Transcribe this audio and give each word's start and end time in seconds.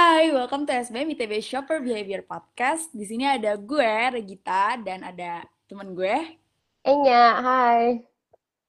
Hai, 0.00 0.32
welcome 0.32 0.64
to 0.64 0.72
SBM 0.72 1.12
ITB 1.12 1.44
Shopper 1.44 1.84
Behavior 1.84 2.24
Podcast. 2.24 2.88
Di 2.88 3.04
sini 3.04 3.28
ada 3.28 3.52
gue, 3.52 3.92
Regita, 4.16 4.80
dan 4.80 5.04
ada 5.04 5.44
teman 5.68 5.92
gue. 5.92 6.40
Enya, 6.80 7.36
hai. 7.44 8.00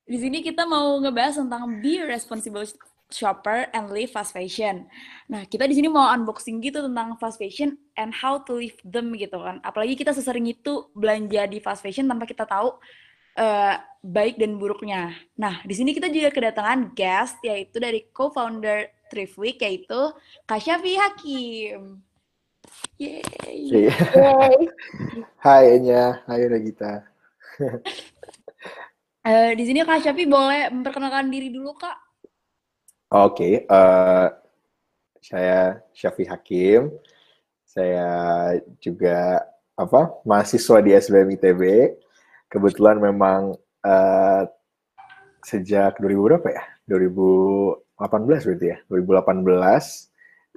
Di 0.04 0.20
sini 0.20 0.44
kita 0.44 0.68
mau 0.68 1.00
ngebahas 1.00 1.40
tentang 1.40 1.80
be 1.80 2.04
responsible 2.04 2.68
shopper 3.08 3.72
and 3.72 3.96
live 3.96 4.12
fast 4.12 4.36
fashion. 4.36 4.84
Nah, 5.32 5.48
kita 5.48 5.72
di 5.72 5.80
sini 5.80 5.88
mau 5.88 6.12
unboxing 6.12 6.60
gitu 6.60 6.84
tentang 6.84 7.16
fast 7.16 7.40
fashion 7.40 7.80
and 7.96 8.12
how 8.12 8.36
to 8.44 8.60
live 8.60 8.76
them 8.84 9.16
gitu 9.16 9.40
kan. 9.40 9.64
Apalagi 9.64 9.96
kita 9.96 10.12
sesering 10.12 10.52
itu 10.52 10.92
belanja 10.92 11.48
di 11.48 11.64
fast 11.64 11.80
fashion 11.80 12.12
tanpa 12.12 12.28
kita 12.28 12.44
tahu 12.44 12.76
uh, 13.40 13.76
baik 14.02 14.42
dan 14.42 14.58
buruknya. 14.58 15.14
Nah, 15.38 15.62
di 15.62 15.78
sini 15.78 15.94
kita 15.94 16.10
juga 16.10 16.34
kedatangan 16.34 16.98
guest 16.98 17.38
yaitu 17.46 17.78
dari 17.78 18.10
co-founder 18.10 18.90
Thrift 19.14 19.38
Week 19.38 19.62
yaitu 19.62 20.10
Kak 20.50 20.58
Syafi 20.58 20.98
Hakim. 20.98 22.02
Yeay. 22.98 23.58
Yeay. 23.70 24.58
Hai 25.46 25.78
Enya, 25.78 26.22
hai 26.30 26.46
Regita. 26.46 27.06
uh, 29.26 29.52
di 29.58 29.64
sini 29.66 29.86
Kak 29.86 30.02
Syafi 30.02 30.26
boleh 30.26 30.70
memperkenalkan 30.74 31.30
diri 31.30 31.54
dulu 31.54 31.78
Kak. 31.78 31.98
Oke, 33.12 33.36
okay, 33.36 33.54
uh, 33.68 33.76
eh, 33.76 34.28
saya 35.22 35.60
Syafi 35.94 36.26
Hakim. 36.26 36.90
Saya 37.66 38.10
juga 38.82 39.46
apa 39.78 40.16
mahasiswa 40.26 40.78
di 40.82 40.92
SBM 40.96 41.38
ITB. 41.38 41.62
Kebetulan 42.52 43.00
memang 43.00 43.56
uh, 43.86 44.44
sejak 45.46 45.98
2000 45.98 46.28
berapa 46.28 46.48
ya? 46.50 46.64
2000 46.90 47.92
18 48.02 48.26
berarti 48.26 48.66
ya 48.74 48.78
2018 48.90 50.12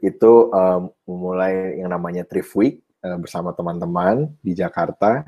itu 0.04 0.32
um, 0.50 0.88
memulai 1.04 1.78
yang 1.80 1.92
namanya 1.92 2.24
Thrift 2.24 2.56
Week 2.56 2.80
uh, 3.04 3.20
bersama 3.20 3.52
teman-teman 3.52 4.32
di 4.40 4.56
Jakarta. 4.56 5.24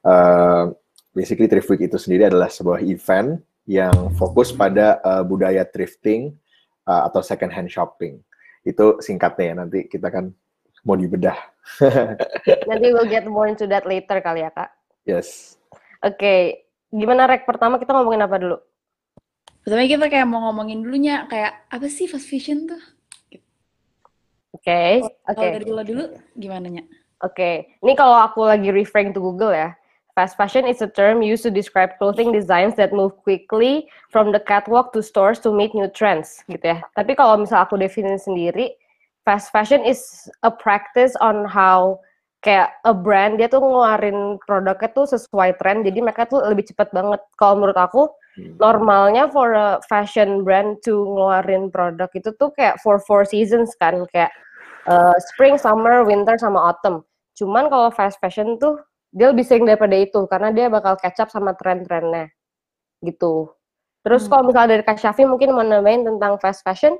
Uh, 0.00 0.72
basically 1.12 1.50
Thrift 1.50 1.68
Week 1.68 1.84
itu 1.84 1.98
sendiri 1.98 2.30
adalah 2.30 2.48
sebuah 2.48 2.80
event 2.86 3.42
yang 3.68 3.92
fokus 4.16 4.50
pada 4.54 4.98
uh, 5.04 5.22
budaya 5.22 5.62
thrifting 5.68 6.34
uh, 6.88 7.06
atau 7.10 7.20
second 7.20 7.52
hand 7.52 7.68
shopping. 7.68 8.18
Itu 8.64 8.98
singkatnya 8.98 9.44
ya 9.44 9.54
nanti 9.62 9.78
kita 9.86 10.08
kan 10.08 10.32
mau 10.86 10.96
dibedah. 10.96 11.36
nanti 12.70 12.86
we'll 12.90 13.10
get 13.10 13.28
more 13.28 13.46
into 13.46 13.68
that 13.68 13.84
later 13.84 14.18
kali 14.24 14.42
ya 14.42 14.50
kak. 14.50 14.70
Yes. 15.04 15.60
Oke, 16.00 16.16
okay. 16.16 16.42
Gimana 16.90 17.30
rek 17.30 17.46
pertama 17.46 17.78
kita 17.78 17.94
ngomongin 17.94 18.26
apa 18.26 18.36
dulu? 18.36 18.58
Pertama 19.62 19.86
kita 19.86 20.06
kayak 20.10 20.26
mau 20.26 20.50
ngomongin 20.50 20.82
dulunya 20.82 21.24
kayak 21.30 21.66
apa 21.70 21.86
sih 21.86 22.10
fast 22.10 22.26
fashion 22.26 22.66
tuh? 22.66 22.82
Oke, 24.50 24.66
okay, 24.66 24.92
oke. 25.30 25.38
Okay. 25.38 25.50
Dari 25.56 25.64
dulu 25.64 25.82
dulu 25.86 26.04
gimana 26.34 26.66
nya? 26.68 26.84
Oke, 27.20 27.36
okay. 27.36 27.54
ini 27.84 27.92
kalau 27.94 28.18
aku 28.18 28.44
lagi 28.44 28.72
referring 28.74 29.14
to 29.14 29.20
Google 29.22 29.54
ya. 29.54 29.76
Fast 30.18 30.34
fashion 30.34 30.66
is 30.66 30.82
a 30.82 30.90
term 30.90 31.22
used 31.22 31.46
to 31.46 31.54
describe 31.54 31.94
clothing 31.96 32.34
designs 32.34 32.74
that 32.74 32.90
move 32.90 33.14
quickly 33.22 33.86
from 34.10 34.34
the 34.34 34.42
catwalk 34.42 34.92
to 34.92 35.00
stores 35.00 35.38
to 35.38 35.54
meet 35.54 35.70
new 35.72 35.86
trends, 35.86 36.42
gitu 36.50 36.76
ya. 36.76 36.82
Tapi 36.98 37.14
kalau 37.14 37.38
misal 37.38 37.62
aku 37.62 37.78
definisi 37.78 38.26
sendiri, 38.26 38.74
fast 39.22 39.54
fashion 39.54 39.80
is 39.86 40.26
a 40.42 40.50
practice 40.50 41.14
on 41.22 41.46
how 41.46 42.02
kayak 42.40 42.72
a 42.88 42.92
brand 42.96 43.36
dia 43.36 43.52
tuh 43.52 43.60
ngeluarin 43.60 44.40
produknya 44.48 44.88
tuh 44.96 45.04
sesuai 45.04 45.60
tren 45.60 45.84
jadi 45.84 46.00
mereka 46.00 46.24
tuh 46.24 46.40
lebih 46.40 46.72
cepat 46.72 46.88
banget 46.96 47.20
kalau 47.36 47.60
menurut 47.60 47.76
aku 47.76 48.08
hmm. 48.40 48.56
normalnya 48.56 49.28
for 49.28 49.52
a 49.52 49.76
fashion 49.84 50.40
brand 50.40 50.80
to 50.80 51.04
ngeluarin 51.04 51.68
produk 51.68 52.08
itu 52.16 52.32
tuh 52.40 52.48
kayak 52.56 52.80
for 52.80 52.96
four 53.04 53.28
seasons 53.28 53.76
kan 53.76 54.08
kayak 54.08 54.32
uh, 54.88 55.12
spring 55.32 55.60
summer 55.60 56.00
winter 56.00 56.40
sama 56.40 56.72
autumn 56.72 57.04
cuman 57.36 57.68
kalau 57.68 57.92
fast 57.92 58.16
fashion 58.24 58.56
tuh 58.56 58.80
dia 59.12 59.28
lebih 59.28 59.44
sering 59.44 59.68
daripada 59.68 60.00
itu 60.00 60.24
karena 60.24 60.48
dia 60.48 60.72
bakal 60.72 60.96
catch 60.96 61.20
up 61.20 61.28
sama 61.28 61.52
tren-trennya 61.60 62.32
gitu 63.04 63.52
terus 64.00 64.24
hmm. 64.24 64.30
kalau 64.32 64.42
misalnya 64.48 64.80
dari 64.80 64.84
Kak 64.88 64.96
Syafi 64.96 65.28
mungkin 65.28 65.52
mau 65.52 65.60
nambahin 65.60 66.08
tentang 66.08 66.40
fast 66.40 66.64
fashion 66.64 66.96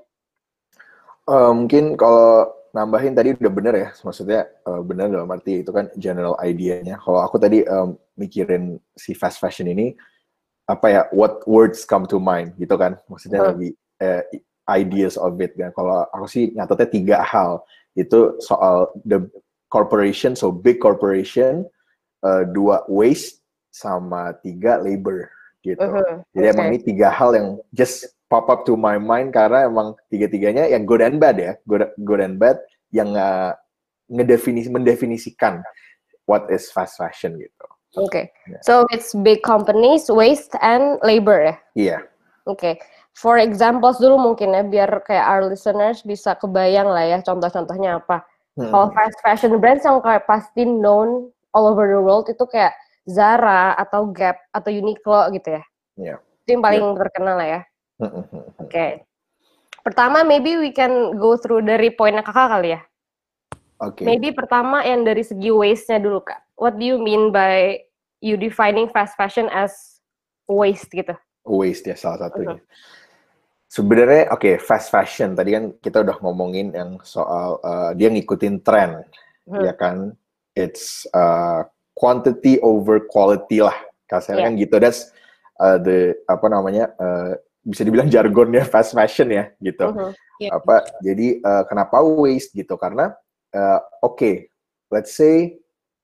uh, 1.33 1.49
mungkin 1.49 1.97
kalau 1.97 2.60
nambahin 2.71 3.15
tadi 3.15 3.35
udah 3.35 3.53
bener 3.53 3.75
ya, 3.75 3.89
maksudnya 4.07 4.47
uh, 4.67 4.83
bener 4.83 5.11
dalam 5.11 5.31
arti 5.31 5.63
itu 5.63 5.71
kan 5.75 5.91
general 5.99 6.39
idea-nya. 6.43 6.99
Kalau 7.03 7.21
aku 7.23 7.37
tadi 7.39 7.67
um, 7.67 7.99
mikirin 8.15 8.79
si 8.95 9.15
fast 9.15 9.43
fashion 9.43 9.67
ini, 9.67 9.95
apa 10.71 10.87
ya, 10.87 11.03
what 11.11 11.43
words 11.51 11.83
come 11.83 12.07
to 12.07 12.23
mind 12.23 12.55
gitu 12.59 12.79
kan, 12.79 12.99
maksudnya 13.11 13.41
uh. 13.43 13.47
lebih 13.55 13.75
uh, 14.03 14.23
ideas 14.71 15.19
of 15.19 15.35
it 15.43 15.55
kan. 15.59 15.75
Kalau 15.75 16.07
aku 16.15 16.27
sih 16.31 16.55
nyatetnya 16.55 16.89
tiga 16.91 17.17
hal, 17.27 17.63
itu 17.99 18.39
soal 18.39 18.91
the 19.03 19.27
corporation, 19.67 20.39
so 20.39 20.55
big 20.55 20.79
corporation, 20.79 21.67
uh, 22.23 22.47
dua 22.47 22.87
waste, 22.87 23.43
sama 23.71 24.35
tiga 24.43 24.79
labor 24.83 25.31
gitu. 25.63 25.79
Uh 25.79 25.91
-huh. 25.91 26.13
Jadi 26.35 26.47
okay. 26.47 26.55
emang 26.55 26.67
ini 26.75 26.79
tiga 26.83 27.09
hal 27.11 27.31
yang 27.35 27.49
just 27.71 28.15
pop 28.31 28.47
up 28.47 28.63
to 28.63 28.79
my 28.79 28.97
mind 28.97 29.35
karena 29.35 29.67
emang 29.67 29.99
tiga-tiganya 30.09 30.71
yang 30.71 30.87
good 30.87 31.03
and 31.03 31.19
bad 31.19 31.37
ya, 31.37 31.59
good, 31.67 31.91
good 32.07 32.23
and 32.23 32.39
bad 32.39 32.63
yang 32.95 33.11
uh, 33.19 33.53
ngedefinisi 34.07 34.71
mendefinisikan 34.71 35.61
what 36.31 36.47
is 36.49 36.71
fast 36.71 36.95
fashion 36.95 37.35
gitu. 37.37 37.67
Oke, 37.99 38.07
okay. 38.07 38.25
yeah. 38.47 38.63
so 38.63 38.87
it's 38.95 39.11
big 39.27 39.43
companies, 39.43 40.07
waste 40.07 40.55
and 40.63 41.03
labor 41.03 41.43
ya. 41.43 41.57
Iya. 41.75 41.89
Yeah. 41.99 42.01
Oke, 42.47 42.55
okay. 42.55 42.75
for 43.19 43.35
examples 43.43 43.99
dulu 43.99 44.31
mungkin 44.31 44.55
ya 44.55 44.63
biar 44.63 44.91
kayak 45.03 45.27
our 45.27 45.51
listeners 45.51 46.07
bisa 46.07 46.39
kebayang 46.39 46.87
lah 46.87 47.03
ya 47.03 47.19
contoh-contohnya 47.27 47.99
apa. 47.99 48.23
Hmm. 48.55 48.71
Kalau 48.71 48.87
fast 48.95 49.19
fashion 49.27 49.59
brands 49.59 49.83
yang 49.83 49.99
kayak 49.99 50.23
pasti 50.31 50.63
known 50.63 51.35
all 51.51 51.67
over 51.67 51.91
the 51.91 51.99
world 51.99 52.31
itu 52.31 52.47
kayak 52.47 52.79
Zara 53.11 53.75
atau 53.75 54.07
Gap 54.15 54.39
atau 54.55 54.71
Uniqlo 54.71 55.35
gitu 55.35 55.59
ya. 55.59 55.63
Iya. 55.99 56.15
Yeah. 56.15 56.19
Itu 56.47 56.49
yang 56.55 56.63
paling 56.63 56.85
yeah. 56.87 56.99
terkenal 57.03 57.35
lah 57.35 57.49
ya. 57.59 57.61
Oke. 58.01 58.49
Okay. 58.67 58.91
Pertama, 59.81 60.25
maybe 60.25 60.61
we 60.61 60.73
can 60.73 61.17
go 61.17 61.37
through 61.41 61.65
dari 61.65 61.93
poinnya 61.93 62.21
kakak 62.21 62.49
kali 62.53 62.77
ya. 62.77 62.81
Oke. 63.81 64.05
Okay. 64.05 64.05
Maybe 64.05 64.29
pertama 64.37 64.85
yang 64.85 65.09
dari 65.09 65.25
segi 65.25 65.49
waste-nya 65.49 66.01
dulu 66.01 66.21
kak. 66.21 66.41
What 66.61 66.77
do 66.77 66.85
you 66.85 67.01
mean 67.01 67.33
by 67.33 67.81
you 68.21 68.37
defining 68.37 68.93
fast 68.93 69.17
fashion 69.17 69.49
as 69.49 70.01
waste 70.45 70.93
gitu? 70.93 71.17
Waste 71.49 71.89
ya 71.89 71.97
salah 71.97 72.29
satunya. 72.29 72.57
Uh 72.57 72.61
-huh. 72.61 72.89
Sebenarnya 73.71 74.35
oke 74.35 74.43
okay, 74.43 74.55
fast 74.61 74.93
fashion 74.93 75.33
tadi 75.33 75.57
kan 75.57 75.73
kita 75.81 76.05
udah 76.05 76.19
ngomongin 76.21 76.75
yang 76.75 77.01
soal 77.07 77.63
uh, 77.65 77.95
dia 77.97 78.11
ngikutin 78.13 78.61
tren, 78.67 79.07
hmm. 79.49 79.63
ya 79.65 79.73
kan? 79.73 80.13
It's 80.59 81.07
uh, 81.15 81.65
quantity 81.95 82.59
over 82.61 83.01
quality 83.07 83.63
lah, 83.63 83.79
kasarnya 84.11 84.45
yeah. 84.45 84.47
kan 84.51 84.55
gitu. 84.61 84.75
That's 84.83 85.15
uh, 85.63 85.79
the 85.79 86.19
apa 86.27 86.47
namanya 86.51 86.93
uh, 86.99 87.39
bisa 87.61 87.85
dibilang 87.85 88.09
jargonnya 88.09 88.65
fast 88.65 88.97
fashion 88.97 89.29
ya 89.31 89.53
gitu. 89.61 89.87
Uh 89.93 90.11
-huh. 90.11 90.13
yeah. 90.41 90.53
Apa 90.57 90.85
jadi 91.05 91.41
uh, 91.45 91.65
kenapa 91.69 92.01
waste 92.01 92.57
gitu? 92.57 92.75
Karena 92.81 93.13
uh, 93.53 93.81
oke, 94.01 94.17
okay, 94.17 94.35
let's 94.89 95.13
say 95.13 95.61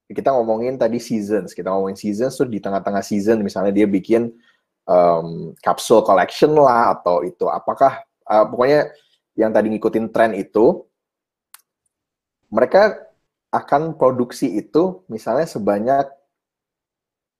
kita 0.07 0.31
ngomongin 0.31 0.79
tadi 0.79 1.03
seasons, 1.03 1.51
kita 1.51 1.73
ngomongin 1.73 1.99
seasons 1.99 2.39
tuh 2.39 2.47
di 2.47 2.63
tengah-tengah 2.63 3.03
season 3.03 3.43
misalnya 3.43 3.75
dia 3.75 3.89
bikin 3.91 4.31
um, 4.87 5.53
capsule 5.59 6.07
collection 6.07 6.55
lah 6.55 6.95
atau 6.95 7.27
itu 7.27 7.51
apakah 7.51 8.07
uh, 8.31 8.45
pokoknya 8.47 8.95
yang 9.35 9.51
tadi 9.51 9.69
ngikutin 9.75 10.15
tren 10.15 10.33
itu 10.33 10.87
mereka 12.49 13.03
akan 13.51 13.99
produksi 13.99 14.55
itu 14.57 15.03
misalnya 15.11 15.45
sebanyak 15.45 16.07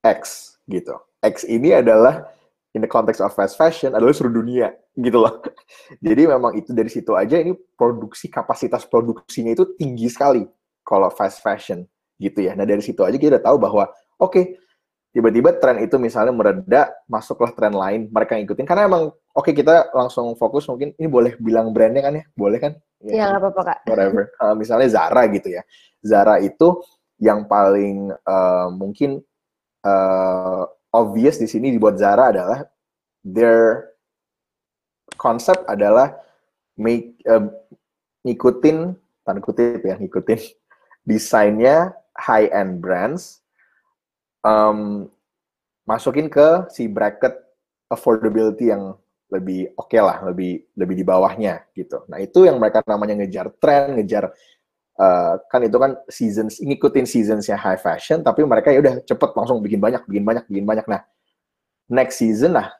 X 0.03 0.55
gitu. 0.67 0.93
X 1.23 1.47
ini 1.47 1.73
adalah 1.73 2.29
in 2.77 2.85
the 2.85 2.89
context 2.89 3.17
of 3.25 3.33
fast 3.33 3.57
fashion 3.57 3.97
adalah 3.97 4.13
seluruh 4.13 4.45
dunia 4.45 4.69
gitu 4.93 5.17
loh. 5.17 5.41
Jadi 6.05 6.29
memang 6.29 6.53
itu 6.53 6.69
dari 6.77 6.93
situ 6.93 7.17
aja 7.17 7.41
ini 7.41 7.57
produksi 7.73 8.29
kapasitas 8.29 8.85
produksinya 8.85 9.57
itu 9.57 9.73
tinggi 9.73 10.05
sekali 10.13 10.45
kalau 10.85 11.09
fast 11.09 11.41
fashion 11.41 11.89
gitu 12.21 12.45
ya. 12.45 12.53
Nah 12.53 12.69
dari 12.69 12.85
situ 12.85 13.01
aja 13.01 13.17
kita 13.17 13.41
udah 13.41 13.43
tahu 13.43 13.57
bahwa 13.57 13.89
oke 14.21 14.29
okay, 14.29 14.43
tiba-tiba 15.09 15.57
tren 15.57 15.81
itu 15.81 15.97
misalnya 15.97 16.29
mereda 16.29 16.93
masuklah 17.09 17.49
tren 17.57 17.73
lain 17.73 18.05
mereka 18.13 18.37
ngikutin 18.37 18.69
karena 18.69 18.85
emang 18.85 19.09
oke 19.09 19.41
okay, 19.41 19.57
kita 19.57 19.89
langsung 19.97 20.37
fokus 20.37 20.69
mungkin 20.69 20.93
ini 21.01 21.09
boleh 21.09 21.33
bilang 21.41 21.73
brandnya 21.73 22.05
kan 22.05 22.13
ya 22.21 22.25
boleh 22.37 22.61
kan? 22.61 22.73
Ya 23.01 23.33
nggak 23.33 23.41
apa-apa 23.41 23.61
kak. 23.73 23.79
Whatever. 23.89 24.23
Uh, 24.37 24.55
misalnya 24.61 24.87
Zara 24.93 25.25
gitu 25.33 25.49
ya. 25.49 25.65
Zara 26.05 26.37
itu 26.37 26.85
yang 27.17 27.49
paling 27.49 28.13
uh, 28.13 28.69
mungkin 28.69 29.25
uh, 29.81 30.63
obvious 30.93 31.39
di 31.41 31.47
sini 31.49 31.73
dibuat 31.73 31.99
Zara 31.99 32.31
adalah 32.31 32.59
their 33.23 33.91
konsep 35.19 35.55
adalah 35.67 36.15
make 36.77 37.17
uh, 37.25 37.47
ngikutin 38.23 38.93
tanda 39.25 39.39
kutip 39.43 39.83
ya 39.83 39.99
ngikutin 39.99 40.39
desainnya 41.09 41.95
high 42.15 42.49
end 42.51 42.79
brands 42.79 43.43
um, 44.43 45.09
masukin 45.87 46.27
ke 46.27 46.67
si 46.71 46.87
bracket 46.91 47.35
affordability 47.87 48.71
yang 48.71 48.95
lebih 49.27 49.75
oke 49.75 49.91
okay 49.91 49.99
lah, 49.99 50.23
lebih 50.23 50.63
lebih 50.75 50.95
di 50.95 51.03
bawahnya 51.03 51.67
gitu. 51.75 52.07
Nah 52.07 52.19
itu 52.19 52.47
yang 52.47 52.59
mereka 52.59 52.79
namanya 52.87 53.19
ngejar 53.19 53.51
tren, 53.59 53.99
ngejar 53.99 54.31
uh, 54.97 55.39
kan 55.49 55.61
itu 55.63 55.77
kan 55.77 55.95
seasons 56.09 56.59
ngikutin 56.59 57.05
seasonsnya 57.05 57.57
high 57.57 57.79
fashion, 57.79 58.21
tapi 58.25 58.43
mereka 58.43 58.73
ya 58.73 58.81
udah 58.81 58.99
cepet 59.05 59.29
langsung 59.37 59.61
bikin 59.63 59.81
banyak, 59.81 60.03
bikin 60.09 60.25
banyak, 60.25 60.43
bikin 60.49 60.65
banyak. 60.65 60.85
Nah 60.89 61.01
next 61.87 62.19
season 62.19 62.57
lah 62.57 62.73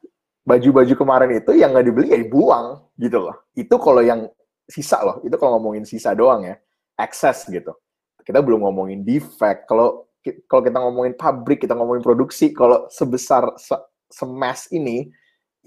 baju-baju 0.48 0.94
kemarin 0.96 1.30
itu 1.44 1.52
yang 1.60 1.76
nggak 1.76 1.86
dibeli 1.92 2.08
ya 2.16 2.20
dibuang 2.24 2.80
gitu 2.96 3.28
loh. 3.28 3.36
Itu 3.52 3.76
kalau 3.76 4.00
yang 4.00 4.32
sisa 4.64 5.04
loh, 5.04 5.20
itu 5.28 5.36
kalau 5.36 5.60
ngomongin 5.60 5.84
sisa 5.84 6.16
doang 6.16 6.48
ya, 6.48 6.56
excess 6.96 7.44
gitu. 7.52 7.76
Kita 8.24 8.40
belum 8.40 8.64
ngomongin 8.64 9.04
defect. 9.04 9.68
Kalau 9.68 10.08
kalau 10.48 10.62
kita 10.64 10.80
ngomongin 10.80 11.14
pabrik, 11.20 11.64
kita 11.64 11.76
ngomongin 11.76 12.04
produksi, 12.04 12.56
kalau 12.56 12.88
sebesar 12.88 13.56
se 13.60 13.76
semas 14.08 14.72
ini 14.72 15.12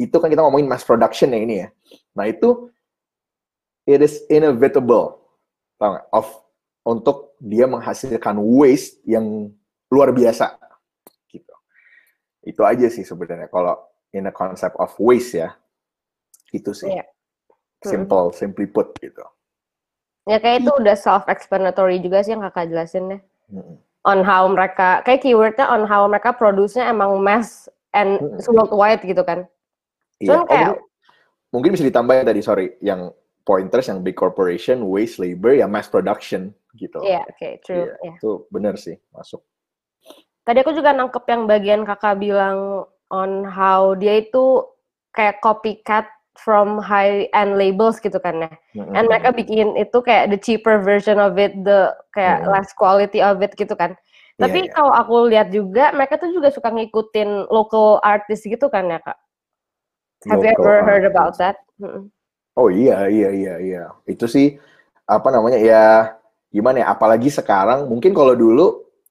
itu 0.00 0.16
kan 0.16 0.32
kita 0.32 0.40
ngomongin 0.40 0.64
mass 0.64 0.80
production 0.80 1.28
ya 1.28 1.40
ini 1.44 1.54
ya. 1.60 1.68
Nah 2.16 2.24
itu 2.24 2.72
it 3.84 4.00
is 4.00 4.24
inevitable 4.32 5.19
tau 5.80 5.96
gak? 5.96 6.06
of 6.12 6.28
untuk 6.84 7.36
dia 7.40 7.64
menghasilkan 7.64 8.36
waste 8.36 9.00
yang 9.08 9.48
luar 9.88 10.12
biasa 10.12 10.60
gitu. 11.32 11.54
Itu 12.44 12.62
aja 12.68 12.86
sih 12.92 13.04
sebenarnya 13.04 13.48
kalau 13.48 13.80
in 14.12 14.28
a 14.28 14.34
concept 14.34 14.76
of 14.76 14.92
waste 15.00 15.40
ya. 15.40 15.56
Itu 16.52 16.76
sih. 16.76 16.92
Yeah. 16.92 17.08
Simple, 17.80 18.36
simply 18.36 18.68
put 18.68 18.92
gitu. 19.00 19.24
Ya 20.28 20.36
kayak 20.36 20.68
itu 20.68 20.72
udah 20.76 20.96
self 20.96 21.24
explanatory 21.32 21.96
juga 21.96 22.20
sih 22.20 22.36
yang 22.36 22.44
kakak 22.44 22.68
jelasin 22.68 23.16
deh. 23.16 23.22
Hmm. 23.48 23.80
On 24.04 24.20
how 24.20 24.44
mereka 24.52 25.00
kayak 25.04 25.24
keywordnya 25.24 25.64
on 25.64 25.88
how 25.88 26.04
mereka 26.04 26.36
produce-nya 26.36 26.92
emang 26.92 27.16
mass 27.24 27.72
and 27.96 28.20
hmm. 28.20 28.36
worldwide 28.52 29.00
gitu 29.00 29.24
kan. 29.24 29.48
Iya. 30.20 30.44
kayak, 30.44 30.76
oh, 30.76 30.78
mungkin 31.56 31.72
bisa 31.72 31.88
ditambahin 31.88 32.28
tadi 32.28 32.44
sorry 32.44 32.76
yang 32.84 33.08
pointers 33.50 33.90
yang 33.90 34.06
big 34.06 34.14
corporation, 34.14 34.86
waste 34.86 35.18
labor, 35.18 35.50
ya 35.58 35.66
mass 35.66 35.90
production 35.90 36.54
gitu. 36.78 37.02
Iya, 37.02 37.18
yeah, 37.18 37.24
oke, 37.26 37.34
okay, 37.34 37.52
true. 37.66 37.90
Yeah, 37.90 37.98
yeah. 38.06 38.16
Itu 38.22 38.46
benar 38.54 38.78
sih 38.78 38.94
masuk. 39.10 39.42
Tadi 40.46 40.62
aku 40.62 40.70
juga 40.70 40.94
nangkep 40.94 41.26
yang 41.26 41.42
bagian 41.50 41.82
kakak 41.82 42.22
bilang 42.22 42.86
on 43.10 43.42
how 43.42 43.98
dia 43.98 44.22
itu 44.22 44.62
kayak 45.10 45.42
copycat 45.42 46.06
from 46.38 46.78
high 46.78 47.26
end 47.34 47.58
labels 47.58 47.98
gitu 47.98 48.22
kan 48.22 48.46
ya. 48.46 48.52
Mm-hmm. 48.78 48.94
And 48.94 49.04
mereka 49.10 49.34
bikin 49.34 49.74
itu 49.74 49.98
kayak 49.98 50.30
the 50.30 50.38
cheaper 50.38 50.78
version 50.78 51.18
of 51.18 51.34
it, 51.34 51.50
the 51.66 51.90
kayak 52.14 52.46
mm-hmm. 52.46 52.54
less 52.54 52.70
quality 52.70 53.18
of 53.18 53.42
it 53.42 53.58
gitu 53.58 53.74
kan. 53.74 53.98
Tapi 54.38 54.64
yeah, 54.64 54.70
yeah. 54.70 54.74
kalau 54.78 54.92
aku 54.94 55.26
lihat 55.26 55.50
juga 55.50 55.90
mereka 55.90 56.22
tuh 56.22 56.30
juga 56.30 56.54
suka 56.54 56.70
ngikutin 56.70 57.50
local 57.50 57.98
artist 58.06 58.46
gitu 58.46 58.70
kan 58.70 58.86
ya 58.88 59.02
kak. 59.02 59.18
Have 60.30 60.40
you 60.46 60.52
ever 60.54 60.86
heard 60.86 61.04
about 61.04 61.34
that? 61.42 61.58
Oh 62.58 62.68
iya 62.72 63.06
iya 63.06 63.28
iya 63.30 63.54
iya. 63.60 63.82
Itu 64.06 64.26
sih 64.26 64.58
apa 65.06 65.28
namanya 65.30 65.58
ya 65.60 65.84
gimana 66.50 66.82
ya? 66.82 66.86
Apalagi 66.94 67.30
sekarang 67.30 67.86
mungkin 67.86 68.10
kalau 68.14 68.34
dulu 68.34 68.66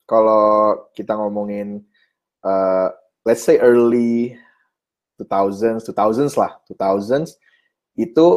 kalau 0.10 0.74
kita 0.98 1.14
ngomongin 1.14 1.86
uh, 2.42 2.90
let's 3.28 3.46
say 3.46 3.62
early 3.62 4.34
2000s 5.22 5.86
2000s 5.86 6.34
lah 6.40 6.58
2000s 6.72 7.36
itu 8.00 8.28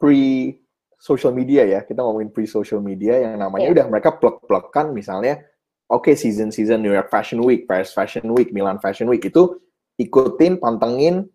pre 0.00 0.56
social 0.98 1.30
media 1.30 1.62
ya 1.62 1.80
kita 1.84 2.00
ngomongin 2.00 2.32
pre 2.32 2.48
social 2.48 2.80
media 2.80 3.20
yang 3.20 3.38
namanya 3.38 3.70
yeah. 3.70 3.74
udah 3.78 3.86
mereka 3.86 4.10
plek-plekan 4.16 4.90
misalnya 4.90 5.44
oke 5.86 6.08
okay, 6.08 6.14
season 6.16 6.50
season 6.50 6.80
New 6.80 6.90
York 6.90 7.12
Fashion 7.12 7.44
Week 7.44 7.68
Paris 7.68 7.92
Fashion 7.92 8.26
Week 8.32 8.50
Milan 8.50 8.80
Fashion 8.80 9.06
Week 9.06 9.22
itu 9.22 9.60
ikutin 10.00 10.58
pantengin 10.58 11.28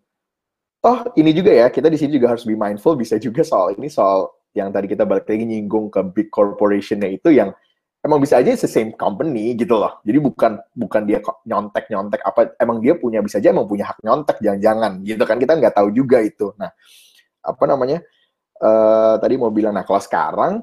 toh 0.83 1.07
ini 1.15 1.31
juga 1.31 1.55
ya 1.55 1.71
kita 1.71 1.87
di 1.87 1.95
sini 1.95 2.19
juga 2.19 2.35
harus 2.35 2.43
be 2.43 2.59
mindful 2.59 2.99
bisa 2.99 3.15
juga 3.15 3.39
soal 3.47 3.71
ini 3.79 3.87
soal 3.87 4.27
yang 4.51 4.69
tadi 4.69 4.91
kita 4.91 5.07
balik 5.07 5.25
lagi 5.25 5.47
nyinggung 5.47 5.87
ke 5.87 6.03
big 6.11 6.27
corporationnya 6.27 7.07
itu 7.07 7.31
yang 7.31 7.55
emang 8.03 8.19
bisa 8.19 8.37
aja 8.37 8.51
the 8.53 8.67
same 8.67 8.91
company 8.93 9.55
gitu 9.55 9.79
loh. 9.79 10.03
Jadi 10.03 10.19
bukan 10.19 10.59
bukan 10.75 11.01
dia 11.07 11.23
nyontek 11.47 11.87
nyontek 11.87 12.21
apa 12.21 12.51
emang 12.59 12.83
dia 12.83 12.99
punya 12.99 13.23
bisa 13.23 13.39
aja 13.39 13.55
emang 13.55 13.65
punya 13.65 13.89
hak 13.89 14.03
nyontek 14.03 14.37
jangan-jangan 14.43 14.99
gitu 15.07 15.23
kan 15.23 15.37
kita 15.39 15.53
nggak 15.55 15.73
tahu 15.73 15.89
juga 15.95 16.19
itu. 16.19 16.51
Nah 16.59 16.69
apa 17.43 17.63
namanya 17.63 18.03
uh, 18.59 19.15
tadi 19.23 19.39
mau 19.39 19.49
bilang 19.55 19.73
nah 19.73 19.87
kalau 19.87 20.03
sekarang 20.03 20.53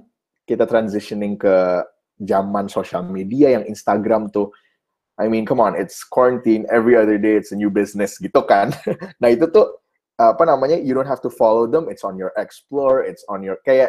kita 0.45 0.69
transitioning 0.69 1.41
ke 1.41 1.81
zaman 2.21 2.69
sosial 2.69 3.09
media 3.09 3.57
yang 3.57 3.65
Instagram 3.65 4.29
tuh 4.29 4.53
I 5.17 5.33
mean 5.33 5.49
come 5.49 5.65
on 5.65 5.73
it's 5.81 6.05
quarantine 6.05 6.69
every 6.69 6.93
other 6.93 7.17
day 7.17 7.41
it's 7.41 7.57
a 7.57 7.59
new 7.59 7.73
business 7.73 8.21
gitu 8.21 8.45
kan. 8.45 8.71
Nah 9.21 9.33
itu 9.33 9.49
tuh 9.49 9.80
apa 10.21 10.45
namanya 10.45 10.77
you 10.77 10.93
don't 10.93 11.09
have 11.09 11.25
to 11.25 11.33
follow 11.33 11.65
them 11.65 11.89
it's 11.89 12.05
on 12.05 12.21
your 12.21 12.29
explore 12.37 13.01
it's 13.01 13.25
on 13.33 13.41
your 13.41 13.57
kayak 13.65 13.89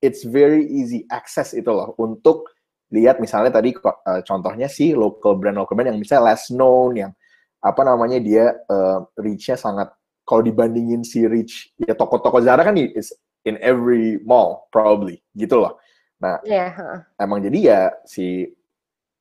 it's 0.00 0.24
very 0.24 0.64
easy 0.64 1.04
access 1.12 1.52
itu 1.52 1.68
loh 1.68 1.92
untuk 2.00 2.48
lihat 2.94 3.20
misalnya 3.20 3.60
tadi 3.60 3.74
uh, 3.76 4.22
contohnya 4.24 4.70
si 4.70 4.96
local 4.96 5.36
brand 5.36 5.58
local 5.60 5.76
brand 5.76 5.92
yang 5.92 6.00
misalnya 6.00 6.32
less 6.32 6.48
known 6.48 6.96
yang 6.96 7.12
apa 7.60 7.82
namanya 7.82 8.22
dia 8.22 8.54
uh, 8.70 9.02
reach-nya 9.18 9.58
sangat 9.58 9.90
kalau 10.22 10.42
dibandingin 10.42 11.02
si 11.02 11.26
reach 11.26 11.70
ya 11.78 11.94
toko-toko 11.98 12.38
Zara 12.42 12.62
kan 12.62 12.78
is 12.78 13.10
in 13.46 13.58
every 13.62 14.18
mall 14.26 14.66
probably 14.74 15.22
gitu 15.38 15.62
loh. 15.62 15.78
Nah, 16.18 16.40
yeah. 16.42 16.72
emang 17.20 17.44
jadi 17.44 17.58
ya 17.58 17.80
si 18.08 18.48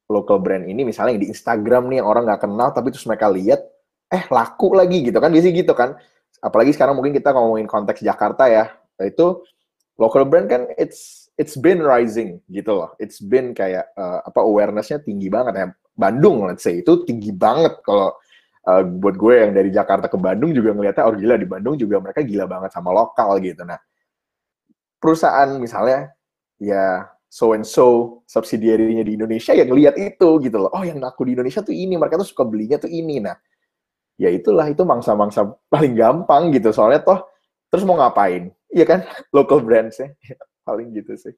local 0.09 0.41
brand 0.41 0.65
ini 0.65 0.85
misalnya 0.85 1.21
di 1.21 1.29
Instagram 1.29 1.89
nih 1.89 2.01
yang 2.01 2.07
orang 2.09 2.25
nggak 2.25 2.45
kenal 2.45 2.69
tapi 2.73 2.93
terus 2.93 3.05
mereka 3.09 3.29
lihat 3.29 3.61
eh 4.15 4.23
laku 4.31 4.71
lagi 4.71 5.03
gitu 5.03 5.19
kan 5.19 5.27
biasanya 5.27 5.55
gitu 5.59 5.73
kan. 5.75 5.99
Apalagi 6.39 6.71
sekarang 6.71 6.95
mungkin 6.95 7.11
kita 7.11 7.35
ngomongin 7.35 7.67
konteks 7.67 7.99
Jakarta 7.99 8.47
ya 8.47 8.71
itu 9.03 9.43
local 9.99 10.23
brand 10.23 10.47
kan 10.47 10.71
it's 10.79 11.27
it's 11.35 11.59
been 11.59 11.83
rising 11.83 12.39
gitu 12.47 12.71
loh. 12.71 12.95
It's 12.95 13.19
been 13.19 13.51
kayak 13.51 13.91
uh, 13.99 14.23
apa 14.23 14.39
awarenessnya 14.39 15.03
tinggi 15.03 15.27
banget 15.27 15.53
ya. 15.59 15.67
Bandung 15.95 16.47
let's 16.47 16.63
say 16.63 16.79
itu 16.79 17.03
tinggi 17.03 17.35
banget. 17.35 17.83
Kalau 17.83 18.15
uh, 18.67 18.83
buat 18.83 19.15
gue 19.19 19.33
yang 19.35 19.51
dari 19.51 19.69
Jakarta 19.71 20.07
ke 20.07 20.15
Bandung 20.15 20.55
juga 20.55 20.71
ngeliatnya 20.71 21.03
oh 21.07 21.15
gila 21.15 21.35
di 21.35 21.47
Bandung 21.47 21.75
juga 21.75 21.99
mereka 21.99 22.23
gila 22.23 22.47
banget 22.47 22.71
sama 22.71 22.95
lokal 22.95 23.39
gitu. 23.43 23.63
Nah 23.67 23.79
perusahaan 24.99 25.49
misalnya 25.59 26.15
ya 26.57 27.09
so 27.27 27.51
and 27.51 27.67
so 27.67 28.19
subsidiary-nya 28.31 29.03
di 29.03 29.19
Indonesia 29.19 29.51
yang 29.51 29.71
lihat 29.75 29.99
itu 29.99 30.29
gitu 30.39 30.57
loh. 30.57 30.71
Oh 30.71 30.83
yang 30.87 31.03
aku 31.03 31.27
di 31.27 31.35
Indonesia 31.35 31.59
tuh 31.59 31.75
ini 31.75 31.99
mereka 31.99 32.15
tuh 32.15 32.27
suka 32.27 32.47
belinya 32.47 32.79
tuh 32.79 32.91
ini. 32.91 33.19
Nah 33.19 33.35
ya 34.15 34.31
itulah 34.31 34.67
itu 34.67 34.83
mangsa-mangsa 34.87 35.55
paling 35.67 35.95
gampang 35.95 36.51
gitu 36.55 36.71
soalnya 36.71 37.03
toh 37.03 37.19
terus 37.67 37.83
mau 37.83 37.99
ngapain 37.99 38.51
iya 38.71 38.85
kan 38.87 39.03
local 39.35 39.59
brands 39.59 39.99
ya 39.99 40.09
paling 40.63 40.91
gitu 40.95 41.13
sih 41.15 41.35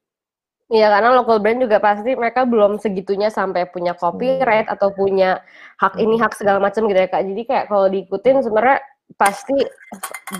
Iya 0.68 0.92
karena 0.92 1.16
local 1.16 1.40
brand 1.40 1.64
juga 1.64 1.80
pasti 1.80 2.12
mereka 2.12 2.44
belum 2.44 2.76
segitunya 2.76 3.32
sampai 3.32 3.64
punya 3.72 3.96
copyright 3.96 4.68
hmm. 4.68 4.74
atau 4.76 4.92
punya 4.92 5.40
hak 5.80 5.96
ini 5.96 6.20
hak 6.20 6.36
segala 6.36 6.60
macam 6.60 6.84
gitu 6.84 7.00
ya 7.00 7.08
kak. 7.08 7.24
Jadi 7.24 7.42
kayak 7.48 7.64
kalau 7.72 7.88
diikutin 7.88 8.44
sebenarnya 8.44 8.84
pasti 9.16 9.56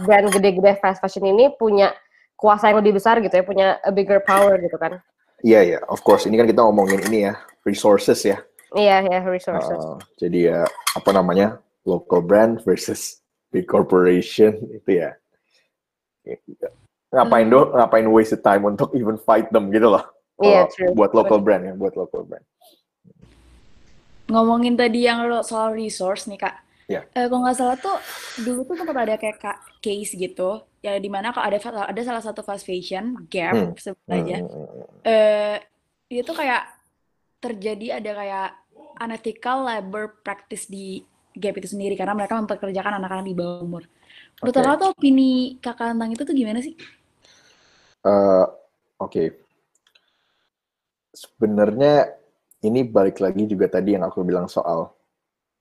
brand 0.04 0.28
gede-gede 0.28 0.76
fast 0.84 1.00
fashion 1.00 1.24
ini 1.24 1.48
punya 1.56 1.96
kuasa 2.36 2.68
yang 2.68 2.84
lebih 2.84 3.00
besar 3.00 3.24
gitu 3.24 3.40
ya, 3.40 3.40
punya 3.40 3.80
a 3.80 3.88
bigger 3.88 4.20
power 4.20 4.60
gitu 4.60 4.76
kan. 4.76 5.00
Iya 5.40 5.60
iya, 5.64 5.78
of 5.88 6.04
course 6.04 6.28
ini 6.28 6.36
kan 6.36 6.44
kita 6.44 6.60
ngomongin 6.60 7.00
ini 7.08 7.32
ya 7.32 7.40
resources 7.64 8.20
ya. 8.20 8.36
Iya 8.76 9.08
ya 9.08 9.20
resources. 9.24 9.80
Uh, 9.80 9.96
jadi 10.20 10.38
ya 10.52 10.60
apa 10.92 11.08
namanya 11.16 11.56
local 11.88 12.21
brand 12.21 12.61
versus 12.68 13.25
big 13.49 13.64
corporation 13.64 14.52
itu 14.68 15.00
ya 15.00 15.16
ngapain 17.09 17.49
hmm. 17.49 17.54
dong 17.57 17.68
ngapain 17.73 18.07
waste 18.12 18.37
time 18.45 18.68
untuk 18.68 18.92
even 18.92 19.16
fight 19.16 19.49
them 19.49 19.73
gitu 19.73 19.88
loh 19.88 20.04
yeah, 20.45 20.68
true. 20.68 20.92
buat 20.92 21.16
local 21.16 21.40
brand 21.40 21.64
ya 21.64 21.73
buat 21.73 21.97
local 21.97 22.28
brand 22.28 22.45
ngomongin 24.28 24.76
tadi 24.76 25.09
yang 25.09 25.25
soal 25.40 25.73
resource 25.73 26.28
nih 26.28 26.37
kak 26.37 26.61
yeah. 26.85 27.04
eh, 27.16 27.25
kalau 27.25 27.49
nggak 27.49 27.57
salah 27.57 27.76
tuh 27.80 27.97
dulu 28.45 28.68
tuh 28.68 28.76
sempat 28.76 28.97
ada 29.09 29.16
kayak 29.16 29.40
case 29.80 30.12
gitu 30.12 30.61
ya 30.85 31.00
di 31.00 31.09
mana 31.09 31.33
kalau 31.33 31.49
ada 31.49 31.59
ada 31.88 32.02
salah 32.04 32.23
satu 32.23 32.45
fast 32.45 32.68
fashion 32.68 33.16
Gap 33.33 33.57
hmm. 33.57 33.73
sebut 33.80 34.09
aja 34.12 34.45
hmm. 34.45 34.52
hmm, 34.52 34.68
hmm. 34.68 34.87
eh 35.09 35.57
dia 36.09 36.23
tuh 36.25 36.37
kayak 36.37 36.64
terjadi 37.40 38.02
ada 38.02 38.11
kayak 38.12 38.49
unethical 38.99 39.64
labor 39.64 40.21
practice 40.21 40.66
di 40.68 41.02
gap 41.38 41.54
itu 41.57 41.71
sendiri 41.71 41.95
karena 41.95 42.12
mereka 42.18 42.37
mempekerjakan 42.37 42.99
anak-anak 43.00 43.26
di 43.26 43.35
bawah 43.35 43.59
umur. 43.62 43.83
Menurut 44.42 44.54
okay. 44.54 44.62
kakak 44.62 44.76
tuh 44.78 44.88
opini 44.92 45.33
kakak 45.62 45.87
tentang 45.95 46.11
itu 46.11 46.23
tuh 46.26 46.35
gimana 46.35 46.59
sih? 46.61 46.75
Uh, 48.02 48.47
Oke, 48.99 49.14
okay. 49.14 49.28
sebenarnya 51.14 52.18
ini 52.66 52.83
balik 52.83 53.23
lagi 53.23 53.47
juga 53.47 53.71
tadi 53.71 53.95
yang 53.95 54.02
aku 54.02 54.26
bilang 54.26 54.50
soal, 54.50 54.90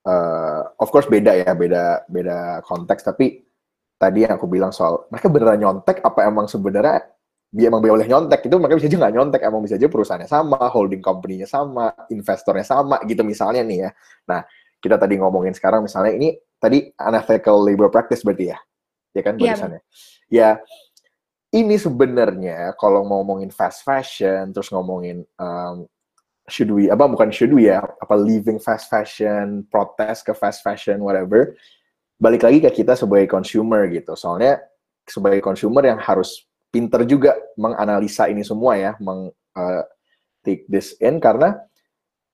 uh, 0.10 0.62
of 0.82 0.90
course 0.90 1.06
beda 1.06 1.38
ya, 1.38 1.54
beda 1.54 2.10
beda 2.10 2.66
konteks. 2.66 3.06
Tapi 3.06 3.46
tadi 3.98 4.26
yang 4.26 4.38
aku 4.38 4.46
bilang 4.46 4.74
soal 4.74 5.06
mereka 5.10 5.28
beneran 5.30 5.62
nyontek 5.62 6.02
apa 6.06 6.30
emang 6.30 6.46
sebenarnya 6.46 7.02
dia 7.48 7.74
emang 7.74 7.82
boleh 7.82 8.06
nyontek 8.06 8.46
itu 8.46 8.56
mereka 8.62 8.78
bisa 8.78 8.88
aja 8.92 8.98
nggak 9.02 9.14
nyontek 9.18 9.42
emang 9.42 9.62
bisa 9.66 9.76
aja 9.80 9.88
perusahaannya 9.90 10.30
sama 10.30 10.62
holding 10.70 11.02
company-nya 11.02 11.50
sama 11.50 11.90
investornya 12.14 12.66
sama 12.68 13.02
gitu 13.10 13.26
misalnya 13.26 13.66
nih 13.66 13.88
ya 13.88 13.90
nah 14.30 14.42
kita 14.78 14.96
tadi 14.96 15.18
ngomongin 15.18 15.54
sekarang 15.54 15.86
misalnya 15.86 16.14
ini 16.14 16.38
tadi 16.58 16.90
unethical 16.98 17.62
labor 17.62 17.90
practice 17.90 18.22
berarti 18.22 18.54
ya 18.54 18.58
ya 19.18 19.22
kan 19.26 19.34
Iya, 19.38 19.42
barisannya. 19.42 19.82
Ya, 20.30 20.50
ini 21.56 21.76
sebenarnya 21.82 22.78
kalau 22.78 23.02
ngomongin 23.08 23.50
fast 23.50 23.82
fashion, 23.82 24.54
terus 24.54 24.70
ngomongin 24.70 25.26
um, 25.42 25.90
should 26.46 26.70
we 26.70 26.88
apa 26.88 27.10
bukan 27.10 27.34
should 27.34 27.52
we 27.52 27.72
ya 27.72 27.82
apa 27.82 28.14
leaving 28.14 28.62
fast 28.62 28.92
fashion, 28.92 29.66
protes 29.74 30.22
ke 30.22 30.38
fast 30.38 30.62
fashion, 30.62 31.02
whatever. 31.02 31.58
Balik 32.22 32.46
lagi 32.46 32.60
ke 32.62 32.82
kita 32.84 32.94
sebagai 32.98 33.30
consumer 33.30 33.90
gitu. 33.90 34.14
Soalnya 34.14 34.62
sebagai 35.08 35.42
consumer 35.42 35.86
yang 35.86 36.02
harus 36.02 36.46
pinter 36.68 37.08
juga 37.08 37.34
menganalisa 37.56 38.28
ini 38.28 38.44
semua 38.44 38.76
ya, 38.76 38.92
meng 39.00 39.32
uh, 39.56 39.84
take 40.46 40.68
this 40.70 40.94
in 41.00 41.18
karena 41.18 41.56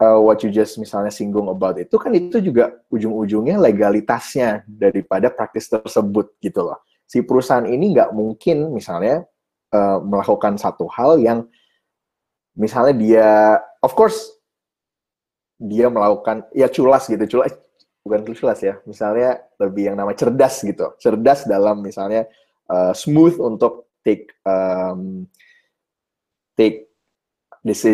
uh, 0.04 0.20
what 0.20 0.44
you 0.44 0.52
just 0.52 0.76
misalnya 0.76 1.10
singgung 1.10 1.48
about 1.48 1.80
itu 1.80 1.96
kan 1.96 2.12
itu 2.12 2.44
juga 2.44 2.84
ujung-ujungnya 2.92 3.56
legalitasnya 3.56 4.68
daripada 4.68 5.32
praktis 5.32 5.72
tersebut 5.72 6.36
gitu 6.44 6.68
loh. 6.68 6.84
Si 7.08 7.24
perusahaan 7.24 7.64
ini 7.64 7.96
nggak 7.96 8.12
mungkin 8.12 8.76
misalnya 8.76 9.24
uh, 9.72 10.04
melakukan 10.04 10.60
satu 10.60 10.92
hal 10.92 11.24
yang 11.24 11.48
misalnya 12.60 12.94
dia, 12.94 13.30
of 13.80 13.96
course 13.96 14.28
dia 15.58 15.88
melakukan 15.88 16.44
ya 16.52 16.68
culas 16.68 17.08
gitu, 17.08 17.40
culas 17.40 17.56
bukan 18.04 18.28
culas 18.36 18.60
ya, 18.60 18.76
misalnya 18.84 19.40
lebih 19.64 19.94
yang 19.94 19.96
nama 19.96 20.12
cerdas 20.12 20.60
gitu, 20.60 20.92
cerdas 21.00 21.48
dalam 21.48 21.80
misalnya 21.80 22.28
uh, 22.68 22.92
smooth 22.92 23.40
untuk 23.40 23.88
take 24.04 24.36
um, 24.44 25.24
take 26.60 26.93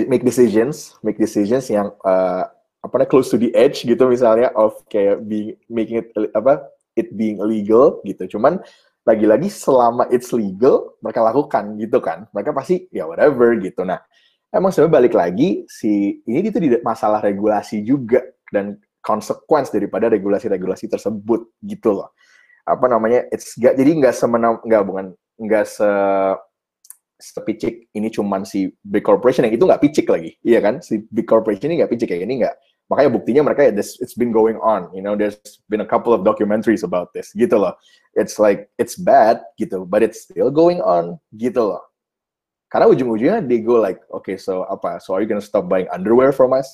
make 0.10 0.26
decisions, 0.26 0.98
make 1.06 1.22
decisions 1.22 1.70
yang 1.70 1.94
uh, 2.02 2.50
apa 2.80 2.94
namanya 2.96 3.12
close 3.12 3.30
to 3.30 3.38
the 3.38 3.52
edge 3.54 3.84
gitu 3.84 4.08
misalnya 4.10 4.50
of 4.56 4.74
kayak 4.88 5.22
being 5.28 5.54
making 5.70 6.02
it 6.02 6.10
apa 6.34 6.66
it 6.98 7.14
being 7.14 7.38
illegal 7.38 8.02
gitu. 8.04 8.38
Cuman 8.38 8.60
lagi-lagi 9.06 9.48
selama 9.48 10.10
it's 10.10 10.34
legal 10.34 10.98
mereka 11.00 11.22
lakukan 11.22 11.78
gitu 11.78 12.02
kan. 12.02 12.26
Mereka 12.34 12.52
pasti 12.52 12.90
ya 12.90 13.06
whatever 13.06 13.54
gitu. 13.62 13.86
Nah, 13.86 14.02
emang 14.50 14.74
sebenarnya 14.74 14.96
balik 15.06 15.14
lagi 15.14 15.64
si 15.70 16.20
ini 16.26 16.50
itu 16.50 16.60
masalah 16.82 17.22
regulasi 17.22 17.86
juga 17.86 18.26
dan 18.50 18.82
konsekuensi 19.00 19.72
daripada 19.72 20.12
regulasi-regulasi 20.12 20.92
tersebut 20.92 21.56
gitu 21.64 21.96
loh. 22.02 22.12
Apa 22.66 22.86
namanya? 22.90 23.26
It's 23.32 23.56
gak, 23.56 23.78
jadi 23.78 23.92
nggak 23.98 24.16
semenam 24.18 24.60
nggak 24.66 24.84
bukan 24.86 25.06
nggak 25.40 25.66
se 25.66 25.90
sepicik 27.20 27.92
ini 27.92 28.08
cuman 28.08 28.48
si 28.48 28.72
big 28.88 29.04
corporation 29.04 29.44
yang 29.44 29.52
itu 29.52 29.68
nggak 29.68 29.84
picik 29.84 30.08
lagi, 30.08 30.40
iya 30.42 30.64
kan? 30.64 30.80
Si 30.80 31.04
big 31.12 31.28
corporation 31.28 31.68
ini 31.68 31.84
nggak 31.84 31.92
picik 31.92 32.16
kayak 32.16 32.24
ini 32.24 32.48
nggak. 32.48 32.56
Makanya 32.90 33.12
buktinya 33.14 33.42
mereka 33.46 33.70
ya 33.70 33.72
this, 33.76 34.00
it's 34.02 34.18
been 34.18 34.34
going 34.34 34.58
on, 34.64 34.90
you 34.96 35.04
know, 35.04 35.14
there's 35.14 35.38
been 35.70 35.84
a 35.84 35.86
couple 35.86 36.10
of 36.16 36.26
documentaries 36.26 36.82
about 36.82 37.14
this, 37.14 37.30
gitu 37.38 37.60
loh. 37.60 37.76
It's 38.18 38.42
like 38.42 38.72
it's 38.82 38.98
bad 38.98 39.44
gitu, 39.62 39.86
but 39.86 40.02
it's 40.02 40.26
still 40.26 40.50
going 40.50 40.82
on, 40.82 41.22
gitu 41.38 41.76
loh. 41.76 41.84
Karena 42.72 42.90
ujung-ujungnya 42.90 43.46
they 43.46 43.62
go 43.62 43.78
like, 43.78 44.02
okay, 44.10 44.40
so 44.40 44.66
apa? 44.72 44.98
So 45.04 45.14
are 45.14 45.22
you 45.22 45.30
gonna 45.30 45.44
stop 45.44 45.70
buying 45.70 45.92
underwear 45.92 46.34
from 46.34 46.56
us? 46.56 46.66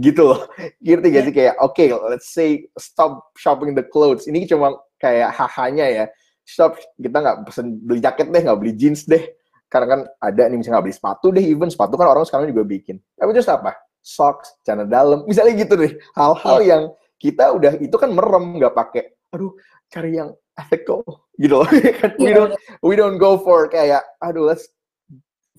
Gitu 0.00 0.26
loh. 0.26 0.48
Ngerti 0.82 1.08
gak 1.12 1.24
sih 1.30 1.34
kayak, 1.36 1.54
okay, 1.62 1.92
let's 1.92 2.34
say 2.34 2.66
stop 2.80 3.30
shopping 3.38 3.78
the 3.78 3.84
clothes. 3.84 4.26
Ini 4.26 4.48
cuma 4.50 4.74
kayak 4.98 5.30
hahanya 5.38 5.86
ya. 5.86 6.04
Stop, 6.42 6.82
kita 6.98 7.14
nggak 7.14 7.46
pesen 7.46 7.78
beli 7.78 8.02
jaket 8.02 8.26
deh, 8.34 8.42
nggak 8.42 8.58
beli 8.58 8.74
jeans 8.74 9.06
deh 9.06 9.22
karena 9.66 9.86
kan 9.86 10.00
ada 10.18 10.42
nih 10.46 10.56
misalnya 10.56 10.78
nggak 10.78 10.86
beli 10.86 10.96
sepatu 10.96 11.26
deh 11.30 11.42
even 11.42 11.68
sepatu 11.68 11.94
kan 11.96 12.06
orang 12.06 12.24
sekarang 12.24 12.46
juga 12.48 12.62
bikin. 12.62 12.96
Tapi 13.14 13.30
terus 13.32 13.48
apa? 13.48 13.74
Socks 14.04 14.60
celana 14.62 14.84
dalam 14.84 15.24
misalnya 15.24 15.56
gitu 15.56 15.74
deh. 15.74 15.96
Hal-hal 16.12 16.58
yang 16.62 16.82
kita 17.16 17.50
udah 17.50 17.80
itu 17.80 17.96
kan 17.96 18.12
merem 18.12 18.60
nggak 18.60 18.74
pakai 18.74 19.02
aduh 19.32 19.50
cari 19.90 20.14
yang 20.14 20.30
ethical 20.54 21.02
gitu 21.34 21.58
loh 21.58 21.66
kan? 21.98 22.10
We 22.20 22.30
Iya, 22.30 22.34
don't 22.36 22.52
we 22.84 22.94
don't 22.94 23.18
go 23.18 23.40
for 23.40 23.66
kayak 23.66 24.04
aduh 24.20 24.44
let's 24.46 24.68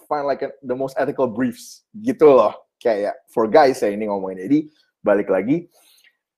find 0.06 0.24
like 0.24 0.46
a- 0.46 0.56
the 0.62 0.78
most 0.78 0.94
ethical 0.96 1.26
briefs 1.28 1.84
gitu 1.92 2.30
loh. 2.32 2.54
Kayak 2.78 3.18
for 3.28 3.50
guys 3.50 3.82
ya 3.82 3.90
ini 3.90 4.06
ngomongin. 4.06 4.46
Jadi 4.46 4.60
balik 5.02 5.28
lagi 5.28 5.66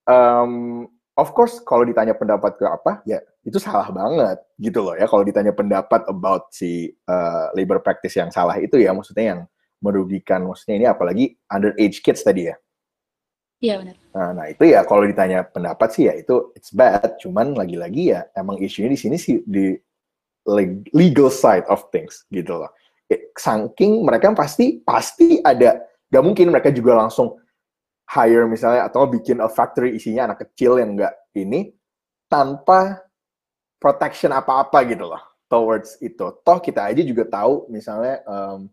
um, 0.06 0.84
of 1.14 1.30
course 1.32 1.60
kalau 1.62 1.84
ditanya 1.84 2.14
pendapat 2.14 2.56
ke 2.56 2.66
apa 2.66 3.00
ya 3.04 3.20
itu 3.48 3.64
salah 3.64 3.88
banget 3.96 4.44
gitu 4.60 4.84
loh 4.84 4.92
ya. 5.00 5.08
Kalau 5.08 5.24
ditanya 5.24 5.56
pendapat 5.56 6.04
about 6.12 6.52
si 6.52 6.92
uh, 7.08 7.48
labor 7.56 7.80
practice 7.80 8.20
yang 8.20 8.28
salah 8.28 8.60
itu 8.60 8.76
ya 8.76 8.92
maksudnya 8.92 9.26
yang 9.32 9.42
merugikan 9.80 10.44
maksudnya 10.44 10.76
ini 10.76 10.86
apalagi 10.92 11.26
underage 11.48 12.04
kids 12.04 12.28
tadi 12.28 12.52
ya. 12.52 12.56
Iya 13.58 13.82
benar. 13.82 13.96
nah, 14.14 14.32
nah 14.38 14.46
itu 14.54 14.70
ya 14.70 14.86
kalau 14.86 15.02
ditanya 15.02 15.42
pendapat 15.42 15.90
sih 15.96 16.12
ya 16.12 16.14
itu 16.20 16.52
it's 16.60 16.76
bad. 16.76 17.16
Cuman 17.24 17.56
lagi-lagi 17.56 18.14
ya 18.14 18.28
emang 18.36 18.60
isunya 18.60 18.92
di 18.92 19.00
sini 19.00 19.16
sih 19.16 19.42
di 19.48 19.74
leg- 20.46 20.92
legal 20.92 21.32
side 21.32 21.66
of 21.72 21.88
things 21.90 22.28
gitu 22.28 22.52
loh. 22.52 22.70
Eh, 23.08 23.32
saking 23.40 24.04
mereka 24.04 24.36
pasti 24.36 24.84
pasti 24.84 25.40
ada 25.40 25.80
gak 26.12 26.24
mungkin 26.24 26.52
mereka 26.52 26.68
juga 26.70 27.00
langsung 27.00 27.40
hire 28.12 28.44
misalnya 28.46 28.86
atau 28.86 29.08
bikin 29.08 29.40
a 29.40 29.48
factory 29.48 29.96
isinya 29.96 30.32
anak 30.32 30.44
kecil 30.44 30.80
yang 30.80 31.00
enggak 31.00 31.16
ini 31.34 31.72
tanpa 32.28 33.07
protection 33.78 34.34
apa-apa 34.34 34.84
gitu 34.90 35.06
loh 35.10 35.22
towards 35.48 35.96
itu. 36.04 36.28
Toh 36.44 36.60
kita 36.60 36.92
aja 36.92 37.02
juga 37.02 37.24
tahu 37.26 37.72
misalnya 37.72 38.22
em, 38.28 38.68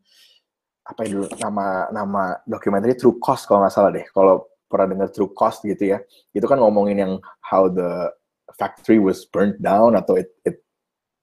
apa 0.84 1.00
ya 1.06 1.16
dulu 1.16 1.26
nama 1.40 1.66
nama 1.88 2.22
dokumenter 2.44 2.92
True 2.98 3.16
Cost 3.16 3.48
kalau 3.48 3.64
nggak 3.64 3.74
salah 3.74 3.90
deh. 3.94 4.04
Kalau 4.10 4.50
pernah 4.68 4.90
dengar 4.90 5.08
True 5.14 5.32
Cost 5.32 5.64
gitu 5.64 5.96
ya, 5.96 5.98
itu 6.34 6.44
kan 6.44 6.58
ngomongin 6.60 6.98
yang 7.00 7.12
how 7.40 7.70
the 7.70 8.10
factory 8.58 9.00
was 9.00 9.24
burnt 9.24 9.56
down 9.62 9.96
atau 9.96 10.20
it, 10.20 10.28
it 10.44 10.60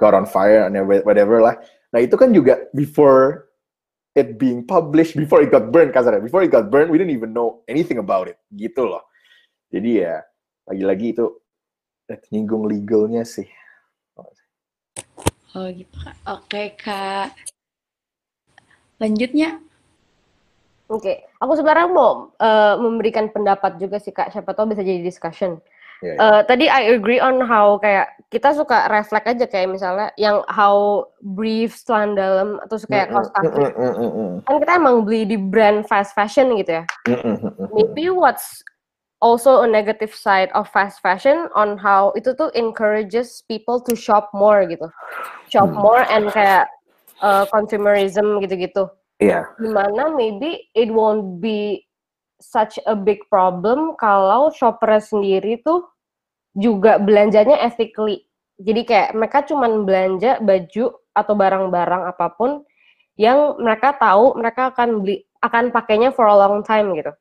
got 0.02 0.18
on 0.18 0.26
fire 0.26 0.66
and 0.66 0.74
whatever 1.06 1.44
lah. 1.44 1.54
Nah 1.94 2.00
itu 2.02 2.16
kan 2.18 2.34
juga 2.34 2.66
before 2.74 3.52
it 4.18 4.40
being 4.42 4.66
published, 4.66 5.14
before 5.14 5.44
it 5.44 5.54
got 5.54 5.70
burned 5.70 5.94
kasarnya, 5.94 6.24
before 6.24 6.42
it 6.42 6.50
got 6.50 6.72
burned, 6.74 6.90
we 6.90 6.98
didn't 6.98 7.14
even 7.14 7.36
know 7.36 7.62
anything 7.70 8.00
about 8.02 8.26
it 8.26 8.40
gitu 8.56 8.88
loh. 8.88 9.04
Jadi 9.72 10.04
ya 10.04 10.20
lagi-lagi 10.68 11.16
itu 11.16 11.26
eh, 12.10 12.20
nyinggung 12.34 12.66
legalnya 12.68 13.24
sih. 13.24 13.48
Oh 15.56 15.68
gitu 15.68 15.96
kak. 16.00 16.16
Oke 16.28 16.64
kak. 16.80 17.36
Lanjutnya. 19.02 19.60
Oke, 20.92 21.24
aku 21.40 21.56
sebenarnya 21.56 21.88
mau 21.88 22.36
eh, 22.36 22.76
memberikan 22.76 23.32
pendapat 23.32 23.80
juga 23.80 23.96
sih 23.96 24.12
Kak, 24.12 24.36
siapa 24.36 24.52
tahu 24.52 24.76
bisa 24.76 24.84
jadi 24.84 25.00
discussion. 25.00 25.64
Ya, 26.04 26.12
ya. 26.12 26.20
Eh, 26.20 26.42
tadi 26.52 26.66
I 26.68 26.92
agree 26.92 27.24
on 27.24 27.40
how 27.40 27.80
kayak 27.80 28.12
kita 28.28 28.52
suka 28.52 28.92
reflect 28.92 29.24
aja 29.24 29.48
kayak 29.48 29.72
misalnya 29.72 30.12
yang 30.20 30.44
how 30.52 31.08
brief 31.24 31.80
celana 31.80 32.12
dalam 32.12 32.50
atau 32.60 32.76
kayak 32.92 33.08
Mm, 33.08 33.14
kaos 33.16 33.30
mm, 33.32 33.36
kaki. 33.40 33.48
mm, 33.48 33.72
mm, 33.72 33.94
mm, 33.96 34.12
mm. 34.12 34.32
Kan 34.44 34.56
kita 34.60 34.74
emang 34.76 34.96
beli 35.08 35.24
di 35.24 35.38
brand 35.40 35.88
fast 35.88 36.12
fashion 36.12 36.60
gitu 36.60 36.84
ya. 36.84 36.86
Mm, 37.08 37.16
mm, 37.16 37.38
mm, 37.40 37.52
mm. 37.56 37.68
Maybe 37.72 38.12
what's 38.12 38.60
also 39.24 39.64
a 39.64 39.70
negative 39.72 40.12
side 40.12 40.52
of 40.52 40.68
fast 40.76 41.00
fashion 41.00 41.48
on 41.56 41.80
how 41.80 42.12
itu 42.20 42.36
tuh 42.36 42.52
encourages 42.52 43.48
people 43.48 43.80
to 43.80 43.96
shop 43.96 44.28
more 44.36 44.68
gitu. 44.68 44.92
Shop 45.52 45.68
Hmm. 45.68 45.84
more 45.84 46.04
and 46.08 46.32
kayak 46.32 46.72
uh, 47.20 47.44
consumerism 47.52 48.40
gitu-gitu. 48.40 48.88
Iya. 49.20 49.52
Di 49.60 49.70
mana 49.70 50.10
maybe 50.10 50.72
it 50.74 50.90
won't 50.90 51.44
be 51.44 51.86
such 52.42 52.82
a 52.90 52.98
big 52.98 53.22
problem 53.30 53.94
kalau 54.00 54.50
shopper 54.50 54.98
sendiri 54.98 55.62
tuh 55.62 55.86
juga 56.58 56.98
belanjanya 56.98 57.62
ethically. 57.62 58.26
Jadi 58.58 58.82
kayak 58.88 59.10
mereka 59.14 59.46
cuman 59.46 59.86
belanja 59.86 60.42
baju 60.42 60.98
atau 61.14 61.34
barang-barang 61.38 62.04
apa 62.10 62.28
pun 62.34 62.66
yang 63.20 63.60
mereka 63.62 63.94
tahu 64.00 64.40
mereka 64.40 64.74
akan 64.74 65.06
beli 65.06 65.22
akan 65.44 65.70
pakainya 65.70 66.10
for 66.10 66.26
a 66.26 66.34
long 66.34 66.66
time 66.66 66.94
gitu. 66.98 67.14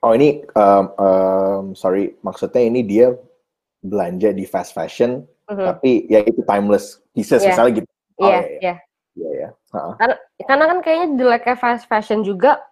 Oh 0.00 0.14
ini 0.14 0.46
um, 0.54 0.84
um, 0.96 1.64
sorry 1.74 2.14
maksudnya 2.22 2.62
ini 2.62 2.86
dia 2.86 3.12
belanja 3.82 4.30
di 4.30 4.46
fast 4.46 4.72
fashion 4.72 5.26
Mhm. 5.48 5.64
tapi 5.66 5.90
ya 6.06 6.20
itu 6.20 6.40
timeless 6.44 7.00
pieces 7.10 7.40
Iya. 7.40 7.48
misalnya 7.50 7.72
gitu. 7.80 7.88
Oh, 8.20 8.28
Iya, 8.28 8.38
iya, 8.38 8.44
iya. 8.44 8.58
iya. 8.60 8.74
Iya 9.18 9.30
ya. 9.34 9.48
Karena 10.46 10.64
kan 10.68 10.78
kayaknya 10.78 11.06
jeleknya 11.18 11.56
fast 11.58 11.84
fashion 11.90 12.22
juga 12.22 12.62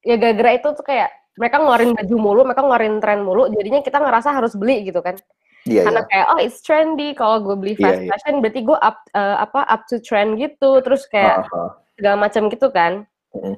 ya 0.00 0.14
gara-gara 0.14 0.54
itu 0.54 0.68
tuh 0.70 0.84
kayak 0.86 1.10
mereka 1.34 1.58
ngeluarin 1.58 1.94
baju 1.94 2.14
mulu, 2.18 2.40
mereka 2.42 2.62
ngeluarin 2.62 2.96
tren 2.98 3.20
mulu, 3.22 3.46
jadinya 3.50 3.80
kita 3.80 3.98
ngerasa 3.98 4.28
harus 4.30 4.54
beli 4.54 4.86
gitu 4.86 5.02
kan. 5.02 5.18
Iya 5.66 5.86
Karena 5.86 6.02
ya. 6.02 6.06
kayak 6.06 6.26
oh 6.30 6.38
it's 6.38 6.58
trendy, 6.62 7.08
kalau 7.14 7.42
gue 7.42 7.54
beli 7.58 7.74
Iya, 7.74 7.82
fast 7.82 8.00
iya. 8.02 8.08
fashion 8.10 8.34
berarti 8.38 8.60
gue 8.62 8.78
up 8.78 8.96
eh, 9.10 9.36
apa 9.38 9.60
up 9.66 9.82
to 9.90 9.98
trend 9.98 10.38
gitu, 10.38 10.70
terus 10.82 11.06
kayak 11.06 11.46
Ha-ha. 11.46 11.78
segala 11.98 12.16
macam 12.18 12.42
gitu 12.50 12.68
kan. 12.70 12.92
Mm. 13.34 13.54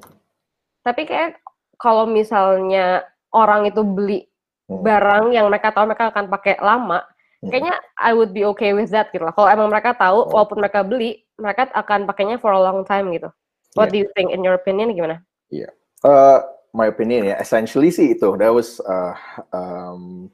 Tapi 0.80 1.02
kayak 1.04 1.40
kalau 1.76 2.04
misalnya 2.04 3.04
orang 3.32 3.68
itu 3.68 3.82
beli 3.82 4.24
Hmm. 4.70 4.86
barang 4.86 5.34
yang 5.34 5.50
mereka 5.50 5.74
tahu 5.74 5.90
mereka 5.90 6.14
akan 6.14 6.30
pakai 6.30 6.54
lama, 6.62 7.02
Hmm. 7.02 7.09
Kayaknya 7.48 7.80
I 7.96 8.12
would 8.12 8.36
be 8.36 8.44
okay 8.52 8.76
with 8.76 8.92
that 8.92 9.08
gitu 9.16 9.24
lah. 9.24 9.32
Kalau 9.32 9.48
emang 9.48 9.72
mereka 9.72 9.96
tahu, 9.96 10.28
Hmm. 10.28 10.32
walaupun 10.36 10.58
mereka 10.60 10.84
beli, 10.84 11.24
mereka 11.40 11.72
akan 11.72 12.04
pakainya 12.04 12.36
for 12.36 12.52
a 12.52 12.60
long 12.60 12.84
time 12.84 13.08
gitu. 13.16 13.32
What 13.78 13.88
Iya. 13.88 13.92
do 13.92 13.96
you 14.04 14.08
think 14.12 14.28
in 14.34 14.44
your 14.44 14.58
opinion 14.58 14.92
gimana? 14.92 15.24
Uh, 16.00 16.40
my 16.72 16.88
opinion 16.88 17.28
ya, 17.28 17.36
essentially 17.36 17.92
sih 17.92 18.16
itu. 18.16 18.32
That 18.40 18.52
was 18.56 18.80
uh, 18.80 19.12
um, 19.52 20.32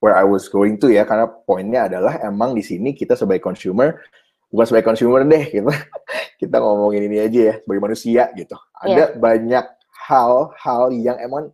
where 0.00 0.16
I 0.16 0.24
was 0.24 0.48
going 0.48 0.80
to 0.80 0.88
ya 0.88 1.04
karena 1.04 1.28
poinnya 1.28 1.86
adalah 1.86 2.18
emang 2.24 2.56
di 2.56 2.64
sini 2.64 2.96
kita 2.96 3.14
sebagai 3.14 3.44
consumer 3.44 4.00
bukan 4.48 4.66
sebagai 4.66 4.86
consumer 4.90 5.22
deh 5.28 5.44
kita 5.46 5.70
kita 6.40 6.56
ngomongin 6.58 7.06
ini 7.06 7.20
aja 7.20 7.40
ya 7.52 7.54
sebagai 7.62 7.82
manusia 7.84 8.22
gitu 8.34 8.56
ada 8.80 9.14
banyak 9.14 9.64
hal-hal 10.08 10.82
yang 10.90 11.20
emang 11.20 11.52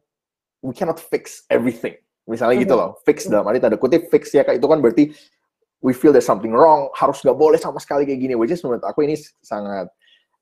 we 0.63 0.73
cannot 0.73 0.97
fix 0.97 1.43
everything 1.51 1.99
misalnya 2.27 2.59
gitu 2.59 2.75
loh 2.75 2.99
fix 3.07 3.31
dalam 3.31 3.47
arti 3.47 3.63
tanda 3.63 3.79
kutip 3.79 4.11
fix 4.11 4.35
ya 4.35 4.43
kak. 4.43 4.59
Itu 4.59 4.67
kan 4.67 4.83
berarti 4.83 5.15
we 5.81 5.95
feel 5.95 6.11
there's 6.11 6.27
something 6.27 6.53
wrong 6.53 6.91
harus 6.99 7.23
nggak 7.23 7.39
boleh 7.39 7.57
sama 7.57 7.79
sekali 7.79 8.03
kayak 8.03 8.21
gini 8.21 8.35
which 8.35 8.51
is 8.51 8.61
menurut 8.67 8.83
aku 8.83 9.07
ini 9.07 9.15
sangat 9.41 9.87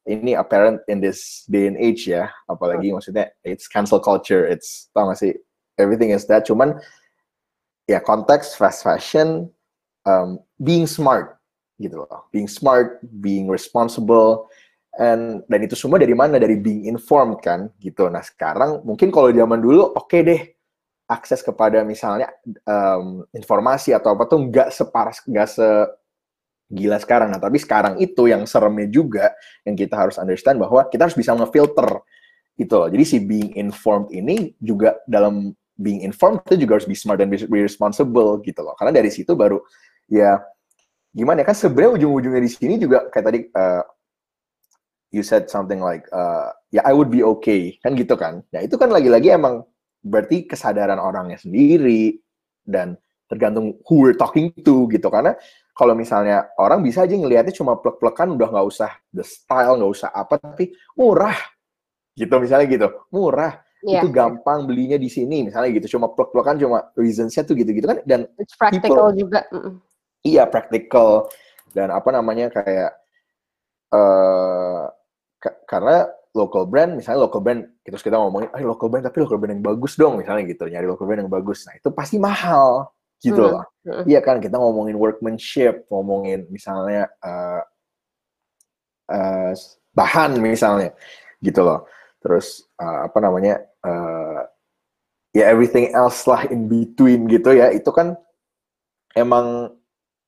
ini 0.04 0.36
apparent 0.36 0.84
in 0.88 1.00
this 1.00 1.44
day 1.48 1.68
and 1.68 1.76
age 1.80 2.08
ya. 2.08 2.28
Apalagi 2.48 2.92
maksudnya 2.92 3.32
it's 3.44 3.68
cancel 3.68 4.00
culture 4.00 4.44
it's 4.44 4.88
tau 4.96 5.08
gak 5.08 5.20
sih? 5.20 5.32
Everything 5.80 6.12
is 6.12 6.24
that 6.28 6.48
cuman 6.48 6.80
ya 7.84 8.00
konteks 8.00 8.56
fast 8.56 8.84
fashion 8.84 9.48
um, 10.08 10.40
being 10.60 10.88
smart 10.88 11.40
gitu 11.80 12.04
loh. 12.04 12.28
Being 12.32 12.48
smart 12.48 13.00
being 13.20 13.48
responsible 13.48 14.48
and 15.00 15.42
dan 15.48 15.60
itu 15.64 15.76
semua 15.76 16.00
dari 16.00 16.16
mana? 16.16 16.36
Dari 16.36 16.56
being 16.60 16.88
informed 16.88 17.40
kan 17.40 17.72
gitu. 17.80 18.08
Nah 18.08 18.22
sekarang 18.22 18.84
mungkin 18.84 19.08
kalau 19.08 19.32
zaman 19.32 19.60
dulu 19.60 19.92
oke 19.92 20.08
okay 20.08 20.20
deh 20.24 20.53
akses 21.04 21.44
kepada 21.44 21.84
misalnya 21.84 22.32
um, 22.64 23.28
informasi 23.36 23.92
atau 23.92 24.16
apa 24.16 24.24
tuh 24.24 24.40
nggak 24.48 24.72
separah 24.72 25.12
nggak 25.28 25.48
se 25.48 25.68
gila 26.72 26.96
sekarang. 26.98 27.28
Nah, 27.30 27.40
tapi 27.40 27.60
sekarang 27.60 28.00
itu 28.00 28.26
yang 28.26 28.48
seremnya 28.48 28.88
juga 28.88 29.30
yang 29.62 29.76
kita 29.76 29.94
harus 29.94 30.16
understand 30.16 30.56
bahwa 30.56 30.88
kita 30.88 31.06
harus 31.06 31.16
bisa 31.16 31.36
ngefilter 31.36 32.00
gitu 32.56 32.74
loh. 32.80 32.88
Jadi 32.88 33.04
si 33.04 33.16
being 33.20 33.52
informed 33.58 34.08
ini 34.10 34.56
juga 34.58 34.96
dalam 35.04 35.52
being 35.76 36.06
informed 36.06 36.40
itu 36.48 36.64
juga 36.64 36.78
harus 36.78 36.86
be 36.86 36.94
smart 36.94 37.18
dan 37.18 37.28
be, 37.28 37.38
responsible 37.60 38.40
gitu 38.42 38.60
loh. 38.64 38.74
Karena 38.78 38.94
dari 38.94 39.10
situ 39.10 39.34
baru 39.34 39.60
ya 40.08 40.40
gimana 41.14 41.42
ya 41.42 41.46
kan 41.46 41.56
sebenarnya 41.56 42.02
ujung-ujungnya 42.02 42.42
di 42.42 42.50
sini 42.50 42.74
juga 42.74 43.06
kayak 43.06 43.24
tadi 43.24 43.40
uh, 43.54 43.84
you 45.14 45.22
said 45.22 45.46
something 45.46 45.78
like 45.78 46.02
uh, 46.10 46.50
ya 46.74 46.82
yeah, 46.82 46.84
I 46.86 46.92
would 46.94 47.10
be 47.10 47.22
okay 47.38 47.76
kan 47.82 47.94
gitu 47.94 48.14
kan. 48.18 48.42
Nah 48.50 48.60
itu 48.62 48.74
kan 48.74 48.90
lagi-lagi 48.90 49.34
emang 49.34 49.66
berarti 50.04 50.44
kesadaran 50.44 51.00
orangnya 51.00 51.40
sendiri 51.40 52.20
dan 52.60 53.00
tergantung 53.24 53.80
who 53.88 54.04
we're 54.04 54.14
talking 54.14 54.52
to 54.60 54.84
gitu. 54.92 55.08
Karena 55.08 55.32
kalau 55.72 55.96
misalnya 55.96 56.52
orang 56.60 56.84
bisa 56.84 57.08
aja 57.08 57.16
ngelihatnya 57.16 57.56
cuma 57.56 57.80
plek-plekan 57.80 58.36
udah 58.36 58.48
nggak 58.52 58.68
usah 58.68 58.92
the 59.10 59.24
style 59.24 59.80
nggak 59.80 59.90
usah 59.90 60.12
apa 60.12 60.38
tapi 60.38 60.70
murah 60.94 61.34
gitu 62.14 62.36
misalnya 62.36 62.66
gitu. 62.68 62.88
Murah. 63.10 63.64
Yeah. 63.84 64.00
itu 64.00 64.16
gampang 64.16 64.64
belinya 64.64 64.96
di 64.96 65.12
sini 65.12 65.44
misalnya 65.44 65.76
gitu. 65.76 66.00
Cuma 66.00 66.08
plek-plekan 66.08 66.56
cuma 66.56 66.88
reasonsnya 66.96 67.44
tuh 67.44 67.52
gitu-gitu 67.52 67.84
kan. 67.84 68.00
Dan 68.08 68.24
It's 68.40 68.56
practical 68.56 69.12
people, 69.12 69.12
juga 69.12 69.40
iya 70.24 70.48
practical. 70.48 71.28
Dan 71.68 71.92
apa 71.92 72.08
namanya 72.08 72.48
kayak 72.48 72.96
uh, 73.92 74.88
karena 75.68 76.08
local 76.34 76.66
brand 76.66 76.98
misalnya 76.98 77.30
local 77.30 77.40
brand 77.40 77.62
terus 77.86 78.02
kita 78.02 78.18
ngomongin 78.18 78.50
ah 78.50 78.60
local 78.60 78.90
brand 78.90 79.06
tapi 79.06 79.22
local 79.22 79.38
brand 79.38 79.54
yang 79.54 79.64
bagus 79.64 79.94
dong 79.94 80.18
misalnya 80.18 80.44
gitu 80.50 80.66
nyari 80.66 80.86
local 80.90 81.06
brand 81.06 81.22
yang 81.24 81.32
bagus 81.32 81.62
nah 81.64 81.78
itu 81.78 81.88
pasti 81.94 82.18
mahal 82.18 82.90
gitu 83.24 83.40
hmm. 83.40 83.52
loh. 83.56 83.64
Hmm. 83.88 84.04
Iya 84.04 84.20
kan 84.20 84.36
kita 84.40 84.60
ngomongin 84.60 84.96
workmanship, 85.00 85.88
ngomongin 85.88 86.44
misalnya 86.52 87.08
uh, 87.24 87.62
uh, 89.08 89.52
bahan 89.96 90.36
misalnya, 90.36 90.92
gitu 91.40 91.64
loh. 91.64 91.88
Terus 92.20 92.68
uh, 92.76 93.08
apa 93.08 93.18
namanya 93.24 93.64
uh, 93.80 94.44
ya 95.32 95.48
everything 95.48 95.92
else 95.96 96.28
lah 96.28 96.44
in 96.52 96.68
between 96.68 97.24
gitu 97.28 97.56
ya 97.56 97.72
itu 97.72 97.88
kan 97.92 98.16
emang 99.16 99.72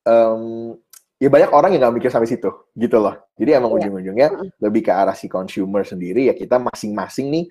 um, 0.09 0.75
ya 1.17 1.29
banyak 1.33 1.51
orang 1.53 1.73
yang 1.73 1.81
nggak 1.87 1.97
mikir 1.97 2.11
sampai 2.13 2.29
situ 2.29 2.51
gitu 2.77 2.97
loh. 3.01 3.17
Jadi 3.37 3.51
emang 3.57 3.73
yeah. 3.73 3.79
ujung-ujungnya 3.81 4.29
lebih 4.61 4.85
ke 4.85 4.93
arah 4.93 5.17
si 5.17 5.27
consumer 5.27 5.83
sendiri 5.85 6.29
ya 6.29 6.35
kita 6.37 6.61
masing-masing 6.61 7.33
nih 7.33 7.45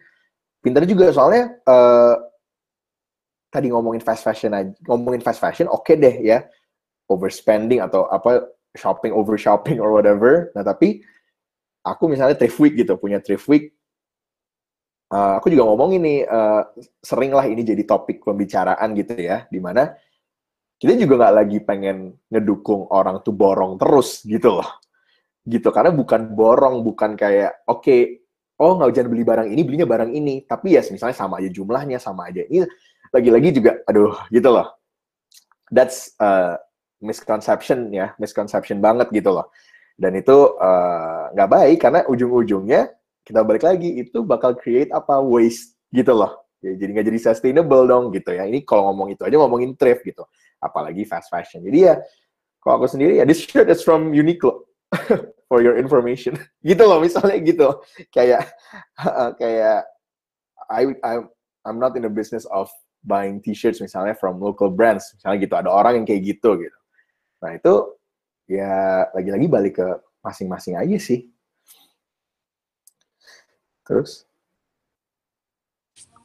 pintar 0.62 0.86
juga 0.90 1.14
soalnya 1.14 1.54
uh, 1.70 2.18
tadi 3.54 3.72
ngomongin 3.72 4.04
fast 4.04 4.28
fashion 4.28 4.52
aja, 4.52 4.76
ngomongin 4.84 5.24
fast 5.24 5.40
fashion, 5.40 5.72
oke 5.72 5.88
okay 5.88 5.96
deh 5.96 6.16
ya, 6.28 6.44
overspending 7.08 7.80
atau 7.80 8.04
apa 8.12 8.52
shopping 8.76 9.16
over 9.16 9.40
shopping 9.40 9.80
or 9.80 9.96
whatever. 9.96 10.52
Nah 10.52 10.66
tapi 10.66 11.00
aku 11.88 12.12
misalnya 12.12 12.36
thrift 12.36 12.60
week 12.60 12.76
gitu, 12.76 13.00
punya 13.00 13.24
thrift 13.24 13.48
week, 13.48 13.72
uh, 15.14 15.40
aku 15.40 15.48
juga 15.54 15.72
ngomong 15.72 15.96
ini 15.96 16.28
uh, 16.28 16.68
sering 17.00 17.32
lah 17.32 17.48
ini 17.48 17.64
jadi 17.64 17.88
topik 17.88 18.28
pembicaraan 18.28 18.92
gitu 18.98 19.16
ya, 19.16 19.48
di 19.48 19.64
mana 19.64 19.96
kita 20.76 20.94
juga 21.00 21.14
nggak 21.24 21.36
lagi 21.36 21.58
pengen 21.64 22.20
ngedukung 22.28 22.92
orang 22.92 23.24
tuh 23.24 23.32
borong 23.32 23.80
terus 23.80 24.22
gitu 24.28 24.60
loh, 24.60 24.70
gitu 25.48 25.72
karena 25.72 25.96
bukan 25.96 26.36
borong, 26.36 26.84
bukan 26.84 27.16
kayak 27.16 27.64
oke 27.64 27.86
okay, 27.86 28.26
oh 28.60 28.76
nggak 28.76 28.92
jangan 28.92 29.10
beli 29.12 29.24
barang 29.24 29.48
ini 29.52 29.62
belinya 29.64 29.88
barang 29.88 30.12
ini. 30.12 30.44
Tapi 30.44 30.76
ya 30.76 30.82
misalnya 30.92 31.16
sama 31.16 31.40
aja 31.40 31.50
jumlahnya 31.52 31.98
sama 32.02 32.28
aja 32.28 32.44
ini. 32.44 32.68
Lagi-lagi 33.16 33.50
juga 33.56 33.80
aduh 33.88 34.20
gitu 34.28 34.50
loh. 34.52 34.68
That's 35.72 36.12
uh, 36.20 36.60
misconception 37.00 37.96
ya 37.96 38.12
misconception 38.20 38.84
banget 38.84 39.08
gitu 39.16 39.32
loh. 39.32 39.48
Dan 39.96 40.20
itu 40.20 40.60
uh, 40.60 41.32
nggak 41.32 41.50
uh, 41.50 41.54
baik 41.56 41.78
karena 41.80 42.00
ujung-ujungnya 42.04 42.92
kita 43.24 43.42
balik 43.48 43.64
lagi 43.64 44.04
itu 44.04 44.28
bakal 44.28 44.60
create 44.60 44.92
apa? 44.92 45.24
Waste 45.24 45.80
gitu 45.96 46.12
loh. 46.12 46.44
Ya, 46.60 46.76
jadi 46.76 46.90
nggak 47.00 47.08
jadi 47.08 47.20
sustainable 47.32 47.88
dong 47.88 48.12
gitu 48.12 48.36
ya. 48.36 48.44
Ini 48.44 48.68
kalau 48.68 48.92
ngomong 48.92 49.16
itu 49.16 49.24
aja 49.24 49.40
ngomongin 49.40 49.72
thrift 49.80 50.04
gitu 50.04 50.28
apalagi 50.66 51.06
fast 51.06 51.30
fashion. 51.30 51.62
Jadi 51.62 51.86
ya 51.86 52.02
kalau 52.66 52.82
aku 52.82 52.90
sendiri 52.90 53.22
ya 53.22 53.26
this 53.30 53.46
shirt 53.46 53.70
is 53.70 53.86
from 53.86 54.10
Uniqlo. 54.10 54.66
For 55.46 55.62
your 55.62 55.78
information. 55.78 56.42
Gitu 56.66 56.82
loh 56.82 56.98
misalnya 56.98 57.38
gitu. 57.38 57.70
Kayak 58.10 58.50
kayak 59.42 59.86
I 60.66 60.90
I 61.06 61.22
I'm 61.62 61.78
not 61.78 61.94
in 61.94 62.02
the 62.02 62.10
business 62.10 62.50
of 62.50 62.66
buying 63.06 63.38
t-shirts 63.38 63.78
misalnya 63.78 64.18
from 64.18 64.42
local 64.42 64.74
brands. 64.74 65.14
Misalnya 65.14 65.38
gitu 65.46 65.54
ada 65.54 65.70
orang 65.70 66.02
yang 66.02 66.06
kayak 66.10 66.26
gitu 66.26 66.58
gitu. 66.58 66.80
Nah 67.46 67.54
itu 67.54 67.74
ya 68.50 69.06
lagi-lagi 69.14 69.46
balik 69.46 69.74
ke 69.78 69.88
masing-masing 70.26 70.74
aja 70.82 70.98
sih. 70.98 71.30
Terus? 73.86 74.26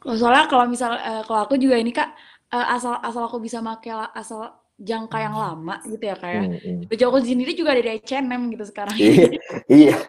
Soalnya 0.00 0.48
kalau 0.48 0.64
misal 0.64 0.96
uh, 0.96 1.20
kalau 1.28 1.44
aku 1.44 1.60
juga 1.60 1.76
ini 1.76 1.92
kak 1.92 2.08
uh, 2.54 2.66
asal 2.74 2.98
asal 3.00 3.22
aku 3.26 3.38
bisa 3.38 3.62
pakai 3.62 3.94
asal 4.14 4.60
jangka 4.80 5.18
yang 5.20 5.36
lama 5.36 5.76
gitu 5.84 6.00
ya 6.00 6.16
kayak 6.16 6.40
ya. 6.40 6.42
hmm, 6.48 6.56
hmm. 6.56 6.88
baju 6.88 7.04
aku 7.12 7.18
sendiri 7.20 7.52
juga 7.52 7.76
dari 7.76 8.00
H&M 8.00 8.42
gitu 8.56 8.64
sekarang. 8.64 8.96
Iya 8.96 9.36
iya. 9.68 9.96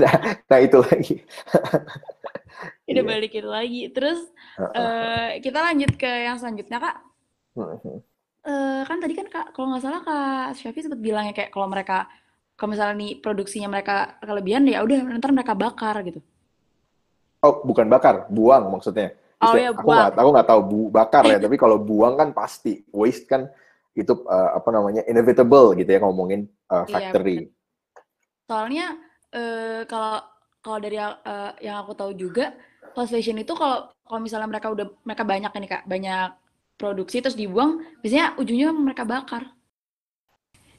Nah, 0.00 0.14
nah 0.48 0.58
itu 0.62 0.78
lagi. 0.80 1.14
Udah 2.88 3.02
yeah. 3.04 3.04
balikin 3.04 3.46
lagi. 3.46 3.82
Terus 3.92 4.24
uh, 4.56 4.64
uh, 4.72 5.26
kita 5.44 5.58
lanjut 5.60 5.92
ke 6.00 6.08
yang 6.08 6.40
selanjutnya 6.40 6.78
kak. 6.80 6.96
Uh, 7.54 8.00
uh, 8.48 8.80
kan 8.88 8.96
tadi 8.96 9.12
kan 9.12 9.28
kak 9.28 9.46
kalau 9.52 9.76
nggak 9.76 9.82
salah 9.84 10.00
kak 10.00 10.56
Syafi 10.56 10.80
sempat 10.88 11.00
bilangnya 11.04 11.36
kayak 11.36 11.52
kalau 11.52 11.68
mereka 11.68 12.08
kalau 12.56 12.72
misalnya 12.72 12.96
nih 12.96 13.12
produksinya 13.20 13.68
mereka 13.68 14.16
kelebihan 14.24 14.64
ya 14.64 14.80
udah 14.80 15.20
ntar 15.20 15.36
mereka 15.36 15.52
bakar 15.52 16.00
gitu. 16.06 16.24
Oh 17.44 17.60
bukan 17.60 17.92
bakar 17.92 18.24
buang 18.32 18.72
maksudnya 18.72 19.12
oh 19.44 19.54
iya 19.56 19.70
aku 19.72 19.88
nggak 19.88 20.16
aku 20.16 20.30
nggak 20.32 20.48
tahu 20.48 20.60
bu 20.64 20.80
bakar 20.88 21.22
ya. 21.28 21.38
Tapi 21.44 21.56
kalau 21.60 21.76
buang 21.80 22.14
kan 22.16 22.32
pasti 22.32 22.84
waste 22.94 23.28
kan. 23.28 23.50
Itu 23.94 24.26
uh, 24.26 24.58
apa 24.58 24.74
namanya 24.74 25.06
inevitable 25.06 25.78
gitu 25.78 25.86
ya 25.86 26.02
ngomongin 26.02 26.50
uh, 26.66 26.82
factory. 26.88 27.46
Iya, 27.46 27.50
Soalnya 28.50 28.86
uh, 29.30 29.86
kalau 29.86 30.18
kalau 30.64 30.78
dari 30.82 30.98
uh, 30.98 31.14
yang 31.62 31.84
aku 31.84 31.94
tahu 31.94 32.10
juga 32.16 32.56
fast 32.96 33.12
fashion 33.12 33.38
itu 33.38 33.52
kalau 33.52 33.90
kalau 34.06 34.20
misalnya 34.22 34.48
mereka 34.48 34.72
udah 34.72 34.86
mereka 35.02 35.22
banyak 35.26 35.52
ini 35.60 35.66
kak 35.68 35.84
banyak 35.84 36.28
produksi 36.74 37.20
terus 37.20 37.38
dibuang 37.38 37.82
biasanya 38.00 38.34
ujungnya 38.38 38.70
mereka 38.74 39.06
bakar 39.06 39.50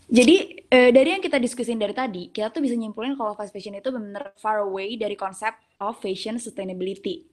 jadi 0.05 0.35
eh, 0.69 0.89
dari 0.93 1.17
yang 1.17 1.23
kita 1.23 1.41
diskusin 1.41 1.81
dari 1.81 1.93
tadi 1.93 2.29
kita 2.29 2.53
tuh 2.53 2.61
bisa 2.61 2.77
nyimpulin 2.77 3.17
kalau 3.17 3.33
fast 3.33 3.49
fashion 3.49 3.73
itu 3.77 3.89
benar 3.89 4.33
far 4.37 4.61
away 4.61 4.95
dari 4.97 5.17
konsep 5.17 5.53
of 5.81 5.97
fashion 6.01 6.37
sustainability 6.37 7.25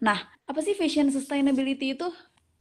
nah 0.00 0.24
apa 0.48 0.60
sih 0.64 0.72
fashion 0.72 1.12
sustainability 1.12 1.96
itu 1.96 2.08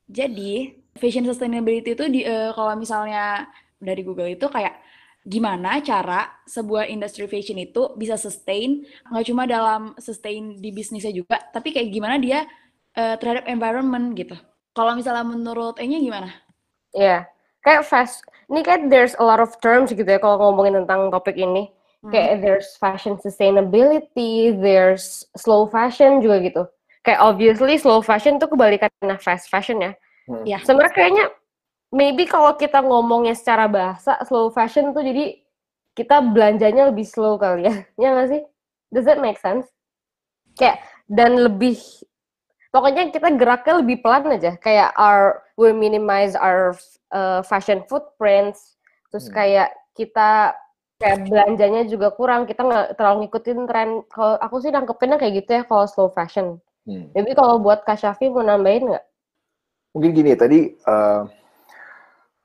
jadi 0.07 0.75
fashion 0.99 1.23
sustainability 1.23 1.95
itu 1.95 2.05
di 2.11 2.21
uh, 2.27 2.51
kalau 2.51 2.75
misalnya 2.75 3.47
dari 3.79 4.03
Google 4.03 4.31
itu 4.31 4.47
kayak 4.51 4.79
gimana 5.23 5.79
cara 5.79 6.43
sebuah 6.43 6.91
industri 6.91 7.31
fashion 7.31 7.55
itu 7.55 7.95
bisa 7.95 8.19
sustain 8.19 8.83
nggak 9.07 9.25
cuma 9.31 9.47
dalam 9.47 9.95
sustain 9.95 10.59
di 10.59 10.69
bisnisnya 10.75 11.15
juga 11.15 11.39
tapi 11.55 11.71
kayak 11.71 11.87
gimana 11.87 12.19
dia 12.19 12.43
uh, 12.99 13.15
terhadap 13.15 13.47
environment 13.47 14.11
gitu 14.19 14.35
kalau 14.73 14.97
misalnya 14.97 15.21
menurut 15.21 15.77
E-nya 15.77 16.01
gimana? 16.01 16.33
Iya 16.91 17.05
yeah. 17.05 17.21
Kayak 17.63 17.87
fast 17.87 18.23
ini 18.51 18.61
kan 18.61 18.91
there's 18.91 19.15
a 19.17 19.25
lot 19.25 19.39
of 19.39 19.55
terms 19.63 19.89
gitu 19.89 20.05
ya 20.05 20.19
kalau 20.19 20.39
ngomongin 20.39 20.83
tentang 20.83 21.09
topik 21.09 21.39
ini 21.39 21.71
hmm. 22.03 22.11
kayak 22.11 22.43
there's 22.43 22.75
fashion 22.77 23.17
sustainability 23.17 24.53
there's 24.59 25.25
slow 25.39 25.65
fashion 25.65 26.19
juga 26.19 26.37
gitu 26.43 26.63
kayak 27.03 27.19
obviously 27.23 27.79
slow 27.79 28.03
fashion 28.03 28.37
tuh 28.37 28.51
kebalikan 28.51 28.91
fast 29.17 29.47
fashion 29.47 29.79
ya 29.79 29.91
hmm. 30.27 30.43
ya 30.43 30.57
sebenarnya 30.61 30.93
kayaknya 30.93 31.25
maybe 31.93 32.25
kalau 32.25 32.57
kita 32.57 32.81
ngomongnya 32.81 33.37
secara 33.37 33.69
bahasa 33.69 34.17
slow 34.25 34.49
fashion 34.49 34.91
tuh 34.91 35.05
jadi 35.05 35.37
kita 35.93 36.25
belanjanya 36.33 36.89
lebih 36.89 37.05
slow 37.05 37.37
kali 37.37 37.69
ya, 37.69 37.75
ya 38.01 38.07
nggak 38.17 38.29
sih? 38.33 38.41
Does 38.89 39.05
that 39.05 39.21
make 39.21 39.37
sense? 39.37 39.69
Kayak 40.57 40.81
dan 41.09 41.37
lebih 41.37 41.77
pokoknya 42.73 43.13
kita 43.13 43.29
geraknya 43.37 43.73
lebih 43.85 44.01
pelan 44.01 44.33
aja 44.33 44.57
kayak 44.57 44.93
our 44.97 45.45
we 45.57 45.69
minimize 45.69 46.33
our 46.33 46.73
uh, 47.13 47.39
fashion 47.45 47.85
footprints 47.87 48.75
terus 49.13 49.29
Hmm. 49.29 49.35
kayak 49.37 49.69
kita 49.93 50.57
kayak 50.97 51.29
belanjanya 51.29 51.85
juga 51.85 52.09
kurang 52.11 52.49
kita 52.49 52.65
nggak 52.65 52.97
terlalu 52.97 53.27
ngikutin 53.27 53.59
tren 53.69 53.89
kalau 54.09 54.35
aku 54.41 54.55
sih 54.59 54.73
nangkepinnya 54.73 55.21
kayak 55.21 55.45
gitu 55.45 55.49
ya 55.59 55.63
kalau 55.63 55.85
slow 55.85 56.09
fashion 56.09 56.57
Hmm. 56.83 57.07
jadi 57.15 57.31
kalau 57.31 57.63
buat 57.63 57.85
Kak 57.87 57.95
Syafi 57.95 58.27
mau 58.27 58.43
nambahin 58.43 58.91
nggak 58.91 59.05
Mungkin 59.93 60.11
gini 60.11 60.33
tadi 60.33 60.73
eh, 60.73 61.21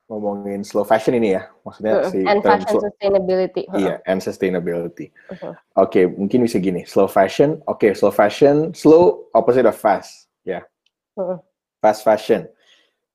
ngomongin 0.09 0.65
slow 0.65 0.81
fashion 0.81 1.13
ini 1.13 1.37
ya, 1.37 1.49
maksudnya 1.61 2.01
Mm-mm. 2.01 2.09
si 2.09 2.19
and 2.25 2.41
term 2.41 2.57
fashion 2.61 2.73
slow- 2.73 2.83
sustainability 2.89 3.61
Iya, 3.77 4.01
and 4.09 4.17
sustainability. 4.21 5.13
Mhm. 5.29 5.53
Oke, 5.77 6.01
mungkin 6.09 6.45
bisa 6.45 6.57
gini. 6.57 6.81
Slow 6.85 7.05
fashion, 7.05 7.61
oke, 7.69 7.93
slow 7.93 8.09
fashion, 8.09 8.73
slow 8.73 9.29
opposite 9.37 9.69
of 9.69 9.77
fast, 9.77 10.25
ya. 10.41 10.65
Mhm. 11.13 11.37
Fast 11.77 12.01
fashion. 12.01 12.49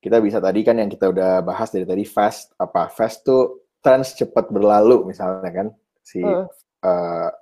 Kita 0.04 0.20
bisa 0.20 0.36
tadi 0.36 0.60
kan 0.60 0.76
yang 0.76 0.92
kita 0.92 1.08
udah 1.08 1.40
bahas 1.40 1.72
dari 1.72 1.88
tadi 1.88 2.04
fast 2.04 2.52
apa? 2.60 2.92
Fast 2.92 3.24
tuh 3.24 3.64
trends 3.80 4.12
cepat 4.12 4.52
berlalu 4.52 5.08
misalnya 5.08 5.48
kan. 5.48 5.68
Si 6.04 6.20
Mhm. 6.20 6.44
uh, 6.84 7.32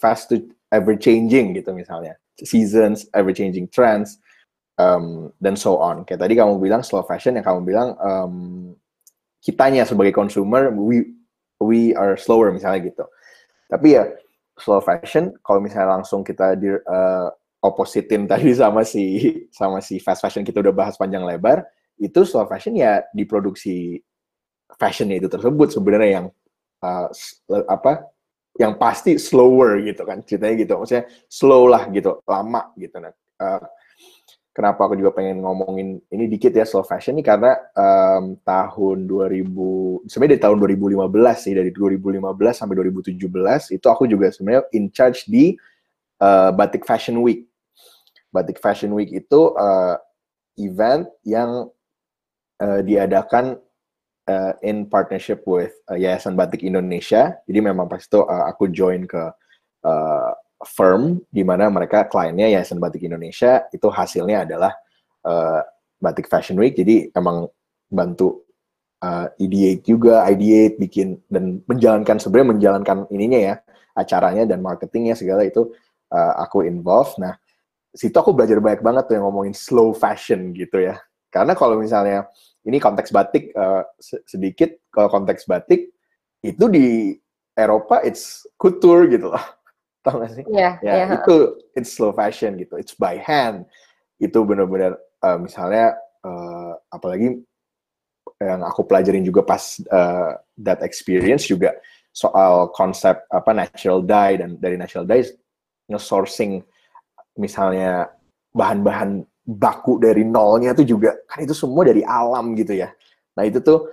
fast 0.00 0.32
tuh 0.32 0.40
ever 0.72 0.96
changing 0.96 1.52
gitu 1.52 1.76
misalnya. 1.76 2.16
Seasons, 2.40 3.04
ever 3.12 3.36
changing 3.36 3.68
trends, 3.68 4.16
um, 4.80 5.28
dan 5.44 5.60
so 5.60 5.76
on. 5.76 6.08
Kayak 6.08 6.24
tadi 6.24 6.40
kamu 6.40 6.56
bilang 6.56 6.80
slow 6.80 7.04
fashion, 7.04 7.36
yang 7.36 7.44
kamu 7.44 7.68
bilang 7.68 7.92
um, 8.00 8.34
kitanya 9.44 9.84
sebagai 9.84 10.16
consumer, 10.16 10.72
we 10.72 11.12
we 11.60 11.92
are 11.96 12.16
slower 12.16 12.48
misalnya 12.48 12.80
gitu. 12.92 13.04
Tapi 13.68 13.96
ya 13.96 14.08
slow 14.56 14.80
fashion, 14.80 15.36
kalau 15.44 15.60
misalnya 15.60 16.00
langsung 16.00 16.24
kita 16.24 16.56
di 16.56 16.72
uh, 16.72 17.28
oppositin 17.60 18.24
tadi 18.28 18.52
sama 18.56 18.84
si 18.88 19.04
sama 19.52 19.80
si 19.84 20.00
fast 20.00 20.24
fashion 20.24 20.44
kita 20.44 20.60
udah 20.64 20.72
bahas 20.72 20.96
panjang 20.96 21.24
lebar, 21.24 21.64
itu 21.96 22.20
slow 22.28 22.44
fashion 22.44 22.76
ya 22.76 23.04
diproduksi 23.12 24.00
fashionnya 24.76 25.22
itu 25.22 25.28
tersebut 25.30 25.72
sebenarnya 25.72 26.10
yang 26.20 26.26
uh, 26.84 27.08
apa 27.70 28.10
yang 28.56 28.76
pasti 28.80 29.20
slower 29.20 29.84
gitu 29.84 30.02
kan 30.04 30.24
ceritanya 30.24 30.54
gitu. 30.60 30.72
Maksudnya 30.80 31.04
slow 31.28 31.68
lah 31.68 31.88
gitu 31.92 32.20
lama 32.24 32.72
gitu. 32.76 32.96
Nah 33.00 33.12
uh, 33.40 33.64
kenapa 34.56 34.88
aku 34.88 34.96
juga 34.96 35.12
pengen 35.12 35.44
ngomongin 35.44 36.00
ini 36.08 36.24
dikit 36.28 36.56
ya 36.56 36.64
slow 36.64 36.84
fashion 36.84 37.20
ini? 37.20 37.24
Karena 37.24 37.52
um, 37.76 38.40
tahun 38.40 39.04
2000 39.04 40.08
sebenarnya 40.08 40.32
dari 40.36 40.42
tahun 40.42 40.56
2015 40.64 41.44
sih 41.44 41.52
dari 41.52 41.70
2015 41.72 42.24
sampai 42.56 42.74
2017 42.80 43.76
itu 43.76 43.86
aku 43.86 44.08
juga 44.08 44.32
sebenarnya 44.32 44.64
in 44.72 44.88
charge 44.88 45.28
di 45.28 45.52
uh, 46.24 46.50
Batik 46.56 46.88
Fashion 46.88 47.20
Week. 47.20 47.44
Batik 48.32 48.56
Fashion 48.60 48.96
Week 48.96 49.12
itu 49.12 49.52
uh, 49.56 50.00
event 50.56 51.04
yang 51.28 51.68
uh, 52.60 52.80
diadakan 52.84 53.58
uh, 54.28 54.52
in 54.62 54.86
partnership 54.86 55.42
with 55.46 55.72
uh, 55.88 55.98
Yayasan 55.98 56.34
Batik 56.34 56.62
Indonesia. 56.66 57.38
Jadi 57.46 57.58
memang 57.62 57.86
pas 57.88 58.02
itu 58.02 58.20
uh, 58.20 58.44
aku 58.50 58.68
join 58.70 59.06
ke 59.06 59.22
uh, 59.86 60.32
firm 60.64 61.20
di 61.28 61.44
mana 61.44 61.68
mereka 61.68 62.08
kliennya 62.08 62.56
Yayasan 62.56 62.80
Batik 62.80 63.04
Indonesia 63.04 63.64
itu 63.70 63.86
hasilnya 63.88 64.48
adalah 64.48 64.72
uh, 65.24 65.60
Batik 66.00 66.28
Fashion 66.28 66.58
Week. 66.58 66.76
Jadi 66.76 67.12
emang 67.14 67.48
bantu 67.86 68.44
uh, 69.00 69.30
ideate 69.38 69.84
juga, 69.86 70.26
ideate, 70.28 70.76
bikin 70.80 71.20
dan 71.30 71.62
menjalankan 71.64 72.18
sebenarnya 72.18 72.48
menjalankan 72.56 72.98
ininya 73.12 73.40
ya 73.40 73.54
acaranya 73.96 74.44
dan 74.44 74.60
marketingnya 74.60 75.16
segala 75.16 75.46
itu 75.48 75.72
uh, 76.12 76.32
aku 76.40 76.64
involve. 76.68 77.16
Nah 77.16 77.36
situ 77.96 78.12
aku 78.12 78.36
belajar 78.36 78.60
banyak 78.60 78.84
banget 78.84 79.08
tuh 79.08 79.14
yang 79.16 79.24
ngomongin 79.24 79.56
slow 79.56 79.96
fashion 79.96 80.52
gitu 80.52 80.84
ya. 80.84 81.00
Karena 81.30 81.52
kalau 81.58 81.78
misalnya 81.80 82.26
ini 82.66 82.78
konteks 82.80 83.10
batik 83.10 83.52
uh, 83.54 83.82
se- 83.98 84.22
sedikit, 84.26 84.72
kalau 84.90 85.10
konteks 85.10 85.46
batik 85.46 85.92
itu 86.42 86.64
di 86.70 87.16
Eropa 87.56 88.02
it's 88.04 88.44
couture 88.60 89.08
gitu 89.08 89.32
loh. 89.32 89.44
Tahu 90.06 90.22
gak 90.22 90.32
sih? 90.38 90.44
ya 90.52 90.78
Ya, 90.84 90.92
ya 91.02 91.06
itu 91.18 91.58
it's 91.74 91.94
slow 91.94 92.14
fashion 92.14 92.54
gitu. 92.60 92.78
It's 92.78 92.94
by 92.94 93.18
hand. 93.18 93.66
Itu 94.22 94.46
benar-benar 94.46 94.96
uh, 95.24 95.38
misalnya 95.40 95.98
uh, 96.22 96.78
apalagi 96.92 97.42
yang 98.36 98.60
aku 98.62 98.84
pelajarin 98.84 99.24
juga 99.24 99.40
pas 99.46 99.80
uh, 99.88 100.36
that 100.60 100.84
experience 100.84 101.48
juga 101.48 101.72
soal 102.12 102.72
konsep 102.72 103.16
apa 103.28 103.52
natural 103.52 104.04
dye 104.04 104.40
dan 104.40 104.56
dari 104.60 104.76
natural 104.76 105.04
dye 105.08 105.24
nge-sourcing 105.88 106.64
misalnya 107.36 108.08
bahan-bahan 108.56 109.24
baku 109.46 110.02
dari 110.02 110.26
nolnya 110.26 110.74
itu 110.74 110.98
juga 110.98 111.14
kan 111.30 111.38
itu 111.46 111.54
semua 111.54 111.86
dari 111.86 112.02
alam 112.02 112.58
gitu 112.58 112.74
ya. 112.74 112.90
Nah 113.38 113.46
itu 113.46 113.62
tuh 113.62 113.86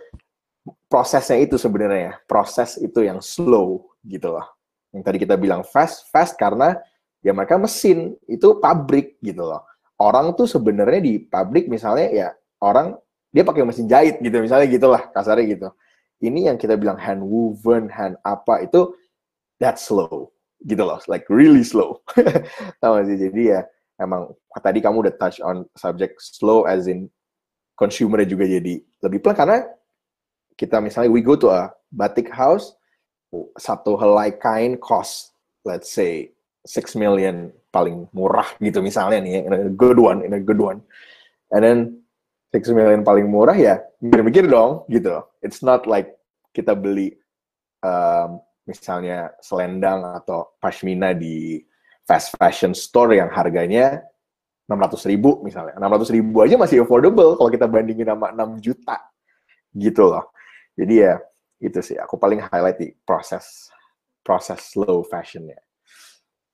prosesnya 0.89 1.37
itu 1.45 1.61
sebenarnya 1.61 2.17
proses 2.25 2.81
itu 2.81 3.05
yang 3.05 3.21
slow 3.21 3.85
gitu 4.01 4.33
loh. 4.33 4.49
Yang 4.89 5.03
tadi 5.05 5.17
kita 5.21 5.35
bilang 5.37 5.61
fast, 5.61 6.09
fast 6.09 6.33
karena 6.41 6.73
ya 7.21 7.37
mereka 7.37 7.61
mesin 7.61 8.17
itu 8.25 8.57
pabrik 8.57 9.21
gitu 9.21 9.45
loh. 9.45 9.61
Orang 10.01 10.33
tuh 10.33 10.49
sebenarnya 10.49 10.99
di 11.05 11.21
pabrik 11.21 11.69
misalnya 11.69 12.09
ya 12.09 12.29
orang 12.65 12.97
dia 13.29 13.45
pakai 13.45 13.61
mesin 13.61 13.85
jahit 13.85 14.17
gitu 14.21 14.33
misalnya 14.41 14.65
gitulah 14.65 15.05
kasarnya 15.13 15.45
gitu. 15.53 15.69
Ini 16.23 16.49
yang 16.49 16.57
kita 16.57 16.79
bilang 16.79 16.97
hand 16.97 17.21
woven, 17.21 17.93
hand 17.93 18.17
apa 18.25 18.65
itu 18.65 18.95
that's 19.61 19.85
slow 19.85 20.33
gitu 20.63 20.81
loh, 20.81 20.97
like 21.11 21.27
really 21.27 21.61
slow. 21.61 21.99
Tahu 22.81 23.03
sih? 23.03 23.19
Jadi 23.19 23.51
ya 23.51 23.67
emang 24.03 24.29
tadi 24.59 24.83
kamu 24.83 25.07
udah 25.07 25.15
touch 25.15 25.39
on 25.39 25.63
subject 25.79 26.19
slow 26.19 26.67
as 26.67 26.85
in 26.85 27.07
consumer 27.79 28.21
juga 28.27 28.45
jadi 28.45 28.83
lebih 29.01 29.19
pelan. 29.23 29.37
Karena 29.39 29.57
kita 30.59 30.77
misalnya 30.83 31.09
we 31.09 31.23
go 31.23 31.33
to 31.33 31.49
a 31.49 31.71
batik 31.89 32.29
house 32.29 32.77
satu 33.57 33.97
helai 33.97 34.29
kain 34.37 34.77
cost 34.77 35.33
let's 35.65 35.89
say 35.89 36.29
6 36.69 36.93
million 36.95 37.49
paling 37.73 38.05
murah 38.13 38.45
gitu 38.61 38.79
misalnya 38.79 39.19
nih 39.19 39.43
in 39.49 39.51
a 39.51 39.73
good 39.73 39.97
one 39.97 40.21
in 40.21 40.37
a 40.37 40.41
good 40.41 40.61
one. 40.61 40.79
And 41.49 41.61
then 41.65 41.79
6 42.53 42.69
million 42.77 43.01
paling 43.01 43.25
murah 43.25 43.57
ya 43.57 43.81
mikir-mikir 43.99 44.45
dong 44.45 44.85
gitu. 44.87 45.25
It's 45.41 45.65
not 45.65 45.89
like 45.89 46.13
kita 46.53 46.77
beli 46.77 47.17
um, 47.81 48.39
misalnya 48.69 49.33
selendang 49.43 50.05
atau 50.21 50.55
pashmina 50.61 51.11
di 51.17 51.65
fast 52.03 52.35
fashion 52.35 52.75
store 52.75 53.17
yang 53.19 53.31
harganya 53.31 54.03
600 54.67 55.09
ribu 55.11 55.43
misalnya. 55.43 55.75
600 55.75 56.15
ribu 56.15 56.43
aja 56.43 56.55
masih 56.55 56.83
affordable 56.83 57.35
kalau 57.35 57.49
kita 57.51 57.67
bandingin 57.67 58.07
sama 58.07 58.31
6 58.31 58.63
juta. 58.63 58.97
Gitu 59.75 60.03
loh. 60.03 60.31
Jadi 60.75 60.93
ya 61.03 61.19
itu 61.63 61.79
sih 61.79 61.95
aku 61.99 62.19
paling 62.19 62.43
highlight 62.43 62.79
di 62.79 62.91
proses 63.07 63.71
proses 64.23 64.59
slow 64.71 65.03
fashionnya. 65.03 65.59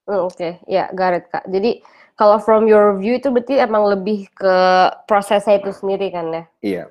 Hmm, 0.09 0.25
Oke, 0.25 0.57
ya, 0.65 0.89
got 0.97 1.13
it, 1.13 1.29
Kak. 1.29 1.45
Jadi 1.45 1.85
kalau 2.17 2.41
from 2.41 2.65
your 2.65 2.97
view 2.97 3.21
itu 3.21 3.29
berarti 3.29 3.61
emang 3.61 3.85
lebih 3.85 4.25
ke 4.33 4.57
prosesnya 5.05 5.61
itu 5.61 5.69
sendiri 5.69 6.09
kan 6.09 6.25
ya? 6.33 6.43
Iya. 6.65 6.83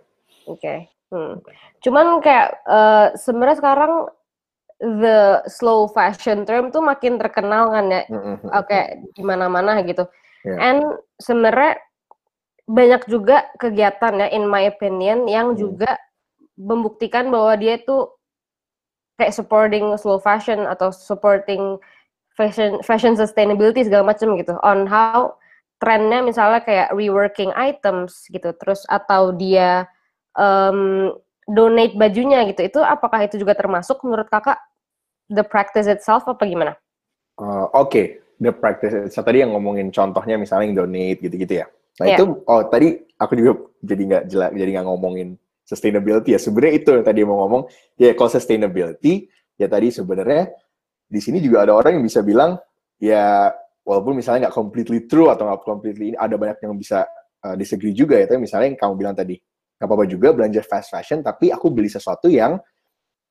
Oke. 0.47 0.87
Hmm. 1.11 1.43
Cuman 1.83 2.23
kayak 2.23 2.63
eh, 2.63 3.07
sebenarnya 3.19 3.59
sekarang 3.59 3.93
the 4.79 5.43
slow 5.51 5.91
fashion 5.91 6.47
term 6.47 6.71
tuh 6.71 6.83
makin 6.83 7.19
terkenal 7.19 7.71
kan 7.75 7.91
ya? 7.91 8.03
Oke, 8.55 9.03
di 9.15 9.23
mana-mana 9.27 9.83
gitu. 9.83 10.07
Iya. 10.47 10.57
And 10.59 10.81
sebenarnya 11.19 11.83
banyak 12.69 13.03
juga 13.11 13.49
kegiatan 13.59 14.23
ya, 14.23 14.29
in 14.31 14.47
my 14.47 14.69
opinion, 14.71 15.27
yang 15.27 15.55
Hmm. 15.55 15.59
juga 15.59 15.99
membuktikan 16.59 17.31
bahwa 17.31 17.55
dia 17.59 17.79
itu 17.79 18.07
kayak 19.19 19.35
supporting 19.35 19.95
slow 19.99 20.23
fashion 20.23 20.63
atau 20.67 20.95
supporting 20.95 21.79
fashion 22.39 22.79
fashion 22.87 23.19
sustainability 23.19 23.83
segala 23.83 24.15
macam 24.15 24.39
gitu 24.39 24.55
on 24.63 24.87
how 24.87 25.35
trennya 25.83 26.23
misalnya 26.23 26.63
kayak 26.63 26.95
reworking 26.95 27.51
items 27.59 28.31
gitu 28.31 28.55
terus 28.63 28.87
atau 28.87 29.35
dia 29.35 29.91
um, 30.39 31.11
donate 31.51 31.99
bajunya 31.99 32.47
gitu 32.47 32.63
itu 32.67 32.79
apakah 32.79 33.27
itu 33.27 33.43
juga 33.43 33.59
termasuk 33.59 33.99
menurut 34.07 34.31
kakak 34.31 34.59
the 35.29 35.45
practice 35.45 35.87
itself 35.87 36.25
apa 36.27 36.45
gimana? 36.45 36.73
Uh, 37.39 37.69
Oke, 37.77 38.21
the 38.41 38.51
practice. 38.51 39.15
So, 39.15 39.23
tadi 39.23 39.45
yang 39.45 39.55
ngomongin 39.55 39.93
contohnya 39.95 40.35
misalnya 40.41 40.65
yang 40.73 40.77
donate 40.85 41.21
gitu-gitu 41.23 41.65
ya. 41.65 41.67
Nah 41.99 42.07
Iya. 42.07 42.17
itu, 42.19 42.25
oh 42.47 42.63
tadi 42.71 42.95
aku 43.19 43.33
juga 43.35 43.53
jadi 43.83 44.03
nggak 44.07 44.25
jelas, 44.31 44.51
jadi 44.55 44.71
nggak 44.79 44.87
ngomongin 44.87 45.29
sustainability 45.67 46.35
ya. 46.35 46.41
Sebenarnya 46.41 46.75
itu 46.79 46.89
yang 46.95 47.05
tadi 47.05 47.21
mau 47.27 47.39
ngomong. 47.47 47.63
Ya 47.99 48.15
kalau 48.15 48.31
sustainability, 48.31 49.27
ya 49.59 49.67
tadi 49.67 49.91
sebenarnya 49.91 50.55
di 51.11 51.21
sini 51.21 51.43
juga 51.43 51.67
ada 51.67 51.75
orang 51.75 51.99
yang 51.99 52.05
bisa 52.07 52.23
bilang 52.23 52.55
ya 53.03 53.51
walaupun 53.83 54.15
misalnya 54.15 54.49
nggak 54.49 54.57
completely 54.57 55.01
true 55.11 55.33
atau 55.33 55.49
nggak 55.49 55.63
completely 55.67 56.15
ada 56.15 56.39
banyak 56.39 56.59
yang 56.63 56.75
bisa 56.79 57.03
uh, 57.43 57.55
disagree 57.59 57.93
juga 57.93 58.15
ya. 58.15 58.31
Tapi 58.31 58.47
misalnya 58.47 58.71
yang 58.71 58.79
kamu 58.79 58.95
bilang 58.95 59.15
tadi 59.19 59.35
nggak 59.79 59.87
apa-apa 59.87 60.05
juga 60.07 60.29
belanja 60.35 60.63
fast 60.63 60.95
fashion, 60.95 61.23
tapi 61.23 61.51
aku 61.51 61.71
beli 61.75 61.91
sesuatu 61.91 62.31
yang 62.31 62.59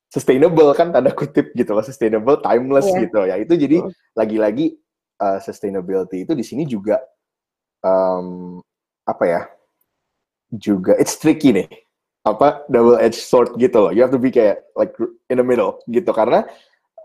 sustainable 0.07 0.71
kan 0.73 0.91
tanda 0.91 1.11
kutip 1.11 1.51
gitu 1.53 1.71
loh, 1.75 1.83
sustainable, 1.83 2.39
timeless 2.39 2.87
Iya. 2.91 2.99
gitu 3.07 3.19
ya. 3.27 3.35
Itu 3.39 3.53
jadi 3.59 3.77
lagi-lagi 4.15 4.75
uh, 5.19 5.39
sustainability 5.43 6.23
itu 6.23 6.33
di 6.33 6.43
sini 6.45 6.63
juga 6.63 6.99
um, 7.83 8.59
apa 9.03 9.23
ya? 9.27 9.41
Juga 10.51 10.95
it's 10.95 11.19
tricky 11.19 11.51
nih. 11.51 11.67
Apa 12.23 12.67
double 12.67 12.99
edged 12.99 13.19
sword 13.23 13.55
gitu 13.59 13.87
loh. 13.87 13.91
You 13.91 14.03
have 14.03 14.11
to 14.15 14.19
be 14.19 14.31
kayak 14.31 14.63
like 14.75 14.95
in 15.31 15.39
the 15.39 15.45
middle 15.47 15.79
gitu 15.87 16.11
karena 16.15 16.43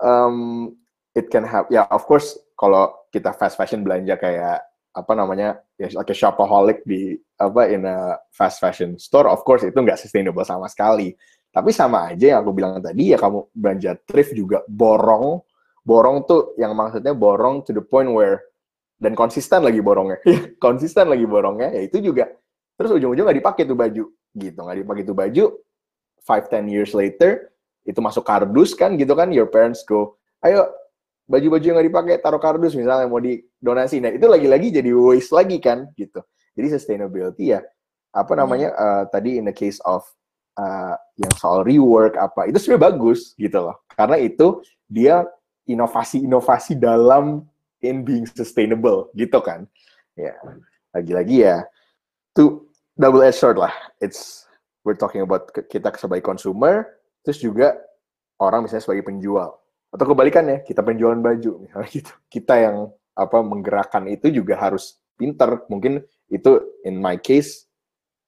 um, 0.02 0.70
it 1.14 1.30
can 1.30 1.46
have 1.46 1.66
ya 1.70 1.86
of 1.90 2.06
course 2.06 2.34
kalau 2.58 2.90
kita 3.10 3.34
fast 3.34 3.58
fashion 3.58 3.82
belanja 3.86 4.18
kayak 4.18 4.62
apa 4.92 5.12
namanya 5.16 5.56
ya 5.80 5.88
like 5.96 6.12
a 6.12 6.16
shopaholic 6.16 6.84
di 6.84 7.16
apa 7.40 7.64
in 7.72 7.88
a 7.88 8.18
fast 8.28 8.60
fashion 8.60 8.94
store 9.00 9.24
of 9.24 9.40
course 9.40 9.64
itu 9.64 9.72
nggak 9.74 9.96
sustainable 9.96 10.44
sama 10.44 10.68
sekali 10.68 11.16
tapi 11.52 11.70
sama 11.70 12.08
aja 12.10 12.36
yang 12.36 12.38
aku 12.40 12.50
bilang 12.56 12.80
tadi 12.80 13.12
ya 13.12 13.20
kamu 13.20 13.52
belanja 13.52 14.00
thrift 14.08 14.32
juga 14.32 14.64
borong 14.64 15.44
borong 15.84 16.24
tuh 16.24 16.56
yang 16.56 16.72
maksudnya 16.72 17.12
borong 17.12 17.60
to 17.66 17.76
the 17.76 17.84
point 17.84 18.08
where 18.08 18.40
dan 19.02 19.18
konsisten 19.18 19.66
lagi 19.66 19.82
borongnya. 19.82 20.22
Konsisten 20.64 21.10
lagi 21.10 21.26
borongnya 21.26 21.74
ya 21.74 21.82
itu 21.82 21.98
juga 21.98 22.30
terus 22.78 22.94
ujung-ujung 22.94 23.26
nggak 23.26 23.38
dipakai 23.42 23.62
tuh 23.66 23.74
baju 23.74 24.04
gitu. 24.38 24.58
Nggak 24.62 24.78
dipakai 24.86 25.02
tuh 25.02 25.16
baju 25.18 25.44
five 26.22 26.46
ten 26.46 26.70
years 26.70 26.94
later 26.94 27.50
itu 27.82 27.98
masuk 27.98 28.22
kardus 28.22 28.78
kan 28.78 28.94
gitu 28.94 29.18
kan 29.18 29.34
your 29.34 29.50
parents 29.50 29.82
go 29.82 30.14
ayo 30.46 30.70
baju-baju 31.26 31.64
yang 31.66 31.74
nggak 31.82 31.88
dipakai 31.90 32.14
taruh 32.22 32.38
kardus 32.38 32.78
misalnya 32.78 33.10
mau 33.10 33.18
didonasi. 33.18 33.98
Nah 33.98 34.14
itu 34.14 34.30
lagi-lagi 34.30 34.70
jadi 34.70 34.90
waste 34.94 35.34
lagi 35.34 35.58
kan 35.58 35.90
gitu. 35.98 36.22
Jadi 36.54 36.66
sustainability 36.70 37.58
ya 37.58 37.60
apa 38.14 38.38
namanya 38.38 38.70
uh, 38.76 39.04
tadi 39.10 39.40
in 39.40 39.50
the 39.50 39.56
case 39.56 39.82
of 39.82 40.06
uh, 40.58 40.94
yang 41.16 41.32
soal 41.38 41.64
rework 41.64 42.16
apa 42.18 42.48
itu 42.48 42.58
sebenarnya 42.60 42.84
bagus 42.92 43.32
gitu 43.36 43.58
loh. 43.70 43.76
Karena 43.92 44.16
itu 44.20 44.60
dia 44.88 45.24
inovasi-inovasi 45.68 46.76
dalam 46.76 47.46
in 47.82 48.02
being 48.02 48.26
sustainable 48.28 49.08
gitu 49.16 49.38
kan. 49.40 49.64
Ya 50.18 50.36
lagi-lagi 50.92 51.48
ya 51.48 51.64
tuh 52.36 52.68
double 52.96 53.24
edged 53.24 53.40
sword 53.40 53.58
lah. 53.60 53.72
It's 54.02 54.44
we're 54.82 54.98
talking 54.98 55.22
about 55.22 55.48
kita 55.70 55.94
sebagai 55.96 56.26
consumer 56.26 56.88
terus 57.22 57.38
juga 57.38 57.78
orang 58.42 58.66
misalnya 58.66 58.84
sebagai 58.84 59.06
penjual. 59.06 59.56
Atau 59.92 60.08
kebalikannya 60.08 60.64
kita 60.64 60.80
penjualan 60.80 61.20
baju 61.20 61.52
misalnya 61.68 61.88
gitu. 61.92 62.12
Kita 62.28 62.54
yang 62.58 62.76
apa 63.12 63.44
menggerakkan 63.44 64.08
itu 64.08 64.32
juga 64.32 64.56
harus 64.56 64.96
pinter. 65.16 65.64
Mungkin 65.68 66.00
itu 66.32 66.64
in 66.82 66.96
my 66.98 67.20
case 67.20 67.68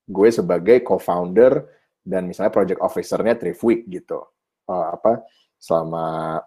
gue 0.04 0.28
sebagai 0.28 0.84
co-founder 0.84 1.64
dan 2.04 2.28
misalnya 2.28 2.52
project 2.52 2.78
officer-nya 2.84 3.34
Week 3.64 3.88
gitu. 3.88 4.20
Eh, 4.68 4.86
apa 4.94 5.24
selama 5.58 6.40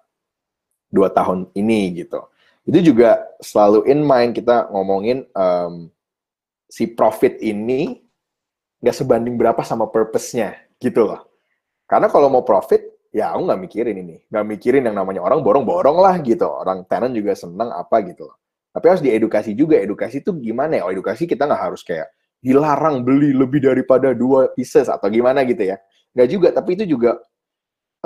dua 0.94 1.10
tahun 1.12 1.50
ini 1.58 2.06
gitu. 2.06 2.22
Itu 2.64 2.94
juga 2.94 3.26
selalu 3.42 3.90
in 3.90 4.06
mind 4.06 4.38
kita 4.38 4.70
ngomongin 4.70 5.26
em, 5.34 5.74
si 6.70 6.86
profit 6.88 7.40
ini 7.42 8.04
nggak 8.84 8.96
sebanding 8.96 9.36
berapa 9.36 9.60
sama 9.66 9.90
purpose-nya 9.90 10.54
gitu 10.78 11.10
loh. 11.10 11.26
Karena 11.90 12.12
kalau 12.12 12.28
mau 12.28 12.44
profit 12.44 13.10
ya 13.16 13.34
aku 13.34 13.48
nggak 13.48 13.62
mikirin 13.62 13.98
ini. 13.98 14.18
Nggak 14.30 14.46
mikirin 14.46 14.84
yang 14.86 14.96
namanya 15.00 15.24
orang 15.24 15.42
borong-borong 15.42 15.98
lah 15.98 16.20
gitu. 16.22 16.46
Orang 16.46 16.84
tenant 16.86 17.16
juga 17.16 17.34
seneng 17.34 17.72
apa 17.74 18.04
gitu 18.06 18.28
loh. 18.28 18.38
Tapi 18.76 18.86
harus 18.86 19.02
diedukasi 19.02 19.58
juga. 19.58 19.80
Edukasi 19.80 20.22
itu 20.22 20.36
gimana 20.38 20.78
ya? 20.78 20.84
Oh 20.86 20.92
edukasi 20.94 21.26
kita 21.26 21.48
nggak 21.48 21.62
harus 21.72 21.82
kayak 21.82 22.12
dilarang 22.44 23.02
beli 23.04 23.34
lebih 23.36 23.64
daripada 23.64 24.14
dua 24.14 24.52
pieces 24.54 24.88
atau 24.88 25.08
gimana 25.10 25.44
gitu 25.48 25.64
ya. 25.74 25.78
Nggak 26.16 26.28
juga 26.30 26.48
tapi 26.54 26.78
itu 26.80 26.86
juga 26.98 27.18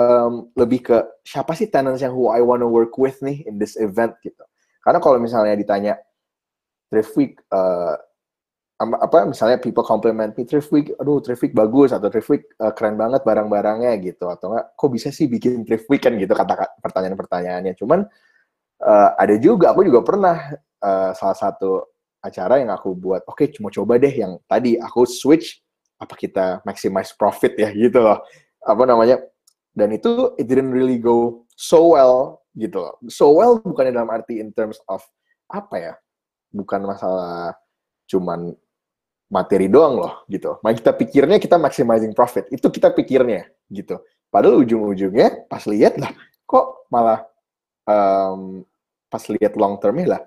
em, 0.00 0.48
lebih 0.56 0.80
ke 0.88 0.96
siapa 1.26 1.52
sih 1.56 1.68
tenants 1.70 2.02
yang 2.02 2.14
who 2.14 2.28
I 2.32 2.40
wanna 2.44 2.66
work 2.68 2.94
with 2.98 3.20
nih 3.24 3.46
in 3.48 3.58
this 3.60 3.76
event 3.80 4.16
gitu. 4.24 4.42
Karena 4.82 4.98
kalau 5.02 5.18
misalnya 5.22 5.54
ditanya 5.58 5.94
thrift 6.90 7.12
week 7.16 7.34
eh, 7.52 7.94
am- 8.82 8.98
apa 8.98 9.24
misalnya 9.28 9.58
people 9.62 9.84
compliment 9.86 10.34
me 10.36 10.44
thrift 10.44 10.70
aduh 10.74 11.20
week 11.40 11.54
bagus 11.54 11.90
atau 11.94 12.08
thrift 12.12 12.30
week 12.32 12.44
eh, 12.60 12.72
keren 12.76 12.96
banget 13.00 13.22
barang-barangnya 13.24 13.92
gitu. 14.02 14.28
Atau 14.30 14.54
enggak 14.54 14.66
kok 14.76 14.90
bisa 14.92 15.08
sih 15.14 15.26
bikin 15.30 15.64
week 15.68 16.02
kan 16.04 16.14
gitu 16.18 16.32
kata 16.34 16.80
pertanyaan-pertanyaannya. 16.82 17.74
Cuman 17.78 18.04
eh, 18.82 19.10
ada 19.18 19.34
juga 19.40 19.72
aku 19.74 19.82
juga 19.86 20.00
pernah 20.04 20.36
eh, 20.82 21.10
salah 21.16 21.38
satu 21.38 21.91
acara 22.22 22.62
yang 22.62 22.70
aku 22.70 22.94
buat 22.94 23.26
oke 23.26 23.50
cuma 23.52 23.68
coba 23.68 23.98
deh 23.98 24.10
yang 24.10 24.38
tadi 24.46 24.78
aku 24.78 25.04
switch 25.04 25.58
apa 25.98 26.14
kita 26.14 26.46
maximize 26.62 27.12
profit 27.14 27.58
ya 27.58 27.68
gitu 27.74 27.98
loh 27.98 28.22
apa 28.62 28.82
namanya 28.86 29.18
dan 29.74 29.90
itu 29.90 30.32
it 30.38 30.46
didn't 30.46 30.70
really 30.70 30.98
go 30.98 31.42
so 31.58 31.98
well 31.98 32.40
gitu 32.54 32.78
loh 32.78 32.94
so 33.10 33.34
well 33.34 33.58
bukannya 33.58 33.92
dalam 33.92 34.10
arti 34.10 34.38
in 34.38 34.54
terms 34.54 34.78
of 34.86 35.02
apa 35.50 35.76
ya 35.76 35.94
bukan 36.54 36.86
masalah 36.86 37.52
cuman 38.06 38.54
materi 39.32 39.64
doang 39.64 39.96
loh 39.96 40.28
gitu. 40.28 40.60
Nah, 40.60 40.76
kita 40.76 40.92
pikirnya 40.92 41.40
kita 41.40 41.56
maximizing 41.56 42.12
profit. 42.12 42.52
Itu 42.52 42.68
kita 42.68 42.92
pikirnya 42.92 43.48
gitu. 43.72 43.96
Padahal 44.28 44.60
ujung-ujungnya 44.60 45.48
pas 45.48 45.64
lihat 45.64 45.96
lah 45.96 46.12
kok 46.44 46.88
malah 46.92 47.24
em, 47.88 48.60
pas 49.08 49.24
lihat 49.28 49.56
long 49.56 49.80
termnya 49.80 50.06
lah 50.16 50.22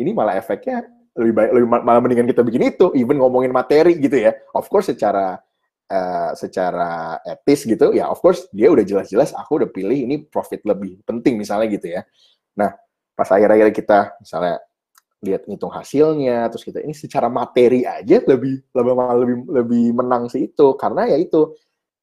ini 0.00 0.16
malah 0.16 0.36
efeknya 0.40 0.84
lebih 1.16 1.32
baik 1.32 1.50
lebih 1.56 1.68
ma- 1.68 1.84
malah 1.84 2.00
mendingan 2.04 2.28
kita 2.28 2.44
bikin 2.44 2.72
itu 2.72 2.92
even 2.94 3.16
ngomongin 3.18 3.52
materi 3.52 3.96
gitu 3.96 4.16
ya. 4.16 4.36
Of 4.52 4.68
course 4.68 4.92
secara 4.92 5.40
eh, 5.88 6.30
secara 6.36 7.18
etis 7.24 7.64
gitu 7.64 7.94
ya 7.94 8.10
of 8.10 8.18
course 8.20 8.46
dia 8.52 8.68
udah 8.68 8.84
jelas-jelas 8.84 9.32
aku 9.34 9.64
udah 9.64 9.70
pilih 9.70 9.96
ini 9.96 10.22
profit 10.26 10.62
lebih 10.66 11.00
penting 11.08 11.40
misalnya 11.40 11.66
gitu 11.72 11.88
ya. 11.96 12.02
Nah, 12.56 12.72
pas 13.16 13.28
akhir-akhir 13.32 13.72
kita 13.72 13.98
misalnya 14.20 14.60
lihat 15.24 15.48
ngitung 15.48 15.72
hasilnya 15.72 16.46
terus 16.52 16.62
kita 16.62 16.84
ini 16.84 16.92
secara 16.92 17.32
materi 17.32 17.88
aja 17.88 18.20
lebih 18.20 18.60
lebih 18.76 18.92
lebih 18.94 19.36
lebih 19.48 19.84
menang 19.96 20.28
sih 20.28 20.52
itu 20.52 20.76
karena 20.76 21.08
ya 21.08 21.16
itu 21.16 21.56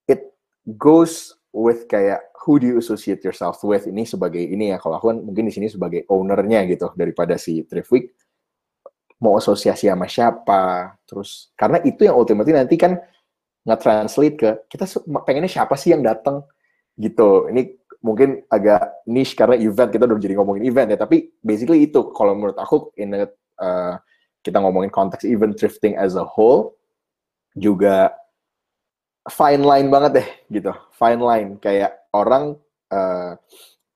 it 0.09 0.33
goes 0.81 1.37
with 1.53 1.85
kayak 1.85 2.25
who 2.43 2.57
do 2.57 2.65
you 2.73 2.77
associate 2.81 3.21
yourself 3.21 3.61
with 3.61 3.85
ini 3.85 4.03
sebagai 4.03 4.41
ini 4.41 4.73
ya 4.73 4.81
kalau 4.81 4.97
aku 4.97 5.13
kan 5.13 5.19
mungkin 5.21 5.45
di 5.47 5.53
sini 5.53 5.69
sebagai 5.69 6.03
ownernya 6.09 6.65
gitu 6.65 6.89
daripada 6.97 7.37
si 7.37 7.61
Thrift 7.69 7.93
Week 7.93 8.11
mau 9.23 9.39
asosiasi 9.39 9.87
sama 9.87 10.11
siapa. 10.11 10.93
Terus 11.07 11.55
karena 11.55 11.79
itu 11.87 12.03
yang 12.03 12.19
ultimately 12.19 12.51
nanti 12.51 12.75
kan 12.75 12.99
nge-translate 13.63 14.35
ke 14.35 14.49
kita 14.67 14.83
pengennya 15.23 15.47
siapa 15.47 15.79
sih 15.79 15.95
yang 15.95 16.03
datang? 16.03 16.43
Gitu. 16.99 17.47
Ini 17.47 17.79
mungkin 18.03 18.43
agak 18.51 19.07
niche 19.07 19.39
karena 19.39 19.55
event 19.55 19.87
kita 19.87 20.03
udah 20.03 20.19
jadi 20.19 20.35
ngomongin 20.35 20.67
event 20.67 20.91
ya. 20.91 20.99
Tapi 20.99 21.31
basically 21.39 21.87
itu 21.87 22.11
kalau 22.11 22.35
menurut 22.35 22.59
aku 22.59 22.91
in 22.99 23.15
a, 23.15 23.23
uh, 23.63 23.95
kita 24.43 24.59
ngomongin 24.59 24.91
konteks 24.91 25.23
event 25.23 25.55
thrifting 25.55 25.95
as 25.95 26.19
a 26.19 26.27
whole 26.27 26.75
juga 27.55 28.11
fine 29.31 29.63
line 29.63 29.87
banget 29.87 30.11
deh 30.19 30.27
gitu. 30.59 30.75
Fine 30.99 31.23
line. 31.23 31.49
Kayak 31.63 31.95
orang 32.11 32.59
uh, 32.91 33.39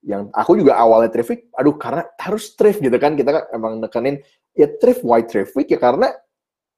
yang 0.05 0.29
aku 0.31 0.61
juga 0.61 0.77
awalnya 0.77 1.09
week, 1.25 1.49
aduh 1.57 1.75
karena 1.75 2.05
harus 2.21 2.53
thrift 2.53 2.79
gitu 2.79 2.93
kan. 3.01 3.17
Kita 3.17 3.29
kan 3.33 3.43
emang 3.53 3.81
nekenin 3.81 4.21
ya 4.53 4.69
thrift 4.77 5.01
why 5.01 5.25
week 5.25 5.69
ya 5.73 5.79
karena 5.81 6.13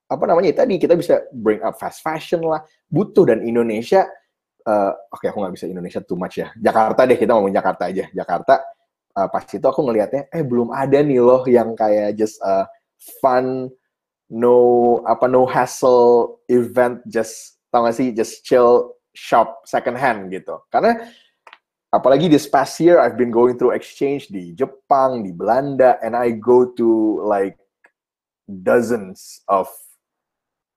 apa 0.09 0.23
namanya 0.25 0.49
ya 0.49 0.65
tadi 0.65 0.81
kita 0.81 0.97
bisa 0.97 1.21
bring 1.29 1.61
up 1.61 1.77
fast 1.77 2.01
fashion 2.01 2.41
lah 2.41 2.63
butuh. 2.89 3.27
Dan 3.29 3.45
Indonesia 3.45 4.07
eh, 4.65 4.91
oke 5.11 5.25
aku 5.27 5.37
nggak 5.43 5.53
bisa 5.55 5.65
Indonesia 5.67 5.99
too 6.01 6.17
much 6.17 6.39
ya. 6.39 6.49
Jakarta 6.57 7.05
deh 7.05 7.17
kita 7.19 7.31
ngomong 7.35 7.53
Jakarta 7.53 7.91
aja. 7.91 8.05
Jakarta 8.09 8.63
eh, 9.13 9.27
pas 9.29 9.43
itu 9.45 9.65
aku 9.67 9.81
ngelihatnya 9.83 10.31
eh 10.31 10.43
belum 10.43 10.71
ada 10.73 10.99
nih 11.03 11.19
loh 11.21 11.43
yang 11.45 11.75
kayak 11.75 12.15
just 12.17 12.39
eh, 12.41 12.65
fun 13.19 13.69
no 14.29 14.57
apa 15.09 15.25
no 15.25 15.45
hassle 15.49 16.37
event 16.45 17.01
just 17.09 17.57
tau 17.73 17.85
gak 17.85 17.97
sih 17.97 18.13
just 18.13 18.45
chill 18.45 18.97
shop 19.13 19.61
second 19.65 19.97
hand 19.97 20.29
gitu. 20.33 20.57
Karena 20.69 20.97
apalagi 21.89 22.29
this 22.29 22.45
past 22.45 22.77
year 22.77 23.01
I've 23.01 23.17
been 23.17 23.33
going 23.33 23.57
through 23.57 23.73
exchange 23.73 24.29
di 24.29 24.53
Jepang 24.53 25.25
di 25.25 25.33
Belanda 25.33 25.97
and 26.01 26.13
I 26.13 26.37
go 26.37 26.69
to 26.77 26.87
like 27.25 27.57
dozens 28.49 29.41
of 29.49 29.69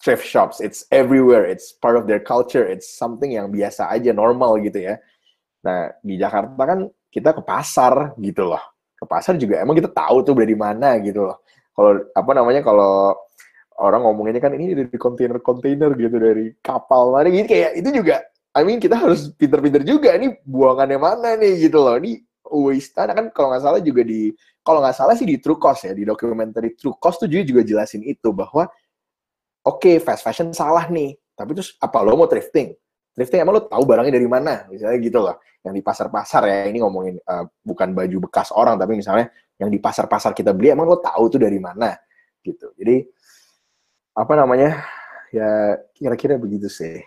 thrift 0.03 0.27
shops. 0.27 0.59
It's 0.59 0.85
everywhere. 0.91 1.47
It's 1.47 1.73
part 1.73 1.95
of 1.95 2.11
their 2.11 2.21
culture. 2.21 2.67
It's 2.67 2.91
something 2.91 3.39
yang 3.39 3.55
biasa 3.55 3.89
aja, 3.89 4.11
normal 4.11 4.59
gitu 4.61 4.93
ya. 4.93 4.99
Nah, 5.63 5.95
di 6.03 6.19
Jakarta 6.19 6.59
kan 6.59 6.91
kita 7.09 7.31
ke 7.39 7.43
pasar 7.47 8.19
gitu 8.19 8.51
loh. 8.51 8.61
Ke 8.99 9.07
pasar 9.07 9.39
juga 9.39 9.63
emang 9.63 9.79
kita 9.79 9.89
tahu 9.89 10.27
tuh 10.27 10.35
dari 10.35 10.59
mana 10.59 10.99
gitu 10.99 11.31
loh. 11.31 11.47
Kalau 11.73 12.03
apa 12.13 12.31
namanya 12.35 12.61
kalau 12.61 13.15
orang 13.81 14.05
ngomonginnya 14.05 14.43
kan 14.43 14.53
ini 14.53 14.77
dari 14.77 14.99
kontainer-kontainer 14.99 15.91
gitu 15.97 16.17
dari 16.19 16.53
kapal 16.61 17.15
mana 17.15 17.33
gitu 17.33 17.49
kayak 17.49 17.73
itu 17.81 17.89
juga 18.03 18.21
I 18.53 18.63
mean 18.69 18.79
kita 18.81 19.01
harus 19.01 19.33
pinter-pinter 19.33 19.81
juga 19.81 20.13
nih 20.17 20.37
buangannya 20.45 20.99
mana 21.01 21.41
nih 21.41 21.69
gitu 21.69 21.81
loh. 21.81 21.97
Ini 21.97 22.21
waste 22.53 22.93
kan 22.93 23.33
kalau 23.33 23.49
nggak 23.53 23.65
salah 23.65 23.81
juga 23.81 24.05
di 24.05 24.29
kalau 24.61 24.85
nggak 24.85 24.97
salah 24.97 25.15
sih 25.17 25.25
di 25.25 25.41
True 25.41 25.57
Cost 25.57 25.89
ya 25.89 25.93
di 25.97 26.05
dokumenter 26.05 26.69
True 26.77 27.01
Cost 27.01 27.25
tuh 27.25 27.29
juga 27.33 27.49
juga 27.49 27.63
jelasin 27.65 28.05
itu 28.05 28.29
bahwa 28.31 28.69
oke 29.65 29.93
fast 30.05 30.21
fashion 30.21 30.53
salah 30.53 30.85
nih 30.93 31.17
Tapi 31.33 31.51
terus 31.57 31.75
apa 31.81 32.05
lo 32.05 32.15
mau 32.15 32.29
thrifting? 32.29 32.77
Thrifting 33.17 33.41
emang 33.45 33.61
lo 33.61 33.63
tahu 33.69 33.83
barangnya 33.85 34.15
dari 34.15 34.29
mana? 34.29 34.69
Misalnya 34.69 34.99
gitu 35.01 35.19
loh. 35.21 35.37
Yang 35.65 35.75
di 35.81 35.83
pasar-pasar 35.83 36.43
ya, 36.49 36.59
ini 36.69 36.79
ngomongin 36.85 37.17
uh, 37.25 37.45
bukan 37.65 37.97
baju 37.97 38.17
bekas 38.29 38.53
orang, 38.53 38.77
tapi 38.77 38.99
misalnya 38.99 39.33
yang 39.57 39.71
di 39.73 39.79
pasar-pasar 39.81 40.37
kita 40.37 40.53
beli, 40.53 40.75
emang 40.75 40.89
lo 40.91 40.99
tahu 41.01 41.33
tuh 41.33 41.41
dari 41.41 41.57
mana? 41.57 41.95
Gitu. 42.43 42.73
Jadi, 42.77 43.07
apa 44.13 44.33
namanya, 44.37 44.83
ya 45.33 45.79
kira-kira 45.97 46.37
begitu 46.37 46.69
sih. 46.69 47.01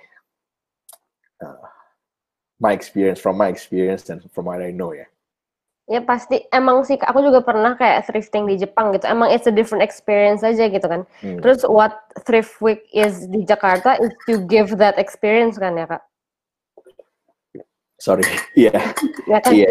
Uh, 1.44 1.60
my 2.60 2.72
experience, 2.72 3.20
from 3.20 3.36
my 3.36 3.52
experience, 3.52 4.08
dan 4.08 4.24
from 4.32 4.48
what 4.48 4.64
I 4.64 4.72
know 4.72 4.96
ya. 4.96 5.06
Ya 5.86 6.02
pasti 6.02 6.42
emang 6.50 6.82
sih 6.82 6.98
aku 6.98 7.22
juga 7.22 7.46
pernah 7.46 7.78
kayak 7.78 8.10
thrifting 8.10 8.50
di 8.50 8.58
Jepang 8.58 8.90
gitu. 8.90 9.06
Emang 9.06 9.30
it's 9.30 9.46
a 9.46 9.54
different 9.54 9.86
experience 9.86 10.42
aja 10.42 10.66
gitu 10.66 10.82
kan. 10.82 11.06
Hmm. 11.22 11.38
Terus 11.46 11.62
what 11.70 11.94
thrift 12.26 12.58
week 12.58 12.90
is 12.90 13.30
di 13.30 13.46
Jakarta 13.46 13.94
is 14.02 14.10
to 14.26 14.42
give 14.50 14.82
that 14.82 14.98
experience 14.98 15.62
kan 15.62 15.78
ya 15.78 15.86
kak? 15.86 16.02
Sorry, 18.02 18.26
iya. 18.58 18.74
Yeah. 19.26 19.42
Iya, 19.50 19.70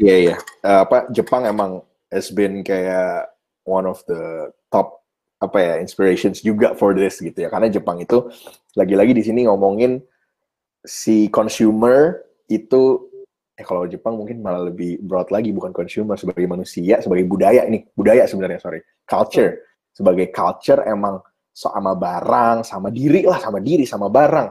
iya, 0.00 0.16
iya. 0.16 0.36
Apa 0.64 1.12
Jepang 1.12 1.44
emang 1.44 1.84
has 2.08 2.32
been 2.32 2.64
kayak 2.64 3.28
one 3.68 3.84
of 3.84 4.00
the 4.08 4.48
top 4.72 5.04
apa 5.44 5.60
ya 5.60 5.74
inspirations 5.76 6.40
juga 6.40 6.72
for 6.72 6.92
this 6.92 7.20
gitu 7.20 7.36
ya. 7.36 7.48
Karena 7.48 7.68
Jepang 7.72 8.00
itu 8.00 8.28
lagi-lagi 8.76 9.12
di 9.16 9.24
sini 9.24 9.44
ngomongin 9.44 10.00
si 10.84 11.32
consumer 11.32 12.20
itu 12.46 13.08
eh 13.56 13.64
kalau 13.64 13.88
Jepang 13.88 14.20
mungkin 14.20 14.44
malah 14.44 14.68
lebih 14.68 15.00
broad 15.00 15.32
lagi 15.32 15.54
bukan 15.54 15.72
consumer 15.72 16.18
sebagai 16.20 16.44
manusia 16.44 17.00
sebagai 17.00 17.24
budaya 17.24 17.64
ini 17.64 17.86
budaya 17.96 18.28
sebenarnya 18.28 18.60
sorry 18.60 18.84
culture. 19.08 19.64
Sebagai 19.94 20.34
culture 20.34 20.82
emang 20.84 21.22
sama 21.54 21.94
barang 21.94 22.66
sama 22.66 22.90
diri 22.90 23.22
lah 23.22 23.38
sama 23.38 23.62
diri 23.62 23.86
sama 23.86 24.10
barang. 24.10 24.50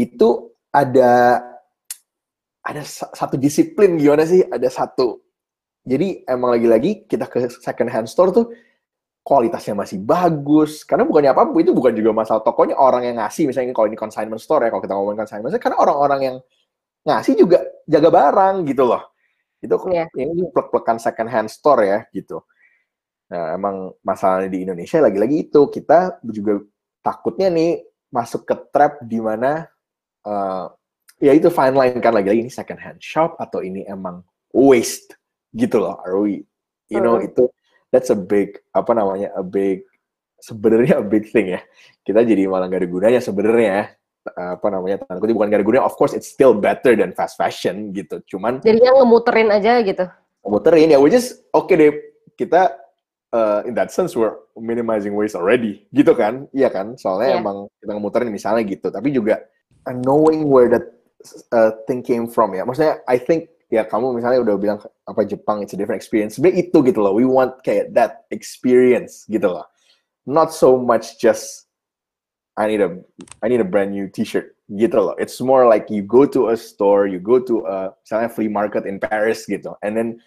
Itu 0.00 0.56
ada 0.72 1.44
ada 2.64 2.82
satu 2.88 3.36
disiplin 3.36 4.00
gimana 4.00 4.24
sih? 4.24 4.40
Ada 4.40 4.68
satu 4.72 5.20
jadi 5.84 6.24
emang 6.28 6.56
lagi-lagi 6.56 7.04
kita 7.08 7.28
ke 7.28 7.48
second 7.60 7.88
hand 7.88 8.08
store 8.08 8.32
tuh 8.32 8.46
kualitasnya 9.20 9.76
masih 9.76 10.00
bagus 10.00 10.82
karena 10.82 11.04
bukannya 11.04 11.30
apa 11.30 11.52
itu 11.60 11.76
bukan 11.76 11.92
juga 11.92 12.10
masalah 12.16 12.40
tokonya 12.40 12.74
orang 12.80 13.04
yang 13.04 13.16
ngasih 13.20 13.46
misalnya 13.46 13.76
kalau 13.76 13.88
ini 13.92 13.98
consignment 14.00 14.40
store 14.40 14.66
ya 14.66 14.70
kalau 14.72 14.82
kita 14.82 14.94
ngomongin 14.96 15.20
consignment 15.22 15.52
karena 15.60 15.76
orang-orang 15.76 16.20
yang 16.24 16.36
ngasih 17.04 17.34
juga 17.36 17.64
jaga 17.88 18.08
barang 18.12 18.54
gitu 18.68 18.84
loh. 18.84 19.02
Itu 19.60 19.76
yeah. 19.92 20.08
ini 20.16 20.48
plek-plekan 20.52 20.96
second 20.96 21.28
hand 21.28 21.48
store 21.52 21.84
ya 21.84 21.98
gitu. 22.16 22.40
Nah, 23.30 23.54
emang 23.54 23.94
masalahnya 24.02 24.50
di 24.50 24.66
Indonesia 24.66 24.98
lagi-lagi 24.98 25.48
itu 25.48 25.60
kita 25.70 26.18
juga 26.26 26.64
takutnya 27.04 27.52
nih 27.52 27.84
masuk 28.10 28.42
ke 28.42 28.56
trap 28.74 28.98
di 29.06 29.22
mana 29.22 29.70
uh, 30.26 30.66
ya 31.22 31.30
itu 31.30 31.46
fine 31.52 31.76
line 31.76 32.02
kan 32.02 32.10
lagi-lagi 32.10 32.48
ini 32.48 32.52
second 32.52 32.80
hand 32.80 32.98
shop 32.98 33.38
atau 33.38 33.62
ini 33.62 33.86
emang 33.86 34.24
waste 34.50 35.14
gitu 35.54 35.78
loh. 35.78 36.00
Are 36.02 36.18
we 36.18 36.42
you 36.90 36.98
know 36.98 37.20
hmm. 37.20 37.28
itu 37.30 37.46
that's 37.90 38.10
a 38.10 38.18
big 38.18 38.58
apa 38.74 38.90
namanya 38.94 39.34
a 39.34 39.42
big 39.44 39.86
sebenarnya 40.40 40.98
a 40.98 41.04
big 41.04 41.28
thing 41.28 41.54
ya. 41.54 41.60
Kita 42.00 42.24
jadi 42.24 42.48
malah 42.48 42.66
gak 42.66 42.80
ada 42.82 42.88
gunanya 42.88 43.20
sebenarnya 43.20 43.70
ya. 43.70 43.84
Apa 44.36 44.68
namanya 44.68 45.00
tanda 45.00 45.16
kutip 45.16 45.36
bukan 45.36 45.48
gara 45.48 45.64
guna 45.64 45.80
of 45.84 45.96
course 45.96 46.12
it's 46.12 46.28
still 46.28 46.52
better 46.52 46.92
than 46.96 47.12
fast 47.12 47.36
fashion 47.36 47.92
gitu. 47.92 48.20
Cuman 48.36 48.60
jadinya 48.64 49.00
ngemuterin 49.00 49.48
aja 49.52 49.80
gitu. 49.84 50.04
Ngemuterin 50.44 50.92
ya 50.92 50.98
which 51.00 51.16
is 51.16 51.40
oke 51.52 51.68
okay 51.68 51.76
deh. 51.76 51.92
Kita 52.36 52.72
uh, 53.36 53.60
in 53.68 53.76
that 53.76 53.92
sense 53.92 54.16
we're 54.16 54.36
minimizing 54.56 55.12
waste 55.16 55.36
already. 55.36 55.84
Gitu 55.92 56.12
kan? 56.16 56.48
Iya 56.56 56.72
kan? 56.72 56.96
Soalnya 56.96 57.36
yeah. 57.36 57.42
emang 57.42 57.68
kita 57.80 57.90
ngemuterin 57.96 58.30
misalnya 58.32 58.62
gitu. 58.64 58.88
Tapi 58.88 59.08
juga 59.12 59.44
uh, 59.88 59.96
knowing 60.04 60.48
where 60.48 60.68
that 60.68 60.86
uh, 61.52 61.76
thing 61.84 62.00
came 62.04 62.28
from 62.28 62.52
ya. 62.56 62.64
Maksudnya 62.64 63.00
I 63.08 63.20
think 63.20 63.52
ya 63.70 63.86
kamu 63.86 64.18
misalnya 64.18 64.42
udah 64.42 64.56
bilang 64.58 64.78
apa 65.06 65.22
Jepang 65.24 65.62
it's 65.62 65.72
a 65.72 65.78
different 65.78 66.02
experience 66.02 66.36
sebenarnya 66.36 66.68
itu 66.68 66.78
gitu 66.82 67.00
loh 67.00 67.14
we 67.14 67.22
want 67.22 67.54
kayak 67.62 67.94
that 67.94 68.26
experience 68.34 69.24
gitu 69.30 69.46
loh 69.46 69.66
not 70.26 70.50
so 70.50 70.74
much 70.74 71.16
just 71.22 71.70
I 72.60 72.66
need 72.66 72.82
a 72.82 72.98
I 73.40 73.48
need 73.48 73.60
a 73.60 73.68
brand 73.68 73.94
new 73.94 74.10
T-shirt 74.10 74.52
gitu 74.68 74.98
loh. 75.00 75.16
It's 75.16 75.40
more 75.40 75.64
like 75.64 75.88
you 75.88 76.02
go 76.02 76.26
to 76.28 76.52
a 76.52 76.56
store, 76.56 77.06
you 77.06 77.16
go 77.16 77.40
to 77.40 77.64
a 77.64 77.96
misalnya 78.04 78.28
flea 78.28 78.52
market 78.52 78.84
in 78.84 79.00
Paris 79.00 79.48
gitu, 79.48 79.72
and 79.80 79.96
then 79.96 80.20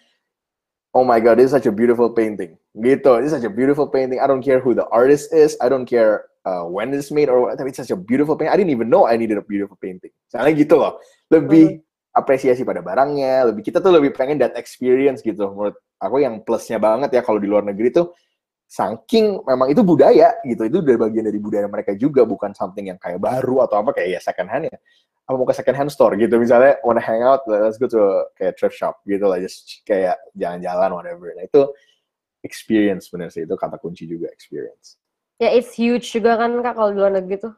oh 0.96 1.06
my 1.06 1.22
god, 1.22 1.38
this 1.38 1.52
is 1.52 1.54
such 1.54 1.70
a 1.70 1.74
beautiful 1.74 2.10
painting 2.10 2.58
gitu. 2.74 3.22
This 3.22 3.30
is 3.30 3.36
such 3.38 3.46
a 3.46 3.52
beautiful 3.52 3.86
painting. 3.86 4.18
I 4.18 4.26
don't 4.26 4.42
care 4.42 4.58
who 4.58 4.74
the 4.74 4.88
artist 4.90 5.30
is. 5.30 5.54
I 5.62 5.70
don't 5.70 5.86
care 5.86 6.26
uh, 6.42 6.66
when 6.66 6.90
it's 6.90 7.14
made 7.14 7.30
or 7.30 7.40
what. 7.46 7.60
It's 7.62 7.78
such 7.78 7.94
a 7.94 7.98
beautiful 7.98 8.34
painting. 8.34 8.52
I 8.52 8.58
didn't 8.58 8.74
even 8.74 8.90
know 8.90 9.06
I 9.06 9.14
needed 9.14 9.38
a 9.38 9.46
beautiful 9.46 9.78
painting. 9.78 10.10
Misalnya 10.26 10.52
gitu 10.58 10.74
loh. 10.80 10.98
Lebih 11.30 11.78
hmm. 11.78 11.82
Apresiasi 12.14 12.62
pada 12.62 12.80
barangnya. 12.80 13.50
Lebih 13.50 13.66
kita 13.66 13.82
tuh 13.82 13.92
lebih 13.98 14.14
pengen 14.14 14.38
that 14.38 14.54
experience 14.54 15.20
gitu. 15.20 15.50
Menurut 15.50 15.76
aku 15.98 16.22
yang 16.22 16.40
plusnya 16.46 16.78
banget 16.78 17.10
ya 17.10 17.20
kalau 17.26 17.42
di 17.42 17.50
luar 17.50 17.66
negeri 17.66 17.90
tuh 17.90 18.14
saking 18.64 19.44
memang 19.44 19.70
itu 19.70 19.84
budaya 19.84 20.34
gitu 20.42 20.66
itu 20.66 20.76
udah 20.80 20.96
bagian 21.06 21.28
dari 21.28 21.38
budaya 21.38 21.68
mereka 21.68 21.92
juga 21.94 22.24
bukan 22.24 22.56
something 22.56 22.88
yang 22.90 22.98
kayak 22.98 23.20
baru 23.20 23.68
atau 23.68 23.78
apa 23.78 23.92
kayak 23.92 24.18
ya 24.18 24.20
second 24.24 24.48
hand 24.48 24.66
ya 24.72 24.76
apa 25.24 25.34
mau 25.36 25.46
ke 25.48 25.56
second 25.56 25.76
hand 25.76 25.92
store 25.92 26.16
gitu 26.20 26.36
misalnya 26.40 26.80
wanna 26.82 27.00
hang 27.00 27.24
out 27.24 27.44
let's 27.48 27.80
go 27.80 27.88
to 27.88 28.00
a, 28.00 28.28
kayak 28.36 28.56
thrift 28.56 28.76
shop 28.76 29.00
gitu 29.08 29.24
lah 29.24 29.40
just 29.40 29.84
kayak 29.84 30.18
jalan-jalan 30.36 30.90
whatever 30.90 31.32
nah 31.36 31.44
itu 31.44 31.62
experience 32.44 33.08
bener 33.08 33.32
sih 33.32 33.44
itu 33.44 33.54
kata 33.56 33.80
kunci 33.80 34.04
juga 34.04 34.28
experience 34.32 35.00
ya 35.40 35.48
yeah, 35.48 35.50
it's 35.54 35.72
huge 35.76 36.04
juga 36.12 36.36
kan 36.36 36.52
kak 36.60 36.74
kalau 36.76 36.90
di 36.92 36.98
luar 36.98 37.12
negeri 37.14 37.40
tuh 37.40 37.54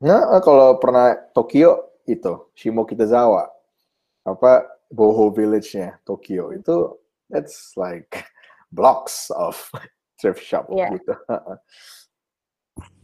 nah 0.00 0.40
kalau 0.40 0.76
pernah 0.80 1.16
Tokyo 1.32 2.00
itu 2.08 2.50
Shimokitazawa 2.56 3.57
apa 4.34 4.68
Boho 4.88 5.32
Village-nya 5.32 6.00
Tokyo 6.04 6.52
itu 6.52 6.96
that's 7.28 7.76
like 7.76 8.24
blocks 8.76 9.32
of 9.32 9.56
thrift 10.20 10.42
shop 10.42 10.68
yeah. 10.72 10.92
gitu. 10.92 11.14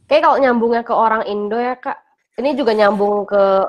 Kayak 0.05 0.23
kalau 0.29 0.37
nyambungnya 0.37 0.83
ke 0.85 0.93
orang 0.93 1.25
Indo 1.25 1.57
ya 1.57 1.81
kak, 1.81 1.97
ini 2.37 2.53
juga 2.53 2.77
nyambung 2.77 3.25
ke 3.25 3.65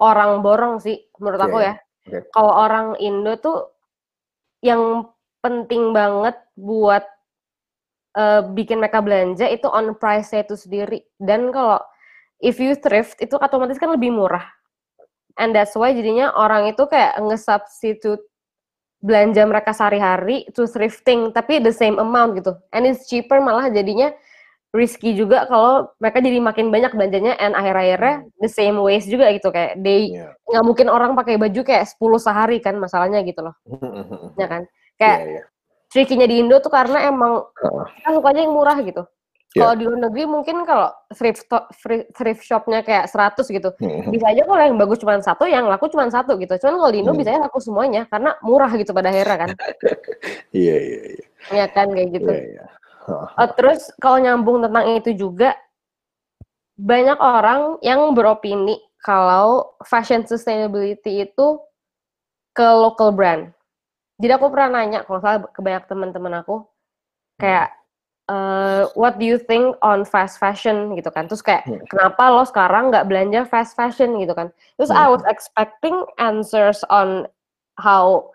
orang 0.00 0.40
borong 0.40 0.80
sih 0.80 0.96
menurut 1.20 1.40
aku 1.42 1.58
ya. 1.60 1.74
Okay. 2.06 2.24
Kalau 2.32 2.52
orang 2.56 2.96
Indo 3.02 3.36
tuh 3.36 3.58
yang 4.64 5.12
penting 5.44 5.92
banget 5.92 6.34
buat 6.56 7.04
uh, 8.16 8.42
bikin 8.54 8.80
mereka 8.80 9.04
belanja 9.04 9.46
itu 9.46 9.68
on 9.68 9.94
price 9.98 10.32
itu 10.32 10.56
sendiri. 10.56 11.04
Dan 11.20 11.52
kalau 11.52 11.82
if 12.40 12.58
you 12.58 12.74
thrift 12.78 13.18
itu 13.20 13.36
otomatis 13.36 13.76
kan 13.76 13.92
lebih 13.92 14.14
murah. 14.14 14.46
And 15.38 15.54
that's 15.54 15.78
why 15.78 15.94
jadinya 15.94 16.34
orang 16.34 16.66
itu 16.74 16.82
kayak 16.90 17.22
nge-substitute 17.22 18.26
belanja 18.98 19.46
mereka 19.46 19.70
sehari-hari 19.70 20.50
to 20.50 20.66
thrifting 20.66 21.30
tapi 21.30 21.62
the 21.62 21.70
same 21.70 22.02
amount 22.02 22.34
gitu 22.34 22.58
and 22.74 22.82
it's 22.82 23.06
cheaper 23.06 23.38
malah 23.38 23.70
jadinya 23.70 24.10
risky 24.74 25.14
juga 25.14 25.46
kalau 25.46 25.88
mereka 26.02 26.18
jadi 26.20 26.38
makin 26.42 26.68
banyak 26.68 26.92
belanjanya 26.92 27.38
and 27.38 27.54
akhir-akhirnya 27.54 28.26
hmm. 28.26 28.28
the 28.42 28.50
same 28.50 28.76
ways 28.82 29.06
juga 29.06 29.30
gitu 29.32 29.48
kayak 29.54 29.78
they 29.80 30.12
iya. 30.12 30.34
nggak 30.50 30.60
yeah. 30.60 30.66
mungkin 30.66 30.86
orang 30.90 31.14
pakai 31.14 31.38
baju 31.38 31.60
kayak 31.62 31.88
10 31.88 32.26
sehari 32.26 32.58
kan 32.58 32.74
masalahnya 32.76 33.22
gitu 33.22 33.40
loh 33.40 33.54
ya 34.36 34.46
kan 34.50 34.66
kayak 34.98 35.18
yeah, 35.24 35.34
yeah. 35.40 35.46
tricky 35.88 36.18
di 36.18 36.36
Indo 36.42 36.58
tuh 36.60 36.74
karena 36.74 37.06
emang 37.08 37.48
uh. 37.48 37.86
kita 38.02 38.18
sukanya 38.18 38.40
yang 38.44 38.52
murah 38.52 38.76
gitu 38.82 39.06
Yeah. 39.56 39.64
Kalau 39.64 39.74
di 39.80 39.84
luar 39.88 40.00
negeri 40.12 40.24
mungkin 40.28 40.56
kalau 40.68 40.92
thrift 41.16 41.48
thrift 42.12 42.42
shopnya 42.44 42.84
kayak 42.84 43.08
100 43.08 43.48
gitu, 43.48 43.72
hmm. 43.80 44.12
bisa 44.12 44.28
aja 44.28 44.44
kalau 44.44 44.60
yang 44.60 44.76
bagus 44.76 45.00
cuma 45.00 45.16
satu, 45.24 45.48
yang 45.48 45.64
laku 45.64 45.88
cuma 45.88 46.04
satu 46.12 46.36
gitu. 46.36 46.52
Cuman 46.60 46.76
kalau 46.76 46.92
di 46.92 47.00
Indo 47.00 47.16
hmm. 47.16 47.20
bisa 47.24 47.40
laku 47.40 47.56
semuanya 47.64 48.04
karena 48.12 48.36
murah 48.44 48.68
gitu 48.76 48.92
pada 48.92 49.08
akhirnya 49.08 49.48
kan. 49.48 49.50
Iya 50.52 50.76
iya 50.80 51.02
iya. 51.16 51.26
Iya 51.48 51.66
kan 51.72 51.86
kayak 51.92 52.08
gitu. 52.12 52.32
Yeah, 52.32 52.60
yeah. 52.60 52.68
Oh, 53.08 53.48
terus 53.56 53.88
kalau 54.04 54.20
nyambung 54.20 54.60
tentang 54.60 54.84
itu 55.00 55.16
juga 55.16 55.56
banyak 56.76 57.16
orang 57.16 57.80
yang 57.80 58.12
beropini 58.12 58.76
kalau 59.00 59.72
fashion 59.88 60.28
sustainability 60.28 61.24
itu 61.24 61.46
ke 62.52 62.68
local 62.68 63.16
brand. 63.16 63.48
Jadi 64.20 64.32
aku 64.34 64.52
pernah 64.52 64.82
nanya 64.82 65.08
kalau 65.08 65.24
salah 65.24 65.40
ke 65.48 65.60
banyak 65.64 65.88
teman-teman 65.88 66.44
aku 66.44 66.68
kayak 67.40 67.72
uh, 68.28 68.86
what 68.94 69.18
do 69.18 69.24
you 69.24 69.40
think 69.40 69.74
on 69.82 70.04
fast 70.04 70.38
fashion 70.38 70.94
gitu 70.94 71.10
kan. 71.10 71.26
Terus 71.26 71.42
kayak 71.42 71.64
hmm. 71.66 71.82
kenapa 71.88 72.30
lo 72.30 72.44
sekarang 72.44 72.92
nggak 72.92 73.08
belanja 73.08 73.48
fast 73.48 73.74
fashion 73.74 74.20
gitu 74.20 74.36
kan. 74.36 74.52
Terus 74.76 74.92
hmm. 74.92 75.00
I 75.00 75.06
was 75.08 75.24
expecting 75.26 75.96
answers 76.20 76.84
on 76.92 77.26
how 77.80 78.30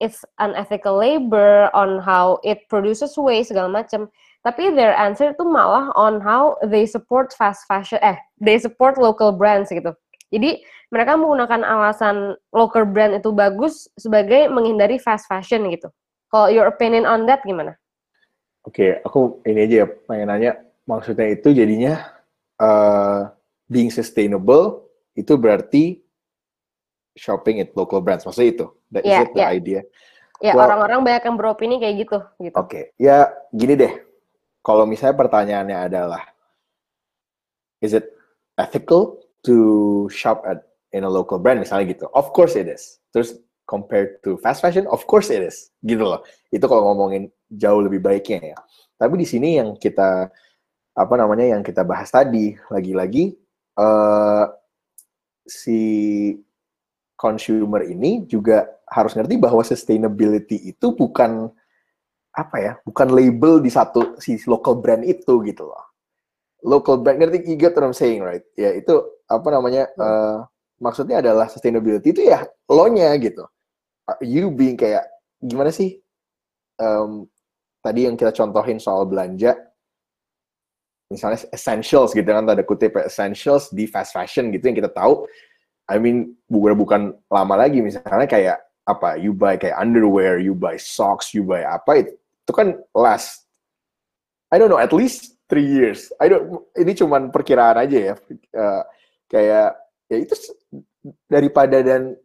it's 0.00 0.24
unethical 0.40 0.96
labor 0.96 1.68
on 1.76 2.00
how 2.00 2.40
it 2.44 2.64
produces 2.72 3.16
waste 3.20 3.52
segala 3.52 3.68
macam 3.84 4.08
tapi 4.40 4.72
their 4.72 4.96
answer 4.96 5.36
itu 5.36 5.44
malah 5.44 5.92
on 5.92 6.16
how 6.24 6.56
they 6.64 6.88
support 6.88 7.28
fast 7.36 7.68
fashion 7.68 8.00
eh 8.00 8.16
they 8.40 8.56
support 8.56 8.96
local 8.96 9.32
brands 9.32 9.68
gitu. 9.68 9.92
Jadi 10.30 10.62
mereka 10.88 11.18
menggunakan 11.18 11.66
alasan 11.66 12.38
local 12.54 12.86
brand 12.88 13.18
itu 13.18 13.34
bagus 13.34 13.90
sebagai 14.00 14.48
menghindari 14.48 14.96
fast 14.96 15.28
fashion 15.28 15.68
gitu. 15.68 15.92
Kalau 16.32 16.48
your 16.48 16.70
opinion 16.70 17.04
on 17.04 17.28
that 17.28 17.44
gimana 17.44 17.76
Oke, 18.60 18.76
okay, 18.76 18.90
aku 19.00 19.40
ini 19.48 19.64
aja 19.64 19.76
ya 19.82 19.86
pengen 20.04 20.28
nanya, 20.28 20.52
maksudnya 20.84 21.32
itu 21.32 21.48
jadinya 21.56 22.12
uh, 22.60 23.32
being 23.72 23.88
sustainable 23.88 24.84
itu 25.16 25.32
berarti 25.40 26.04
shopping 27.16 27.64
at 27.64 27.72
local 27.72 28.04
brands. 28.04 28.28
Maksudnya 28.28 28.50
itu? 28.52 28.66
That 28.92 29.02
is 29.06 29.10
Yeah, 29.10 29.24
it 29.24 29.30
the 29.32 29.40
yeah. 29.40 29.50
idea? 29.56 29.80
Ya 30.40 30.52
Well- 30.56 30.68
orang-orang 30.68 31.00
banyak 31.04 31.22
yang 31.24 31.36
beropini 31.36 31.76
kayak 31.80 31.94
gitu 32.04 32.18
gitu. 32.40 32.56
Oke, 32.56 32.92
ya 33.00 33.32
gini 33.52 33.76
deh. 33.76 33.92
Kalau 34.60 34.84
misalnya 34.84 35.16
pertanyaannya 35.16 35.76
adalah, 35.88 36.20
is 37.80 37.96
it 37.96 38.12
ethical 38.60 39.24
to 39.40 40.04
shop 40.12 40.44
at 40.44 40.68
in 40.92 41.04
a 41.04 41.08
local 41.08 41.40
brand 41.40 41.64
misalnya 41.64 41.96
gitu? 41.96 42.12
Of 42.12 42.36
course 42.36 42.60
it 42.60 42.68
is. 42.68 43.00
Terus 43.08 43.40
compared 43.70 44.18
to 44.26 44.34
fast 44.42 44.58
fashion, 44.58 44.90
of 44.90 45.06
course 45.06 45.30
it 45.30 45.46
is. 45.46 45.70
Gitu 45.78 46.02
loh. 46.02 46.26
Itu 46.50 46.66
kalau 46.66 46.90
ngomongin 46.90 47.30
jauh 47.46 47.78
lebih 47.78 48.02
baiknya 48.02 48.58
ya. 48.58 48.58
Tapi 48.98 49.22
di 49.22 49.26
sini 49.30 49.62
yang 49.62 49.78
kita 49.78 50.26
apa 50.90 51.14
namanya 51.14 51.54
yang 51.54 51.62
kita 51.62 51.86
bahas 51.86 52.10
tadi 52.10 52.58
lagi-lagi 52.66 53.38
eh 53.78 54.46
si 55.46 55.80
consumer 57.14 57.86
ini 57.86 58.26
juga 58.26 58.66
harus 58.90 59.14
ngerti 59.14 59.38
bahwa 59.38 59.62
sustainability 59.62 60.74
itu 60.74 60.90
bukan 60.90 61.48
apa 62.30 62.56
ya, 62.58 62.72
bukan 62.82 63.10
label 63.10 63.62
di 63.62 63.70
satu 63.70 64.18
si 64.18 64.38
local 64.50 64.78
brand 64.82 65.06
itu 65.06 65.42
gitu 65.46 65.70
loh. 65.70 65.84
Local 66.60 67.00
brand 67.00 67.22
ngerti 67.22 67.46
you 67.46 67.56
get 67.56 67.72
what 67.78 67.86
I'm 67.86 67.96
saying 67.96 68.20
right? 68.26 68.42
Ya 68.58 68.74
itu 68.74 68.98
apa 69.30 69.48
namanya 69.48 69.88
eh, 69.90 70.38
maksudnya 70.80 71.20
adalah 71.22 71.46
sustainability 71.46 72.10
itu 72.10 72.26
ya 72.26 72.44
lo-nya 72.66 73.14
gitu. 73.20 73.46
Uh, 74.10 74.18
You 74.18 74.50
being 74.50 74.74
kayak 74.74 75.06
gimana 75.38 75.70
sih? 75.70 76.02
Em, 76.80 77.30
tadi 77.84 78.10
yang 78.10 78.16
kita 78.18 78.34
contohin 78.34 78.82
soal 78.82 79.06
belanja 79.06 79.56
misalnya 81.10 81.42
essentials 81.50 82.14
gitu 82.14 82.24
kan 82.24 82.46
tanda 82.46 82.62
kutip 82.62 82.94
ya, 82.94 83.02
essentials 83.10 83.66
di 83.74 83.84
fast 83.90 84.14
fashion 84.14 84.54
gitu 84.54 84.70
yang 84.70 84.78
kita 84.78 84.90
tahu 84.94 85.26
I 85.90 85.98
mean 85.98 86.38
bukan 86.46 86.74
bukan 86.78 87.00
lama 87.26 87.66
lagi 87.66 87.82
misalnya 87.82 88.30
kayak 88.30 88.62
apa 88.86 89.18
you 89.18 89.34
buy 89.34 89.58
kayak 89.58 89.74
underwear 89.74 90.38
you 90.38 90.54
buy 90.54 90.78
socks 90.78 91.34
you 91.34 91.42
buy 91.42 91.66
apa 91.66 92.06
itu, 92.06 92.12
itu 92.14 92.52
kan 92.54 92.78
last 92.94 93.50
I 94.54 94.62
don't 94.62 94.70
know 94.70 94.78
at 94.78 94.94
least 94.94 95.34
three 95.50 95.66
years 95.66 96.14
I 96.22 96.30
don't 96.30 96.62
ini 96.78 96.94
cuman 96.94 97.34
perkiraan 97.34 97.76
aja 97.80 98.14
ya 98.14 98.14
Eh, 98.50 98.82
kayak 99.30 99.78
ya 100.10 100.16
itu 100.18 100.34
daripada 101.30 101.82
dan 101.86 102.18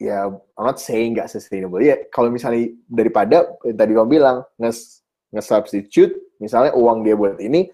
ya 0.00 0.32
I'm 0.32 0.64
not 0.64 0.80
saying 0.80 1.12
nggak 1.12 1.28
sustainable. 1.28 1.78
Ya 1.84 2.00
kalau 2.08 2.32
misalnya 2.32 2.72
daripada 2.88 3.44
eh, 3.68 3.76
tadi 3.76 3.92
kamu 3.92 4.08
bilang 4.08 4.42
nge 4.56 5.04
nge-substitute 5.30 6.16
misalnya 6.40 6.72
uang 6.74 7.04
dia 7.04 7.14
buat 7.14 7.38
ini 7.38 7.68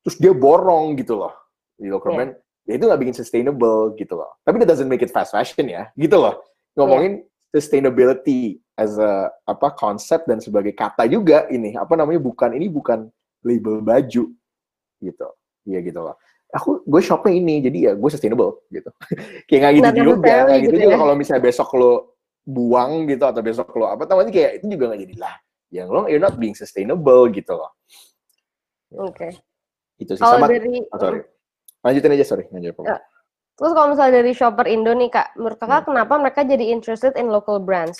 terus 0.00 0.16
dia 0.16 0.30
borong 0.30 0.94
gitu 0.96 1.18
loh 1.18 1.34
di 1.76 1.90
local 1.90 2.14
Iya. 2.14 2.16
brand 2.16 2.32
ya 2.64 2.72
itu 2.78 2.84
nggak 2.86 3.00
bikin 3.02 3.16
sustainable 3.18 3.92
gitu 3.98 4.14
loh. 4.14 4.30
Tapi 4.46 4.62
that 4.62 4.70
doesn't 4.70 4.86
make 4.86 5.02
it 5.02 5.10
fast 5.10 5.34
fashion 5.34 5.66
ya 5.66 5.90
gitu 5.98 6.16
loh. 6.16 6.38
Ngomongin 6.78 7.26
sustainability 7.50 8.62
as 8.78 8.94
a 8.96 9.34
apa 9.44 9.74
konsep 9.74 10.22
dan 10.24 10.38
sebagai 10.38 10.70
kata 10.72 11.10
juga 11.10 11.50
ini 11.50 11.74
apa 11.74 11.98
namanya 11.98 12.22
bukan 12.22 12.54
ini 12.54 12.70
bukan 12.70 13.10
label 13.42 13.82
baju 13.82 14.24
gitu. 15.02 15.28
Iya 15.66 15.82
gitu 15.82 15.98
loh 15.98 16.14
aku 16.56 16.82
gue 16.88 17.00
shopnya 17.04 17.32
ini 17.36 17.54
jadi 17.60 17.78
ya 17.78 17.92
gue 17.94 18.10
sustainable 18.10 18.64
gitu 18.72 18.90
kayak 19.48 19.60
nggak 19.60 19.74
gitu 19.76 19.88
juga 19.92 20.12
necessarily 20.16 20.56
gitu, 20.56 20.64
gitu 20.64 20.76
juga 20.80 20.94
ya. 20.96 20.98
kalau 20.98 21.14
misalnya 21.14 21.42
besok 21.44 21.68
lo 21.76 21.92
buang 22.46 22.92
gitu 23.10 23.24
atau 23.28 23.42
besok 23.44 23.68
lo 23.76 23.86
apa 23.92 24.02
namanya 24.08 24.32
kayak 24.32 24.50
itu 24.62 24.64
juga 24.72 24.84
nggak 24.92 25.00
jadi 25.04 25.14
lah 25.20 25.34
yang 25.74 25.88
lo 25.92 26.08
you're 26.08 26.22
not 26.22 26.34
being 26.40 26.56
sustainable 26.56 27.28
gitu 27.28 27.52
loh 27.52 27.70
Oke. 28.96 29.36
itu 30.00 30.12
sih 30.16 30.22
Kalau 30.22 30.40
sama 30.40 30.48
dari 30.48 30.80
oh, 30.80 30.98
sorry 30.98 31.20
lanjutin 31.86 32.14
aja 32.18 32.24
sorry 32.26 32.44
lanjut. 32.50 32.74
Ya. 32.82 32.98
Terus 33.56 33.72
kalau 33.72 33.88
misalnya 33.94 34.14
dari 34.20 34.32
shopper 34.36 34.66
Indo 34.68 34.92
nih 34.92 35.08
Kak, 35.08 35.38
menurut 35.40 35.56
Kakak 35.56 35.86
Hmm. 35.86 35.88
kenapa 35.94 36.14
mereka 36.20 36.40
jadi 36.44 36.64
interested 36.68 37.16
in 37.16 37.32
local 37.32 37.56
brands? 37.56 37.96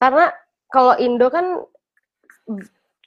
Karena 0.00 0.32
kalau 0.72 0.96
Indo 0.96 1.28
kan 1.28 1.60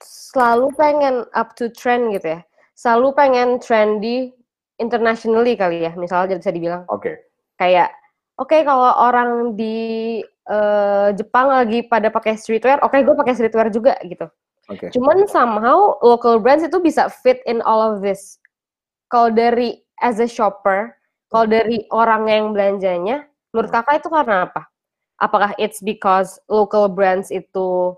selalu 0.03 0.69
pengen 0.77 1.25
up 1.33 1.57
to 1.57 1.73
trend 1.73 2.13
gitu 2.13 2.37
ya. 2.37 2.41
Selalu 2.77 3.07
pengen 3.17 3.57
trendy 3.57 4.29
internationally 4.77 5.53
kali 5.57 5.85
ya. 5.85 5.91
Misalnya 5.97 6.37
bisa 6.37 6.53
dibilang 6.53 6.85
oke 6.89 7.13
kayak 7.57 7.93
oke 8.37 8.57
kalau 8.63 8.93
orang 9.01 9.57
di 9.57 10.21
eh, 10.25 11.07
Jepang 11.17 11.51
lagi 11.51 11.83
pada 11.85 12.13
pakai 12.13 12.37
streetwear, 12.37 12.81
oke 12.85 12.95
gue 12.95 13.15
pakai 13.17 13.33
streetwear 13.35 13.67
juga 13.73 13.97
gitu. 14.05 14.29
oke 14.69 14.85
Cuman 14.93 15.25
somehow 15.27 15.97
local 16.01 16.39
brands 16.39 16.63
itu 16.63 16.77
bisa 16.79 17.09
fit 17.09 17.41
in 17.49 17.59
all 17.65 17.81
of 17.81 17.99
this. 17.99 18.37
Kalau 19.09 19.33
dari 19.33 19.81
as 20.03 20.21
a 20.21 20.27
shopper, 20.29 20.93
kalau 21.33 21.47
dari 21.49 21.83
orang 21.91 22.29
yang 22.29 22.45
belanjanya, 22.55 23.27
menurut 23.51 23.71
kakak 23.71 24.03
itu 24.03 24.09
karena 24.11 24.47
apa? 24.47 24.67
Apakah 25.17 25.51
it's 25.57 25.81
because 25.81 26.37
local 26.45 26.85
brands 26.85 27.33
itu 27.33 27.97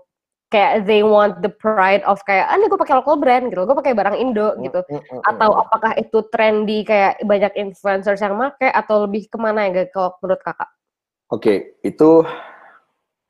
kayak 0.50 0.84
they 0.84 1.06
want 1.06 1.38
the 1.40 1.48
pride 1.48 2.02
of 2.02 2.18
kayak, 2.26 2.50
ah 2.50 2.58
nih 2.58 2.66
gue 2.66 2.76
pakai 2.76 2.98
local 2.98 3.16
brand 3.16 3.48
gitu, 3.48 3.62
gue 3.62 3.76
pakai 3.78 3.94
barang 3.94 4.18
Indo 4.18 4.58
gitu. 4.58 4.82
Mm, 4.90 4.98
mm, 4.98 5.06
mm, 5.06 5.22
Atau 5.30 5.50
mm. 5.54 5.60
apakah 5.62 5.92
itu 5.94 6.18
trendy 6.34 6.82
kayak 6.82 7.22
banyak 7.22 7.54
influencers 7.54 8.18
yang 8.18 8.34
make 8.34 8.58
atau 8.58 9.06
lebih 9.06 9.30
ke 9.30 9.38
mana 9.38 9.70
ya 9.70 9.86
kalau 9.94 10.18
menurut 10.18 10.42
kakak? 10.42 10.70
Oke, 11.30 11.78
itu 11.86 12.26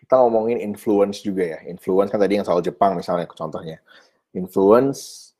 kita 0.00 0.14
ngomongin 0.16 0.58
influence 0.64 1.20
juga 1.20 1.54
ya. 1.54 1.58
Influence 1.68 2.08
kan 2.08 2.18
tadi 2.18 2.40
yang 2.40 2.48
soal 2.48 2.64
Jepang 2.64 2.96
misalnya 2.96 3.28
contohnya. 3.28 3.84
Influence 4.32 5.30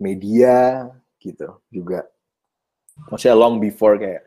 media 0.00 0.88
gitu 1.20 1.60
juga. 1.68 2.08
Maksudnya 3.12 3.36
long 3.36 3.60
before 3.60 4.00
kayak 4.00 4.24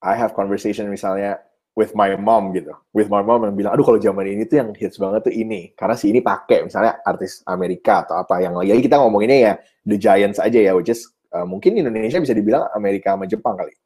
I 0.00 0.16
have 0.16 0.32
conversation 0.32 0.88
misalnya 0.88 1.44
with 1.76 1.92
my 1.92 2.16
mom 2.16 2.56
gitu. 2.56 2.72
With 2.96 3.12
my 3.12 3.20
mom 3.20 3.44
yang 3.44 3.54
bilang, 3.54 3.76
aduh 3.76 3.84
kalau 3.84 4.00
zaman 4.00 4.24
ini 4.24 4.48
tuh 4.48 4.64
yang 4.64 4.72
hits 4.72 4.96
banget 4.96 5.28
tuh 5.28 5.34
ini. 5.36 5.76
Karena 5.76 5.94
si 5.94 6.08
ini 6.08 6.24
pakai 6.24 6.64
misalnya 6.64 7.04
artis 7.04 7.44
Amerika 7.44 8.08
atau 8.08 8.16
apa 8.16 8.40
yang 8.40 8.56
lagi 8.56 8.80
kita 8.80 8.96
ngomonginnya 8.96 9.38
ya 9.38 9.52
The 9.84 10.00
Giants 10.00 10.40
aja 10.40 10.56
ya, 10.56 10.72
which 10.72 10.88
is 10.88 11.04
uh, 11.36 11.44
mungkin 11.44 11.76
Indonesia 11.76 12.16
bisa 12.16 12.32
dibilang 12.32 12.72
Amerika 12.72 13.12
sama 13.12 13.28
Jepang 13.28 13.60
kali. 13.60 13.76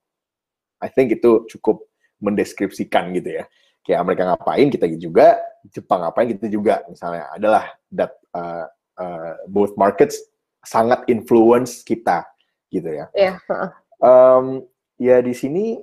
I 0.80 0.88
think 0.88 1.12
itu 1.12 1.45
cukup 1.51 1.84
mendeskripsikan 2.22 3.11
gitu 3.12 3.43
ya. 3.43 3.45
Kayak 3.82 4.07
mereka 4.07 4.22
ngapain 4.30 4.70
kita 4.70 4.86
juga, 4.95 5.43
Jepang 5.74 6.07
ngapain 6.07 6.30
kita 6.30 6.47
juga. 6.47 6.86
Misalnya 6.86 7.26
adalah 7.34 7.74
that 7.91 8.14
uh, 8.32 8.70
uh, 9.03 9.34
both 9.51 9.74
markets 9.74 10.16
sangat 10.62 11.03
influence 11.11 11.82
kita 11.82 12.22
gitu 12.70 12.86
ya. 12.86 13.11
Iya, 13.18 13.34
heeh. 13.51 13.70
Um, 14.01 14.64
ya 14.97 15.20
di 15.20 15.34
sini 15.36 15.80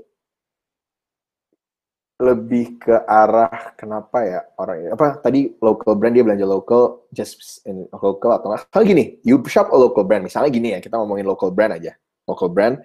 lebih 2.18 2.82
ke 2.82 2.97
arah 3.05 3.78
kenapa 3.78 4.26
ya 4.26 4.39
orang 4.57 4.89
apa 4.89 5.22
tadi 5.22 5.53
local 5.61 5.93
brand 5.93 6.18
dia 6.18 6.26
belanja 6.26 6.49
local 6.49 7.05
just 7.13 7.61
in 7.70 7.86
local 7.93 8.34
atau 8.34 8.49
nggak. 8.49 8.74
Kalau 8.74 8.86
gini 8.89 9.22
you 9.22 9.38
shop 9.45 9.70
a 9.70 9.78
local 9.78 10.01
brand 10.01 10.26
misalnya 10.26 10.49
gini 10.49 10.74
ya 10.74 10.82
kita 10.82 10.97
ngomongin 10.97 11.30
local 11.30 11.53
brand 11.53 11.78
aja. 11.78 11.93
Local 12.26 12.49
brand 12.49 12.82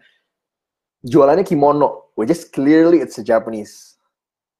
jualannya 1.00 1.48
kimono 1.48 2.12
which 2.12 2.28
is 2.28 2.44
clearly 2.44 3.00
it's 3.00 3.16
a 3.16 3.24
Japanese 3.24 3.96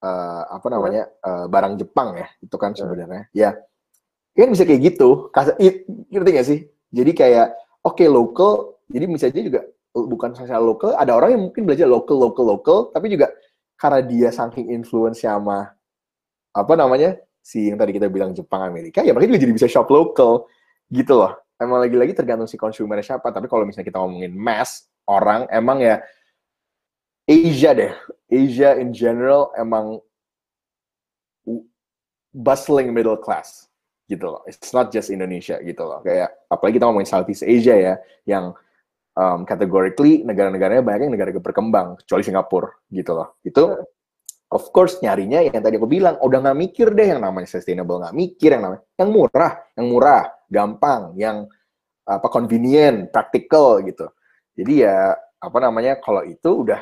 uh, 0.01 0.49
apa 0.49 0.67
namanya 0.73 1.13
uh, 1.21 1.45
barang 1.53 1.77
Jepang 1.77 2.17
ya 2.17 2.33
itu 2.41 2.57
kan 2.57 2.73
sebenarnya. 2.73 3.29
Ya 3.37 3.61
kan 4.33 4.49
bisa 4.57 4.65
kayak 4.65 4.81
gitu 4.89 5.29
Kas- 5.37 5.53
i- 5.61 5.85
ngerti 6.09 6.31
gak 6.33 6.49
sih? 6.49 6.61
Jadi 6.89 7.13
kayak 7.13 7.53
oke 7.85 8.05
local 8.09 8.81
jadi 8.89 9.05
bisa 9.05 9.29
aja 9.29 9.41
juga 9.45 9.69
bukan 9.93 10.33
saja 10.33 10.57
local 10.57 10.97
ada 10.97 11.13
orang 11.13 11.37
yang 11.37 11.43
mungkin 11.53 11.69
belajar 11.69 11.85
local 11.85 12.17
local 12.17 12.45
local 12.49 12.79
tapi 12.97 13.13
juga 13.13 13.29
karena 13.83 13.99
dia 13.99 14.31
saking 14.31 14.71
influence 14.71 15.27
sama 15.27 15.75
apa 16.55 16.75
namanya 16.79 17.19
si 17.43 17.67
yang 17.67 17.75
tadi 17.75 17.99
kita 17.99 18.07
bilang 18.07 18.31
Jepang 18.31 18.63
Amerika 18.63 19.03
ya 19.03 19.11
mereka 19.11 19.35
juga 19.35 19.43
jadi 19.43 19.55
bisa 19.59 19.67
shop 19.67 19.91
local 19.91 20.47
gitu 20.87 21.19
loh. 21.19 21.35
Emang 21.59 21.83
lagi-lagi 21.83 22.15
tergantung 22.15 22.47
si 22.47 22.55
consumer 22.55 23.03
siapa 23.03 23.35
tapi 23.35 23.51
kalau 23.51 23.67
misalnya 23.67 23.91
kita 23.91 23.99
ngomongin 23.99 24.31
mass 24.39 24.87
orang 25.11 25.51
emang 25.51 25.83
ya 25.83 25.99
Asia 27.27 27.75
deh. 27.75 27.91
Asia 28.31 28.79
in 28.79 28.95
general 28.95 29.51
emang 29.59 29.99
bustling 32.31 32.95
middle 32.95 33.19
class 33.19 33.67
gitu 34.07 34.31
loh. 34.31 34.47
It's 34.47 34.71
not 34.71 34.95
just 34.95 35.11
Indonesia 35.11 35.59
gitu 35.59 35.83
loh. 35.83 36.07
Kayak 36.07 36.31
apalagi 36.47 36.79
kita 36.79 36.87
ngomongin 36.87 37.11
Southeast 37.11 37.43
Asia 37.43 37.75
ya 37.75 37.95
yang 38.31 38.55
um, 39.17 39.45
categorically 39.45 40.25
negara-negaranya 40.25 40.83
banyak 40.85 41.09
yang 41.09 41.15
negara 41.15 41.31
berkembang 41.37 42.01
kecuali 42.05 42.23
Singapura 42.25 42.71
gitu 42.93 43.13
loh. 43.17 43.29
Itu 43.45 43.65
of 44.53 44.65
course 44.73 45.01
nyarinya 45.01 45.41
yang 45.45 45.61
tadi 45.65 45.81
aku 45.81 45.89
bilang 45.89 46.21
udah 46.21 46.39
nggak 46.45 46.59
mikir 46.59 46.93
deh 46.93 47.17
yang 47.17 47.21
namanya 47.25 47.49
sustainable 47.49 48.01
nggak 48.01 48.17
mikir 48.17 48.53
yang 48.53 48.63
namanya 48.69 48.83
yang 49.01 49.11
murah 49.11 49.53
yang 49.77 49.87
murah 49.89 50.23
gampang 50.53 51.03
yang 51.17 51.37
apa 52.05 52.27
convenient 52.29 53.09
practical 53.15 53.81
gitu. 53.85 54.09
Jadi 54.53 54.85
ya 54.85 55.17
apa 55.43 55.59
namanya 55.59 55.99
kalau 55.99 56.23
itu 56.23 56.67
udah 56.67 56.81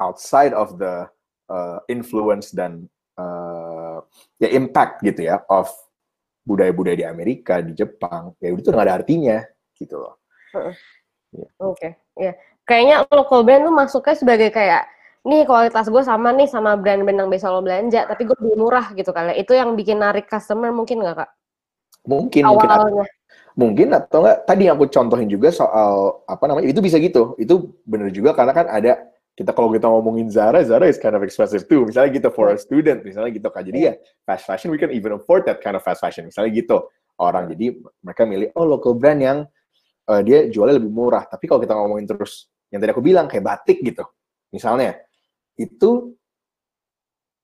outside 0.00 0.54
of 0.54 0.78
the 0.80 1.06
uh, 1.50 1.78
influence 1.90 2.54
dan 2.54 2.86
uh, 3.18 4.00
ya 4.38 4.48
impact 4.54 5.02
gitu 5.04 5.28
ya 5.28 5.42
of 5.50 5.68
budaya-budaya 6.48 6.96
di 6.96 7.06
Amerika 7.06 7.60
di 7.60 7.76
Jepang 7.76 8.32
ya 8.40 8.48
itu 8.48 8.72
nggak 8.72 8.86
ada 8.88 8.96
artinya 9.04 9.38
gitu 9.76 10.00
loh 10.00 10.16
Oke, 11.60 12.00
ya. 12.16 12.32
kayaknya 12.64 13.04
local 13.08 13.44
brand 13.44 13.64
tuh 13.64 13.72
masuknya 13.72 14.16
sebagai 14.16 14.48
kayak 14.52 14.88
nih 15.28 15.44
kualitas 15.44 15.88
gue 15.88 16.02
sama 16.04 16.32
nih 16.32 16.48
sama 16.48 16.76
brand-brand 16.78 17.20
yang 17.20 17.28
biasa 17.28 17.52
lo 17.52 17.60
belanja, 17.60 18.08
tapi 18.08 18.24
gue 18.24 18.36
lebih 18.40 18.56
murah 18.56 18.92
gitu 18.96 19.12
kali. 19.12 19.36
Itu 19.36 19.52
yang 19.52 19.76
bikin 19.76 20.00
narik 20.00 20.24
customer 20.24 20.72
mungkin 20.72 21.04
nggak 21.04 21.16
kak? 21.24 21.30
Mungkin, 22.08 22.42
mungkin. 22.48 22.68
Awalnya. 22.68 23.06
mungkin 23.58 23.90
atau 23.90 24.22
enggak 24.22 24.46
tadi 24.46 24.70
yang 24.70 24.78
aku 24.78 24.86
contohin 24.86 25.26
juga 25.26 25.50
soal 25.50 26.22
apa 26.30 26.46
namanya 26.46 26.70
itu 26.70 26.78
bisa 26.78 26.94
gitu. 27.02 27.34
Itu 27.42 27.74
bener 27.82 28.14
juga 28.14 28.30
karena 28.30 28.54
kan 28.54 28.70
ada 28.70 29.02
kita 29.34 29.50
kalau 29.50 29.74
kita 29.74 29.90
ngomongin 29.90 30.30
Zara 30.30 30.62
Zara 30.62 30.86
is 30.86 30.94
kind 30.94 31.18
of 31.18 31.26
expensive 31.26 31.66
too. 31.66 31.82
Misalnya 31.82 32.22
gitu 32.22 32.30
for 32.30 32.54
a 32.54 32.56
student 32.56 33.02
misalnya 33.02 33.34
gitu 33.34 33.50
kan 33.50 33.66
jadi 33.66 33.78
ya 33.78 33.92
fast 34.22 34.46
fashion 34.46 34.70
we 34.70 34.78
can 34.78 34.94
even 34.94 35.18
afford 35.18 35.42
that 35.42 35.58
kind 35.58 35.74
of 35.74 35.82
fast 35.82 35.98
fashion. 35.98 36.30
Misalnya 36.30 36.54
gitu 36.54 36.86
orang. 37.18 37.50
Jadi 37.50 37.82
mereka 37.98 38.22
milih 38.22 38.54
oh 38.54 38.62
local 38.62 38.94
brand 38.94 39.18
yang 39.18 39.38
uh, 40.08 40.20
dia 40.24 40.48
jualnya 40.48 40.80
lebih 40.80 40.90
murah. 40.90 41.28
Tapi 41.28 41.44
kalau 41.44 41.60
kita 41.60 41.76
ngomongin 41.76 42.08
terus 42.08 42.48
yang 42.72 42.80
tadi 42.80 42.90
aku 42.96 43.04
bilang 43.04 43.28
kayak 43.28 43.44
batik 43.44 43.78
gitu. 43.84 44.04
Misalnya 44.50 44.96
itu 45.60 46.16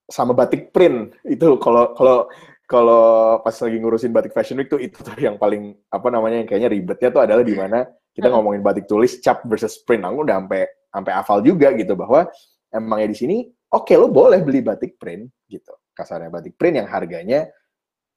sama 0.08 0.32
batik 0.32 0.72
print. 0.72 1.16
Itu 1.24 1.60
kalau 1.60 1.92
kalau 1.92 2.28
kalau 2.64 3.04
pas 3.44 3.52
lagi 3.52 3.76
ngurusin 3.76 4.12
batik 4.12 4.32
fashion 4.32 4.56
week 4.56 4.72
tuh 4.72 4.80
itu 4.80 4.96
tuh 4.96 5.16
yang 5.20 5.36
paling 5.36 5.76
apa 5.92 6.08
namanya 6.08 6.40
yang 6.44 6.48
kayaknya 6.48 6.70
ribetnya 6.72 7.08
tuh 7.12 7.22
adalah 7.28 7.44
di 7.44 7.52
mana 7.52 7.84
kita 8.14 8.32
ngomongin 8.32 8.64
batik 8.64 8.88
tulis 8.88 9.20
cap 9.20 9.44
versus 9.44 9.80
print. 9.84 10.04
Aku 10.04 10.24
udah 10.24 10.40
sampai 10.40 10.62
sampai 10.88 11.12
hafal 11.12 11.38
juga 11.44 11.72
gitu 11.76 11.92
bahwa 11.98 12.28
emangnya 12.72 13.08
di 13.12 13.16
sini 13.16 13.36
oke 13.72 13.90
okay, 13.90 13.96
lo 14.00 14.08
boleh 14.08 14.40
beli 14.40 14.64
batik 14.64 14.96
print 14.96 15.28
gitu. 15.48 15.72
Kasarnya 15.94 16.32
batik 16.32 16.56
print 16.56 16.80
yang 16.80 16.88
harganya 16.88 17.46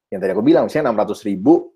yang 0.08 0.20
tadi 0.24 0.32
aku 0.32 0.44
bilang 0.44 0.72
misalnya 0.72 0.92
enam 0.92 1.00
ratus 1.04 1.28
ribu 1.28 1.68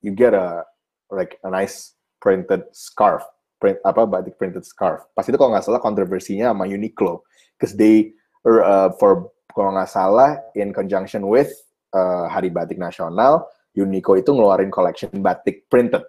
you 0.00 0.16
get 0.16 0.32
a 0.32 0.64
like 1.12 1.36
a 1.44 1.48
nice 1.52 1.95
printed 2.20 2.66
scarf. 2.72 3.24
Print 3.56 3.80
apa 3.84 4.04
batik 4.04 4.36
printed 4.36 4.68
scarf. 4.68 5.08
Pas 5.16 5.24
itu 5.24 5.36
kalau 5.40 5.56
nggak 5.56 5.64
salah 5.64 5.80
kontroversinya 5.80 6.52
sama 6.52 6.68
Uniqlo. 6.68 7.24
Because 7.56 7.72
they 7.72 8.12
uh, 8.44 8.92
for 9.00 9.32
kalau 9.56 9.72
nggak 9.72 9.88
salah 9.88 10.36
in 10.52 10.76
conjunction 10.76 11.24
with 11.24 11.48
uh, 11.96 12.28
Hari 12.28 12.52
Batik 12.52 12.76
Nasional, 12.76 13.48
Uniqlo 13.72 14.20
itu 14.20 14.28
ngeluarin 14.32 14.68
collection 14.68 15.08
batik 15.24 15.64
printed. 15.72 16.04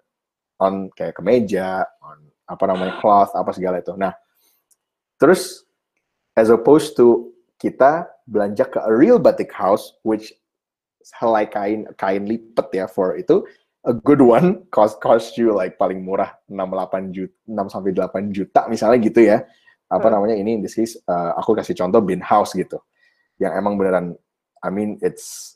On 0.59 0.89
kayak 0.91 1.21
kemeja, 1.21 1.85
on 2.03 2.27
apa 2.49 2.63
namanya 2.67 2.97
cloth, 2.99 3.31
apa 3.31 3.53
segala 3.55 3.79
itu. 3.79 3.93
Nah, 3.95 4.11
terus 5.21 5.63
as 6.35 6.51
opposed 6.51 6.97
to 6.97 7.31
kita 7.61 8.09
belanja 8.27 8.67
ke 8.67 8.81
a 8.83 8.91
real 8.91 9.21
batik 9.21 9.53
house, 9.53 9.95
which 10.03 10.33
helai 11.15 11.47
kain 11.47 11.87
kain 11.95 12.27
lipet 12.27 12.67
ya 12.75 12.85
for 12.89 13.15
itu 13.15 13.47
a 13.87 13.95
good 13.95 14.19
one 14.19 14.67
cost 14.67 14.99
cost 14.99 15.39
you 15.39 15.55
like 15.55 15.79
paling 15.79 16.03
murah 16.03 16.35
6 16.51 16.59
8 16.59 17.15
juta 17.15 17.33
6 17.47 17.71
sampai 17.71 17.91
8 17.95 18.35
juta 18.35 18.61
misalnya 18.67 18.99
gitu 18.99 19.23
ya. 19.23 19.47
Apa 19.87 20.11
namanya 20.11 20.35
ini 20.35 20.59
in 20.59 20.61
this 20.61 20.75
case 20.75 20.99
uh, 21.07 21.31
aku 21.39 21.55
kasih 21.55 21.71
contoh 21.71 22.03
bin 22.03 22.19
house 22.19 22.51
gitu. 22.51 22.75
Yang 23.39 23.53
emang 23.55 23.79
beneran 23.79 24.19
I 24.59 24.69
mean 24.69 24.99
it's 24.99 25.55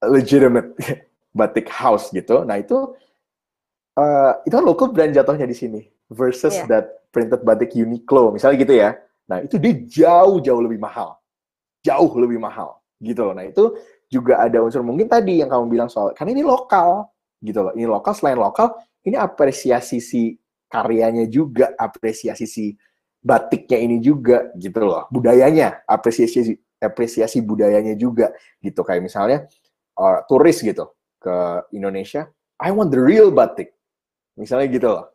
legitimate 0.00 0.72
batik 1.38 1.68
house 1.68 2.08
gitu. 2.08 2.48
Nah 2.48 2.56
itu 2.56 2.96
uh, 4.00 4.32
itu 4.48 4.54
kan 4.56 4.64
local 4.64 4.88
brand 4.88 5.12
jatuhnya 5.12 5.44
di 5.44 5.52
sini 5.52 5.84
versus 6.08 6.56
yeah. 6.56 6.66
that 6.80 6.86
printed 7.12 7.44
batik 7.44 7.76
Uniqlo 7.76 8.32
misalnya 8.32 8.56
gitu 8.64 8.74
ya. 8.80 8.96
Nah 9.28 9.44
itu 9.44 9.60
dia 9.60 9.76
jauh 9.84 10.40
jauh 10.40 10.62
lebih 10.64 10.80
mahal, 10.80 11.20
jauh 11.84 12.10
lebih 12.16 12.40
mahal 12.40 12.80
gitu 13.04 13.28
loh. 13.28 13.36
Nah 13.36 13.44
itu 13.44 13.76
juga 14.10 14.42
ada 14.42 14.58
unsur 14.58 14.82
mungkin 14.82 15.06
tadi 15.06 15.38
yang 15.40 15.48
kamu 15.48 15.70
bilang 15.70 15.88
soal 15.88 16.10
karena 16.18 16.34
ini 16.34 16.42
lokal 16.42 17.08
gitu 17.40 17.62
loh. 17.62 17.72
Ini 17.72 17.86
lokal 17.86 18.12
selain 18.12 18.36
lokal 18.36 18.74
ini 19.06 19.16
apresiasi 19.16 20.02
si 20.02 20.34
karyanya 20.66 21.30
juga, 21.30 21.72
apresiasi 21.78 22.44
si 22.44 22.74
batiknya 23.22 23.78
ini 23.78 23.96
juga 24.02 24.50
gitu 24.58 24.82
loh. 24.82 25.06
Budayanya, 25.08 25.86
apresiasi 25.86 26.58
apresiasi 26.80 27.44
budayanya 27.44 27.94
juga 27.94 28.32
gitu 28.64 28.80
kayak 28.82 29.04
misalnya 29.04 29.46
uh, 30.00 30.24
turis 30.26 30.64
gitu 30.64 30.88
ke 31.20 31.36
Indonesia, 31.76 32.26
I 32.56 32.72
want 32.72 32.90
the 32.90 33.00
real 33.00 33.28
batik. 33.28 33.76
Misalnya 34.34 34.66
gitu 34.72 34.88
loh. 34.88 35.06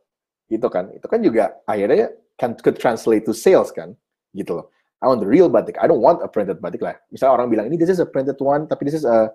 Gitu 0.45 0.67
kan. 0.69 0.93
Itu 0.93 1.09
kan 1.09 1.19
juga 1.25 1.57
akhirnya 1.65 2.13
can 2.37 2.53
could 2.61 2.77
translate 2.77 3.25
to 3.25 3.33
sales 3.33 3.73
kan. 3.73 3.97
Gitu 4.31 4.53
loh. 4.53 4.69
I 5.03 5.11
want 5.11 5.19
the 5.21 5.29
real 5.29 5.51
batik. 5.51 5.75
I 5.81 5.85
don't 5.85 6.01
want 6.01 6.23
a 6.23 6.29
printed 6.29 6.63
batik 6.63 6.81
lah. 6.81 6.95
Misalnya 7.11 7.41
orang 7.41 7.47
bilang 7.51 7.65
ini 7.67 7.75
this 7.75 7.91
is 7.91 7.99
a 7.99 8.07
printed 8.07 8.39
one, 8.39 8.65
tapi 8.69 8.87
this 8.87 8.97
is 8.97 9.05
a 9.05 9.29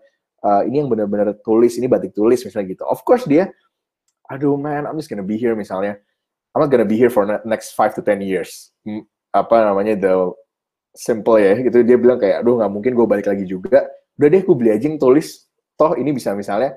uh, 0.44 0.62
ini 0.64 0.82
yang 0.84 0.88
benar-benar 0.88 1.36
tulis, 1.44 1.76
ini 1.76 1.86
batik 1.86 2.16
tulis 2.16 2.40
misalnya 2.42 2.74
gitu. 2.74 2.84
Of 2.88 3.04
course 3.04 3.28
dia 3.28 3.50
aduh 4.30 4.54
man, 4.54 4.86
I'm 4.86 4.96
just 4.96 5.11
gonna 5.11 5.26
be 5.26 5.36
here 5.36 5.52
misalnya. 5.58 5.98
I'm 6.54 6.62
not 6.66 6.70
gonna 6.70 6.88
be 6.88 6.98
here 6.98 7.11
for 7.11 7.26
next 7.46 7.78
5 7.78 7.98
to 7.98 8.02
10 8.02 8.26
years. 8.26 8.74
Hmm, 8.82 9.06
apa 9.30 9.62
namanya 9.62 9.94
the 9.94 10.14
simple 10.94 11.38
ya 11.38 11.54
gitu 11.62 11.86
dia 11.86 11.94
bilang 11.94 12.18
kayak 12.18 12.42
aduh 12.42 12.58
nggak 12.58 12.70
mungkin 12.70 12.92
gue 12.98 13.06
balik 13.06 13.26
lagi 13.30 13.46
juga 13.46 13.86
udah 14.18 14.28
deh 14.28 14.42
gue 14.42 14.56
beli 14.58 14.70
aja 14.74 14.84
yang 14.90 14.98
tulis 14.98 15.46
toh 15.78 15.94
ini 15.94 16.11
bisa 16.11 16.34
misalnya 16.34 16.74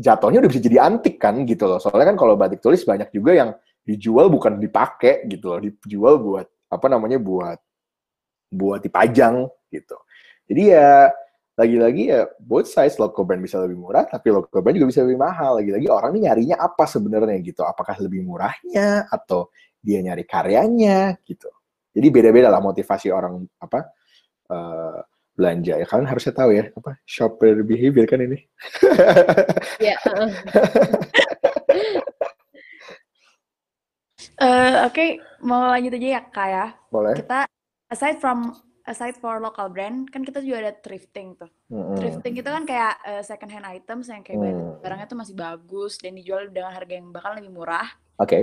jatuhnya 0.00 0.40
udah 0.40 0.50
bisa 0.50 0.62
jadi 0.64 0.78
antik 0.80 1.20
kan 1.20 1.44
gitu 1.44 1.68
loh 1.68 1.76
soalnya 1.76 2.08
kan 2.14 2.16
kalau 2.16 2.34
batik 2.40 2.64
tulis 2.64 2.80
banyak 2.88 3.12
juga 3.12 3.36
yang 3.36 3.50
dijual 3.84 4.32
bukan 4.32 4.56
dipakai 4.56 5.28
gitu 5.28 5.52
loh 5.52 5.60
dijual 5.60 6.14
buat 6.18 6.46
apa 6.72 6.86
namanya 6.88 7.20
buat 7.20 7.60
buat 8.50 8.82
dipajang 8.82 9.46
gitu. 9.70 9.96
Jadi 10.50 10.74
ya 10.74 11.08
lagi-lagi 11.54 12.08
ya 12.08 12.24
both 12.40 12.66
sides 12.66 12.96
local 12.96 13.22
brand 13.28 13.44
bisa 13.44 13.60
lebih 13.60 13.76
murah 13.76 14.08
tapi 14.08 14.32
local 14.32 14.64
brand 14.64 14.74
juga 14.74 14.90
bisa 14.90 15.06
lebih 15.06 15.20
mahal. 15.22 15.62
Lagi-lagi 15.62 15.86
orang 15.86 16.10
ini 16.18 16.20
nyarinya 16.26 16.56
apa 16.58 16.84
sebenarnya 16.90 17.38
gitu? 17.40 17.62
Apakah 17.62 17.94
lebih 18.02 18.26
murahnya 18.26 19.06
atau 19.06 19.52
dia 19.78 20.02
nyari 20.02 20.26
karyanya 20.26 21.14
gitu? 21.22 21.46
Jadi 21.94 22.06
beda-beda 22.10 22.50
lah 22.50 22.62
motivasi 22.62 23.14
orang 23.14 23.46
apa 23.62 23.92
uh, 24.50 24.98
belanja. 25.36 25.78
Ya 25.78 25.86
kalian 25.86 26.08
harusnya 26.10 26.34
tahu 26.34 26.50
ya 26.56 26.64
apa 26.74 26.98
shopper 27.06 27.62
behavior 27.62 28.06
kan 28.10 28.20
ini. 28.24 28.38
Ya 29.80 29.96
uh, 30.04 30.28
oke 34.88 34.92
okay. 34.92 35.16
mau 35.40 35.72
lanjut 35.72 35.96
aja 35.96 36.08
ya 36.18 36.20
kak 36.28 36.48
ya. 36.48 36.66
Boleh. 36.92 37.16
Kita 37.16 37.48
aside 37.90 38.18
from 38.22 38.54
aside 38.88 39.14
for 39.20 39.38
local 39.38 39.68
brand 39.68 40.08
kan 40.08 40.24
kita 40.24 40.40
juga 40.40 40.66
ada 40.66 40.72
thrifting 40.80 41.36
tuh 41.36 41.50
mm-hmm. 41.68 41.96
thrifting 42.00 42.34
itu 42.40 42.48
kan 42.48 42.64
kayak 42.64 42.94
uh, 43.04 43.22
second 43.22 43.52
hand 43.52 43.66
items 43.68 44.08
yang 44.08 44.24
kayak 44.24 44.40
mm. 44.40 44.80
barangnya 44.80 45.06
tuh 45.06 45.18
masih 45.20 45.34
bagus 45.36 46.00
dan 46.00 46.16
dijual 46.16 46.48
dengan 46.48 46.72
harga 46.72 46.94
yang 46.96 47.12
bakal 47.12 47.36
lebih 47.36 47.52
murah 47.52 47.86
oke 48.16 48.30
okay. 48.30 48.42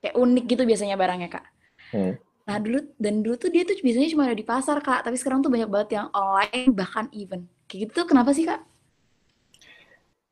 kayak 0.00 0.16
unik 0.16 0.44
gitu 0.48 0.62
biasanya 0.64 0.96
barangnya 0.96 1.28
kak 1.28 1.46
mm. 1.92 2.14
Nah 2.48 2.56
dulu 2.56 2.80
dan 2.96 3.20
dulu 3.20 3.36
tuh 3.36 3.52
dia 3.52 3.60
tuh 3.68 3.76
biasanya 3.76 4.08
cuma 4.08 4.24
ada 4.24 4.32
di 4.32 4.40
pasar 4.40 4.80
kak, 4.80 5.04
tapi 5.04 5.20
sekarang 5.20 5.44
tuh 5.44 5.52
banyak 5.52 5.68
banget 5.68 6.00
yang 6.00 6.08
online 6.16 6.72
bahkan 6.72 7.04
even 7.12 7.44
kayak 7.68 7.92
gitu. 7.92 8.08
Kenapa 8.08 8.32
sih 8.32 8.48
kak? 8.48 8.64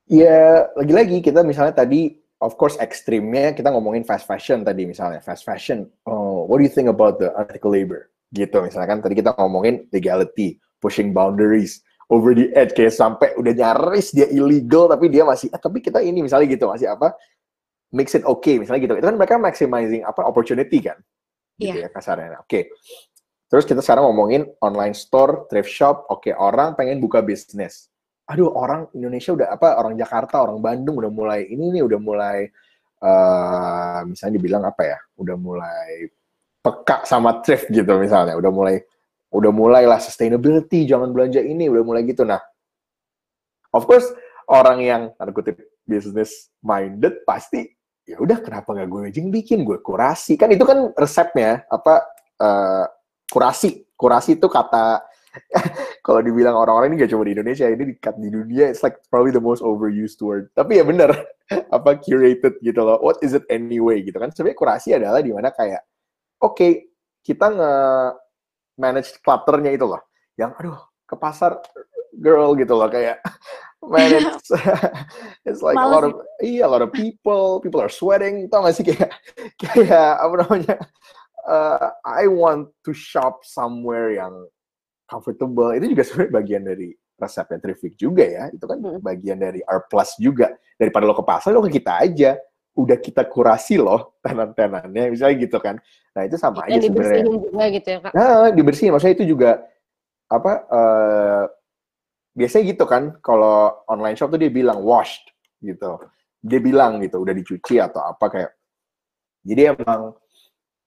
Ya 0.08 0.64
lagi-lagi 0.80 1.20
kita 1.20 1.44
misalnya 1.44 1.76
tadi 1.76 2.16
of 2.40 2.56
course 2.56 2.80
ekstrimnya 2.80 3.52
kita 3.52 3.68
ngomongin 3.68 4.00
fast 4.00 4.24
fashion 4.24 4.64
tadi 4.64 4.88
misalnya 4.88 5.20
fast 5.20 5.44
fashion. 5.44 5.92
Oh, 6.08 6.48
what 6.48 6.56
do 6.56 6.64
you 6.64 6.72
think 6.72 6.88
about 6.88 7.20
the 7.20 7.28
article 7.36 7.68
labor? 7.68 8.08
Gitu 8.36 8.56
misalkan 8.60 9.00
tadi 9.00 9.16
kita 9.16 9.32
ngomongin 9.40 9.88
legality, 9.88 10.60
pushing 10.84 11.16
boundaries, 11.16 11.80
over 12.12 12.36
the 12.36 12.52
edge 12.52 12.76
kayak 12.76 12.94
sampai 12.94 13.32
udah 13.34 13.56
nyaris 13.56 14.14
dia 14.14 14.28
illegal 14.30 14.86
tapi 14.86 15.10
dia 15.10 15.26
masih 15.26 15.50
eh, 15.50 15.58
tapi 15.58 15.82
kita 15.82 15.98
ini 16.04 16.22
misalnya 16.22 16.46
gitu 16.46 16.70
masih 16.70 16.92
apa 16.92 17.16
makes 17.90 18.14
it 18.14 18.22
okay 18.28 18.60
misalnya 18.60 18.84
gitu. 18.84 18.94
Itu 19.00 19.06
kan 19.08 19.16
mereka 19.16 19.40
maximizing 19.40 20.04
apa 20.04 20.22
opportunity 20.22 20.84
kan 20.84 21.00
gitu 21.56 21.80
yeah. 21.80 21.88
ya 21.88 21.90
kasarnya. 21.90 22.38
Oke. 22.44 22.44
Okay. 22.44 22.62
Terus 23.46 23.62
kita 23.62 23.78
sekarang 23.78 24.10
ngomongin 24.10 24.42
online 24.58 24.92
store, 24.92 25.46
thrift 25.46 25.70
shop. 25.70 26.10
Oke, 26.10 26.30
okay, 26.30 26.34
orang 26.34 26.74
pengen 26.74 26.98
buka 26.98 27.22
bisnis. 27.22 27.86
Aduh, 28.26 28.50
orang 28.50 28.90
Indonesia 28.90 29.38
udah 29.38 29.54
apa? 29.54 29.78
Orang 29.78 29.94
Jakarta, 29.94 30.42
orang 30.42 30.58
Bandung 30.58 30.98
udah 30.98 31.12
mulai 31.14 31.46
ini 31.46 31.70
nih 31.78 31.86
udah 31.86 32.00
mulai 32.02 32.50
uh, 33.06 34.02
misalnya 34.02 34.34
dibilang 34.34 34.66
apa 34.66 34.82
ya? 34.82 34.98
Udah 35.14 35.38
mulai 35.38 36.10
peka 36.66 37.06
sama 37.06 37.38
thrift 37.46 37.70
gitu 37.70 37.94
misalnya. 38.02 38.34
Udah 38.34 38.50
mulai 38.50 38.82
udah 39.30 39.50
mulailah 39.54 40.02
sustainability, 40.02 40.82
jangan 40.82 41.14
belanja 41.14 41.38
ini, 41.38 41.70
udah 41.70 41.82
mulai 41.86 42.02
gitu. 42.02 42.26
Nah, 42.26 42.42
of 43.70 43.86
course 43.86 44.10
orang 44.50 44.82
yang 44.82 45.02
tanda 45.14 45.30
kutip 45.30 45.62
business 45.86 46.50
minded 46.62 47.22
pasti 47.22 47.66
ya 48.06 48.18
udah 48.22 48.38
kenapa 48.42 48.74
nggak 48.74 48.88
gue 48.90 49.00
aja 49.10 49.20
bikin? 49.30 49.62
Gue 49.62 49.78
kurasi. 49.78 50.34
Kan 50.34 50.50
itu 50.50 50.66
kan 50.66 50.90
resepnya 50.94 51.62
apa 51.70 52.02
uh, 52.42 52.84
kurasi. 53.30 53.86
Kurasi 53.96 54.36
itu 54.36 54.46
kata 54.50 55.02
kalau 56.06 56.20
dibilang 56.22 56.56
orang-orang 56.56 56.92
ini 56.92 57.04
gak 57.04 57.12
cuma 57.12 57.24
di 57.28 57.32
Indonesia 57.36 57.66
ini 57.68 57.84
di, 57.92 57.94
di 57.96 58.28
dunia. 58.30 58.70
It's 58.70 58.82
like 58.86 59.02
probably 59.10 59.34
the 59.34 59.42
most 59.42 59.60
overused 59.60 60.22
word. 60.22 60.48
Tapi 60.54 60.80
ya 60.80 60.84
bener 60.86 61.12
apa 61.76 61.98
curated 61.98 62.62
gitu 62.62 62.80
loh. 62.80 63.02
What 63.02 63.20
is 63.20 63.34
it 63.34 63.44
anyway 63.50 64.00
gitu 64.06 64.16
kan? 64.16 64.30
Sebenarnya 64.30 64.58
kurasi 64.58 64.88
adalah 64.94 65.20
di 65.20 65.34
mana 65.34 65.50
kayak 65.50 65.82
oke 66.42 66.54
okay, 66.56 66.70
kita 67.24 67.46
nge 67.52 67.74
manage 68.78 69.16
clutternya 69.24 69.72
itu 69.72 69.86
loh. 69.88 70.02
Yang 70.36 70.50
aduh 70.62 70.78
ke 71.08 71.14
pasar 71.16 71.58
girl 72.16 72.56
gitu 72.56 72.74
loh 72.76 72.88
kayak 72.88 73.20
man 73.92 74.08
it's 74.08 74.48
it's 75.48 75.62
like 75.62 75.78
a 75.78 75.88
lot 75.88 76.02
of 76.02 76.16
iya 76.42 76.66
a 76.66 76.70
lot 76.70 76.82
of 76.82 76.90
people 76.90 77.60
people 77.60 77.78
are 77.78 77.92
sweating 77.92 78.48
tau 78.48 78.64
gak 78.64 78.76
sih? 78.76 78.84
Kayak 78.84 79.12
kayak 79.62 80.20
apa 80.20 80.34
namanya 80.44 80.76
uh, 81.46 81.88
I 82.04 82.28
want 82.28 82.72
to 82.84 82.92
shop 82.92 83.46
somewhere 83.46 84.12
yang 84.12 84.34
comfortable. 85.06 85.72
Itu 85.72 85.86
juga 85.90 86.02
sebenarnya 86.04 86.34
bagian 86.34 86.62
dari 86.66 86.88
resepnya 87.16 87.58
Triffic 87.62 87.96
juga 87.96 88.24
ya. 88.26 88.44
Itu 88.52 88.66
kan 88.68 88.78
bagian 89.00 89.38
dari 89.40 89.62
R 89.64 89.86
plus 89.88 90.18
juga. 90.20 90.52
Daripada 90.76 91.08
lo 91.08 91.16
ke 91.16 91.24
pasar 91.24 91.54
lo 91.54 91.64
ke 91.64 91.80
kita 91.80 92.04
aja 92.04 92.36
udah 92.76 93.00
kita 93.00 93.24
kurasi 93.24 93.80
loh 93.80 94.20
tenan-tenannya 94.20 95.10
misalnya 95.10 95.36
gitu 95.40 95.58
kan 95.58 95.80
nah 96.16 96.24
itu 96.24 96.36
sama 96.40 96.64
Dan 96.64 96.80
aja 96.80 96.88
sebenarnya 96.88 96.88
dibersihin 96.88 97.36
juga 97.44 97.64
gitu 97.68 97.88
ya 97.92 97.98
kak. 98.00 98.12
Nah, 98.16 98.48
dibersihin. 98.48 98.90
Maksudnya 98.96 99.16
itu 99.20 99.26
juga 99.28 99.50
apa? 100.32 100.52
eh 100.64 101.44
biasanya 102.36 102.64
gitu 102.72 102.84
kan, 102.88 103.02
kalau 103.20 103.84
online 103.88 104.16
shop 104.16 104.32
tuh 104.32 104.40
dia 104.40 104.48
bilang 104.48 104.80
washed 104.80 105.28
gitu. 105.60 106.00
Dia 106.40 106.60
bilang 106.60 107.04
gitu, 107.04 107.20
udah 107.20 107.36
dicuci 107.36 107.80
atau 107.80 108.00
apa 108.00 108.32
kayak. 108.32 108.52
Jadi 109.44 109.76
emang 109.76 110.16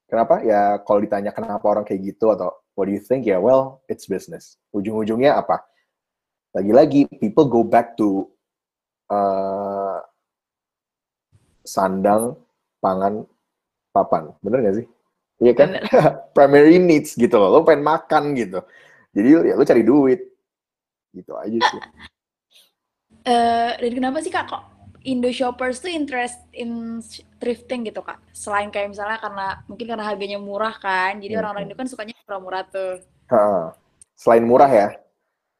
kenapa 0.09 0.41
ya 0.41 0.81
kalau 0.81 0.99
ditanya 1.01 1.29
kenapa 1.29 1.65
orang 1.69 1.85
kayak 1.85 2.01
gitu 2.09 2.33
atau 2.33 2.49
what 2.73 2.89
do 2.89 2.93
you 2.93 3.01
think 3.01 3.29
ya 3.29 3.37
well 3.37 3.85
it's 3.85 4.09
business. 4.09 4.57
Ujung-ujungnya 4.73 5.37
apa? 5.37 5.61
Lagi-lagi 6.57 7.05
people 7.21 7.45
go 7.45 7.61
back 7.61 7.93
to 8.01 8.25
eh 9.13 9.97
sandang, 11.69 12.33
pangan, 12.81 13.29
papan. 13.93 14.33
Bener 14.41 14.65
gak 14.65 14.77
sih? 14.81 14.87
Iya 15.39 15.53
kan? 15.53 15.69
Primary 16.35 16.81
needs 16.81 17.13
gitu 17.13 17.37
loh. 17.37 17.53
Lo 17.53 17.61
pengen 17.61 17.85
makan 17.85 18.33
gitu. 18.33 18.65
Jadi 19.13 19.27
ya 19.49 19.53
lo 19.53 19.63
cari 19.63 19.83
duit. 19.85 20.21
Gitu 21.13 21.31
aja 21.37 21.59
sih. 21.69 21.81
Eh, 23.19 23.71
dan 23.83 23.91
kenapa 23.91 24.23
sih 24.23 24.31
kak 24.31 24.47
kok 24.47 24.63
Indo 25.03 25.27
shoppers 25.27 25.83
tuh 25.83 25.91
interest 25.91 26.39
in 26.55 26.97
thrifting 27.37 27.83
gitu 27.83 27.99
kak? 27.99 28.17
Selain 28.31 28.71
kayak 28.71 28.95
misalnya 28.95 29.19
karena 29.19 29.47
mungkin 29.67 29.85
karena 29.85 30.07
harganya 30.07 30.39
murah 30.39 30.75
kan, 30.75 31.19
jadi 31.19 31.35
Hmm. 31.35 31.39
orang-orang 31.43 31.63
Indo 31.67 31.75
kan 31.75 31.87
sukanya 31.87 32.15
murah-murah 32.25 32.63
tuh. 32.71 33.03
Ha. 33.29 33.75
Selain 34.15 34.43
murah 34.43 34.71
ya. 34.71 34.87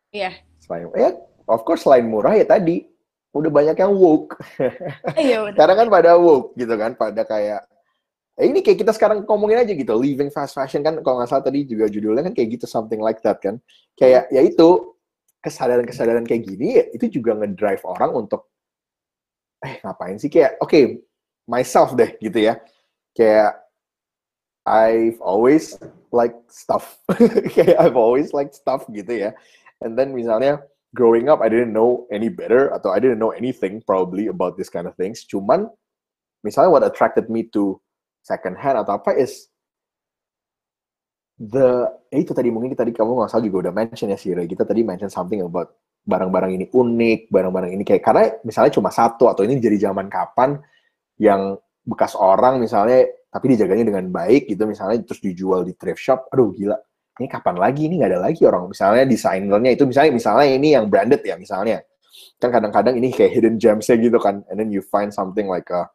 Iya. 0.10 0.32
Selain 0.64 0.88
ya, 0.92 1.20
of 1.46 1.62
course 1.64 1.84
selain 1.84 2.08
murah 2.08 2.36
ya 2.36 2.48
tadi 2.48 2.89
udah 3.34 3.52
banyak 3.54 3.78
yang 3.78 3.94
woke. 3.94 4.34
Iya 5.18 5.38
benar. 5.46 5.56
Sekarang 5.58 5.78
kan 5.78 5.88
pada 5.94 6.12
woke 6.18 6.58
gitu 6.58 6.74
kan, 6.74 6.92
pada 6.98 7.22
kayak 7.26 7.62
eh, 8.40 8.46
ini 8.50 8.60
kayak 8.66 8.82
kita 8.82 8.92
sekarang 8.96 9.28
ngomongin 9.28 9.62
aja 9.62 9.74
gitu, 9.76 9.94
living 9.94 10.34
fast 10.34 10.58
fashion 10.58 10.82
kan 10.82 10.98
kalau 11.06 11.22
nggak 11.22 11.30
salah 11.30 11.46
tadi 11.46 11.68
juga 11.68 11.86
judulnya 11.86 12.26
kan 12.26 12.34
kayak 12.34 12.58
gitu 12.58 12.66
something 12.66 12.98
like 12.98 13.22
that 13.22 13.38
kan. 13.38 13.62
Kayak 13.94 14.32
ya 14.34 14.42
itu 14.42 14.98
kesadaran-kesadaran 15.40 16.28
kayak 16.28 16.44
gini 16.44 16.68
ya 16.82 16.86
itu 16.92 17.22
juga 17.22 17.32
ngedrive 17.40 17.84
orang 17.88 18.12
untuk 18.12 18.52
eh 19.64 19.80
ngapain 19.80 20.20
sih 20.20 20.28
kayak 20.28 20.60
oke 20.60 21.06
myself 21.46 21.94
deh 21.94 22.18
gitu 22.18 22.50
ya. 22.50 22.58
Kayak 23.14 23.62
I've 24.66 25.18
always 25.22 25.78
like 26.14 26.34
stuff. 26.50 26.98
kayak 27.56 27.78
I've 27.78 27.98
always 27.98 28.34
like 28.34 28.54
stuff 28.54 28.86
gitu 28.90 29.30
ya. 29.30 29.32
And 29.82 29.96
then 29.96 30.14
misalnya 30.14 30.66
growing 30.94 31.30
up 31.30 31.42
I 31.42 31.50
didn't 31.50 31.74
know 31.74 32.10
any 32.10 32.30
better 32.30 32.74
atau 32.74 32.90
I 32.94 33.00
didn't 33.02 33.22
know 33.22 33.34
anything 33.34 33.82
probably 33.86 34.28
about 34.30 34.58
this 34.58 34.70
kind 34.70 34.90
of 34.90 34.98
things. 34.98 35.26
Cuman 35.30 35.70
misalnya 36.42 36.74
what 36.74 36.86
attracted 36.86 37.28
me 37.30 37.46
to 37.54 37.78
second 38.24 38.58
hand 38.58 38.80
atau 38.80 38.98
apa 38.98 39.16
is 39.16 39.50
the 41.40 41.88
eh, 42.12 42.20
itu 42.20 42.36
tadi 42.36 42.52
mungkin 42.52 42.76
tadi 42.76 42.92
kamu 42.92 43.16
nggak 43.16 43.32
salah 43.32 43.46
juga 43.48 43.70
udah 43.70 43.74
mention 43.74 44.12
ya 44.12 44.20
Sira 44.20 44.44
kita 44.44 44.68
tadi 44.68 44.84
mention 44.84 45.08
something 45.08 45.40
about 45.40 45.72
barang-barang 46.04 46.52
ini 46.60 46.66
unik 46.68 47.32
barang-barang 47.32 47.72
ini 47.80 47.84
kayak 47.88 48.04
karena 48.04 48.24
misalnya 48.44 48.72
cuma 48.76 48.92
satu 48.92 49.32
atau 49.32 49.48
ini 49.48 49.60
jadi 49.60 49.90
zaman 49.92 50.12
kapan 50.12 50.60
yang 51.20 51.56
bekas 51.88 52.16
orang 52.16 52.60
misalnya 52.60 53.08
tapi 53.32 53.56
dijaganya 53.56 53.88
dengan 53.88 54.06
baik 54.12 54.52
gitu 54.52 54.68
misalnya 54.68 55.00
terus 55.06 55.24
dijual 55.24 55.64
di 55.64 55.72
thrift 55.80 56.02
shop 56.02 56.28
aduh 56.34 56.52
gila 56.52 56.76
ini 57.20 57.28
kapan 57.28 57.60
lagi? 57.60 57.92
Ini 57.92 58.00
nggak 58.00 58.12
ada 58.16 58.22
lagi 58.24 58.42
orang. 58.48 58.72
Misalnya 58.72 59.04
desainernya 59.04 59.72
itu 59.76 59.84
misalnya 59.84 60.12
misalnya 60.16 60.48
ini 60.48 60.68
yang 60.72 60.88
branded 60.88 61.20
ya 61.22 61.36
misalnya. 61.36 61.84
Kan 62.40 62.56
kadang-kadang 62.56 62.96
ini 62.96 63.12
kayak 63.12 63.36
hidden 63.36 63.60
gemsnya 63.60 64.00
gitu 64.00 64.16
kan 64.16 64.48
and 64.48 64.56
then 64.56 64.72
you 64.72 64.80
find 64.80 65.12
something 65.12 65.52
like 65.52 65.68
a 65.68 65.92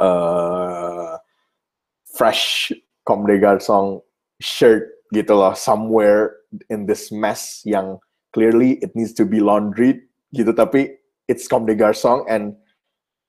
uh, 0.00 1.20
fresh 2.08 2.72
Comme 3.04 3.26
des 3.28 3.42
Garçons 3.42 4.00
shirt 4.40 4.88
gitu 5.12 5.36
loh 5.36 5.52
somewhere 5.52 6.40
in 6.70 6.88
this 6.88 7.12
mess 7.12 7.60
yang 7.66 7.98
clearly 8.32 8.80
it 8.80 8.94
needs 8.96 9.12
to 9.12 9.28
be 9.28 9.42
laundried 9.42 10.06
gitu 10.32 10.54
tapi 10.56 10.96
it's 11.28 11.44
Comme 11.44 11.68
des 11.68 11.76
Garçons 11.76 12.24
and 12.24 12.56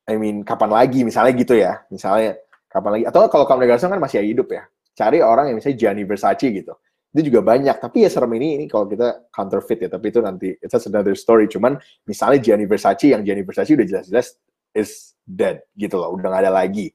I 0.08 0.16
mean 0.16 0.48
kapan 0.48 0.72
lagi? 0.72 1.04
Misalnya 1.04 1.36
gitu 1.36 1.60
ya 1.60 1.84
misalnya 1.92 2.40
kapan 2.72 2.96
lagi? 2.96 3.04
Atau 3.12 3.28
kalau 3.28 3.44
Comme 3.44 3.68
des 3.68 3.72
Garçons 3.76 3.92
kan 3.92 4.00
masih 4.00 4.24
hidup 4.24 4.48
ya 4.48 4.64
cari 4.94 5.20
orang 5.20 5.52
yang 5.52 5.58
misalnya 5.58 5.78
Gianni 5.78 6.04
Versace 6.06 6.48
gitu. 6.50 6.74
Itu 7.14 7.30
juga 7.30 7.46
banyak. 7.46 7.78
Tapi 7.78 8.06
ya 8.06 8.10
serem 8.10 8.34
ini 8.38 8.58
ini 8.62 8.66
kalau 8.66 8.90
kita 8.90 9.30
counterfeit 9.30 9.86
ya 9.86 9.90
tapi 9.90 10.10
itu 10.10 10.20
nanti 10.22 10.50
it's 10.58 10.86
another 10.90 11.14
story. 11.14 11.46
Cuman 11.46 11.78
misalnya 12.10 12.42
Gianni 12.42 12.66
Versace 12.66 13.14
yang 13.14 13.22
Gianni 13.22 13.46
Versace 13.46 13.74
udah 13.78 13.86
jelas-jelas 13.86 14.38
is 14.74 15.14
dead 15.22 15.62
gitu 15.78 16.02
loh 16.02 16.18
udah 16.18 16.30
nggak 16.30 16.44
ada 16.50 16.54
lagi. 16.54 16.90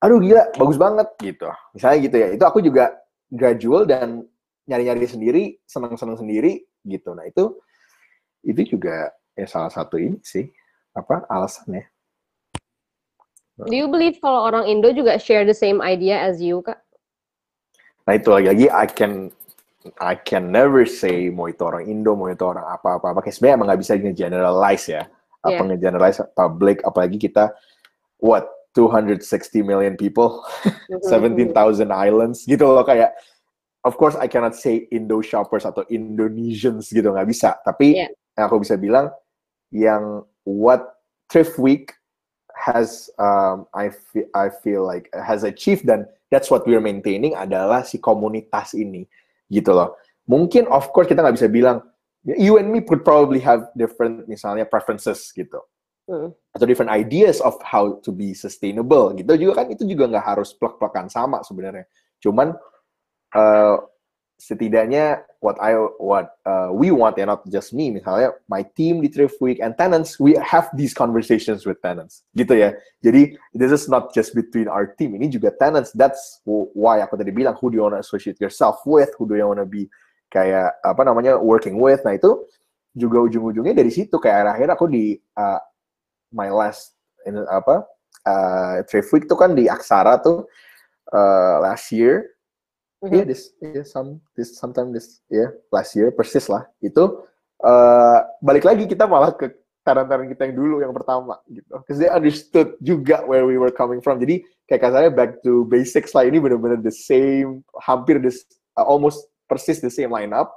Aduh 0.00 0.20
gila 0.20 0.52
bagus 0.56 0.78
banget 0.80 1.08
gitu. 1.20 1.48
Misalnya 1.76 1.98
gitu 2.04 2.16
ya. 2.16 2.28
Itu 2.32 2.44
aku 2.48 2.58
juga 2.64 2.96
gradual 3.28 3.84
dan 3.84 4.24
nyari-nyari 4.66 5.08
sendiri 5.08 5.42
senang-senang 5.68 6.16
sendiri 6.16 6.64
gitu. 6.84 7.12
Nah 7.12 7.28
itu 7.28 7.60
itu 8.46 8.76
juga 8.76 9.12
ya 9.36 9.44
salah 9.44 9.68
satu 9.68 10.00
ini 10.00 10.16
sih 10.24 10.48
apa 10.96 11.28
alasannya 11.28 11.84
Do 13.56 13.72
you 13.72 13.88
believe 13.88 14.20
kalau 14.20 14.44
orang 14.44 14.68
Indo 14.68 14.92
juga 14.92 15.16
share 15.16 15.48
the 15.48 15.56
same 15.56 15.80
idea 15.80 16.20
as 16.20 16.44
you 16.44 16.60
kak? 16.60 16.76
Nah 18.06 18.12
itu 18.14 18.28
lagi-lagi 18.30 18.66
I 18.70 18.86
can 18.86 19.34
I 20.02 20.18
can 20.18 20.50
never 20.50 20.82
say 20.82 21.30
mau 21.30 21.46
itu 21.46 21.62
orang 21.62 21.86
Indo, 21.86 22.14
mau 22.18 22.26
itu 22.26 22.42
orang 22.42 22.66
apa-apa. 22.66 23.22
Kayak 23.22 23.34
sebenarnya 23.38 23.54
emang 23.58 23.66
nggak 23.70 23.80
bisa 23.82 23.92
nge-generalize 23.94 24.86
ya. 24.90 25.02
Apa 25.46 25.62
Yeah. 25.62 25.66
nge-generalize 25.70 26.18
public, 26.34 26.82
apalagi 26.82 27.18
kita 27.22 27.54
what 28.18 28.50
260 28.74 29.22
million 29.62 29.94
people, 29.94 30.42
Mm-hmm. 30.90 31.06
17,000 31.54 31.86
islands 31.90 32.42
gitu 32.46 32.66
loh 32.66 32.82
kayak. 32.82 33.14
Of 33.86 33.94
course 33.94 34.18
I 34.18 34.26
cannot 34.26 34.58
say 34.58 34.90
Indo 34.90 35.22
shoppers 35.22 35.62
atau 35.62 35.86
Indonesians 35.86 36.90
gitu 36.90 37.06
nggak 37.14 37.28
bisa. 37.30 37.54
Tapi 37.62 37.94
Yeah. 37.94 38.10
yang 38.34 38.44
aku 38.50 38.66
bisa 38.66 38.74
bilang 38.74 39.14
yang 39.70 40.26
what 40.42 40.98
Thrift 41.30 41.58
Week 41.62 41.94
has 42.58 43.06
um, 43.22 43.70
I 43.70 43.94
feel 43.94 44.26
I 44.34 44.50
feel 44.50 44.82
like 44.82 45.06
has 45.14 45.46
achieved 45.46 45.86
dan 45.86 46.10
that's 46.32 46.50
what 46.50 46.66
we're 46.66 46.82
maintaining 46.82 47.34
adalah 47.34 47.82
si 47.86 48.02
komunitas 48.02 48.74
ini 48.74 49.06
gitu 49.50 49.74
loh. 49.74 49.98
Mungkin 50.26 50.66
of 50.70 50.90
course 50.90 51.06
kita 51.06 51.22
nggak 51.22 51.36
bisa 51.38 51.48
bilang 51.50 51.82
you 52.26 52.58
and 52.58 52.70
me 52.70 52.82
could 52.82 53.06
probably 53.06 53.38
have 53.38 53.70
different 53.78 54.26
misalnya 54.26 54.66
preferences 54.66 55.30
gitu 55.30 55.62
Hmm. 56.06 56.30
atau 56.54 56.62
different 56.70 56.94
ideas 56.94 57.42
of 57.42 57.58
how 57.66 57.98
to 57.98 58.14
be 58.14 58.30
sustainable 58.30 59.10
gitu 59.18 59.34
juga 59.34 59.58
kan 59.58 59.74
itu 59.74 59.82
juga 59.90 60.06
nggak 60.06 60.38
harus 60.38 60.54
plek-plekan 60.54 61.10
sama 61.10 61.42
sebenarnya. 61.42 61.82
Cuman 62.22 62.54
uh, 63.34 63.76
setidaknya 64.36 65.24
what 65.40 65.56
I 65.64 65.72
what 65.96 66.36
uh, 66.44 66.68
we 66.68 66.92
want 66.92 67.16
and 67.16 67.32
not 67.32 67.40
just 67.48 67.72
me 67.72 67.88
misalnya 67.88 68.36
my 68.52 68.60
team 68.76 69.00
di 69.00 69.08
Thrift 69.08 69.40
Week 69.40 69.64
and 69.64 69.72
tenants 69.80 70.20
we 70.20 70.36
have 70.36 70.68
these 70.76 70.92
conversations 70.92 71.64
with 71.64 71.80
tenants. 71.80 72.22
Gitu 72.36 72.52
ya. 72.52 72.76
Jadi 73.00 73.36
this 73.56 73.72
is 73.72 73.88
not 73.88 74.12
just 74.12 74.36
between 74.36 74.68
our 74.68 74.92
team 74.92 75.16
ini 75.16 75.32
juga 75.32 75.56
tenants. 75.56 75.90
That's 75.96 76.44
wh- 76.44 76.68
why 76.76 77.00
aku 77.00 77.16
tadi 77.16 77.32
bilang 77.32 77.56
who 77.56 77.72
do 77.72 77.80
you 77.80 77.84
want 77.88 77.96
to 77.96 78.04
associate 78.04 78.36
yourself 78.36 78.84
with? 78.84 79.08
Who 79.16 79.24
do 79.24 79.40
you 79.40 79.48
want 79.48 79.64
to 79.64 79.68
be 79.68 79.88
kayak 80.28 80.76
apa 80.84 81.00
namanya 81.08 81.40
working 81.40 81.80
with? 81.80 82.04
Nah 82.04 82.20
itu 82.20 82.44
juga 82.92 83.24
ujung-ujungnya 83.24 83.72
dari 83.72 83.88
situ. 83.88 84.20
Kayak 84.20 84.52
akhir 84.52 84.68
aku 84.76 84.84
di 84.84 85.16
uh, 85.40 85.60
my 86.28 86.52
last 86.52 86.92
in, 87.24 87.40
apa 87.48 87.88
uh, 88.28 88.84
Thrift 88.84 89.08
Week 89.16 89.24
tuh 89.24 89.38
kan 89.40 89.56
di 89.56 89.64
Aksara 89.64 90.20
tuh 90.20 90.44
uh, 91.16 91.56
last 91.64 91.88
year 91.88 92.35
Iya, 93.12 93.24
this, 93.24 93.54
yeah, 93.62 93.86
some, 93.86 94.20
this, 94.34 94.56
sometime 94.58 94.90
this, 94.90 95.22
yeah, 95.30 95.50
last 95.70 95.94
year, 95.94 96.10
persis 96.10 96.46
lah. 96.50 96.66
Itu 96.82 97.26
eh 97.56 98.18
balik 98.44 98.68
lagi 98.68 98.84
kita 98.84 99.08
malah 99.08 99.32
ke 99.32 99.48
taran-taran 99.86 100.26
kita 100.26 100.50
yang 100.50 100.56
dulu 100.58 100.76
yang 100.82 100.90
pertama 100.90 101.38
gitu. 101.46 101.78
Because 101.78 102.02
they 102.02 102.10
understood 102.10 102.74
juga 102.82 103.22
where 103.22 103.46
we 103.46 103.54
were 103.54 103.70
coming 103.70 104.02
from. 104.02 104.18
Jadi 104.18 104.42
kayak 104.66 104.82
kasarnya 104.82 105.12
back 105.14 105.38
to 105.46 105.62
basics 105.70 106.10
lah. 106.10 106.26
Ini 106.26 106.42
benar-benar 106.42 106.82
the 106.82 106.90
same, 106.90 107.62
hampir 107.86 108.18
this, 108.18 108.42
uh, 108.74 108.82
almost 108.82 109.30
persis 109.46 109.78
the 109.78 109.88
same 109.88 110.10
lineup. 110.10 110.50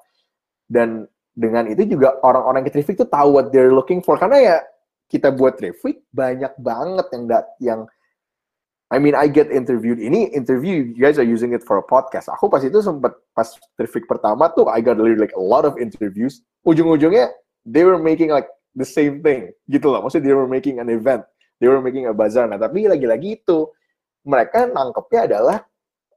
Dan 0.66 1.06
dengan 1.38 1.70
itu 1.70 1.86
juga 1.86 2.18
orang-orang 2.26 2.66
ke 2.66 2.74
Traffic 2.74 3.06
tuh 3.06 3.10
tahu 3.10 3.38
what 3.38 3.54
they're 3.54 3.72
looking 3.72 4.02
for. 4.02 4.18
Karena 4.18 4.38
ya 4.42 4.58
kita 5.06 5.30
buat 5.30 5.62
Traffic 5.62 6.10
banyak 6.10 6.58
banget 6.58 7.08
yang 7.14 7.24
dat 7.30 7.46
yang 7.62 7.80
I 8.90 8.98
mean, 8.98 9.14
I 9.14 9.30
get 9.30 9.54
interviewed. 9.54 10.02
Ini 10.02 10.34
interview, 10.34 10.82
you 10.82 10.98
guys 10.98 11.22
are 11.22 11.28
using 11.28 11.54
it 11.54 11.62
for 11.62 11.78
a 11.78 11.86
podcast. 11.86 12.26
Aku 12.34 12.50
pas 12.50 12.66
itu 12.66 12.82
sempat 12.82 13.14
pas 13.38 13.46
traffic 13.78 14.10
pertama 14.10 14.50
tuh, 14.50 14.66
I 14.66 14.82
got 14.82 14.98
really 14.98 15.18
like 15.18 15.34
a 15.38 15.42
lot 15.42 15.62
of 15.62 15.78
interviews. 15.78 16.42
Ujung-ujungnya 16.66 17.30
they 17.70 17.86
were 17.86 18.02
making 18.02 18.34
like 18.34 18.50
the 18.74 18.86
same 18.86 19.22
thing 19.22 19.54
gitu 19.70 19.94
loh. 19.94 20.02
Maksudnya 20.02 20.34
they 20.34 20.38
were 20.38 20.50
making 20.50 20.82
an 20.82 20.90
event, 20.90 21.22
they 21.62 21.70
were 21.70 21.86
making 21.86 22.10
a 22.10 22.14
bazaar. 22.18 22.50
Nah 22.50 22.58
tapi 22.58 22.90
lagi-lagi 22.90 23.46
itu 23.46 23.70
mereka 24.26 24.66
nangkepnya 24.66 25.22
adalah 25.30 25.58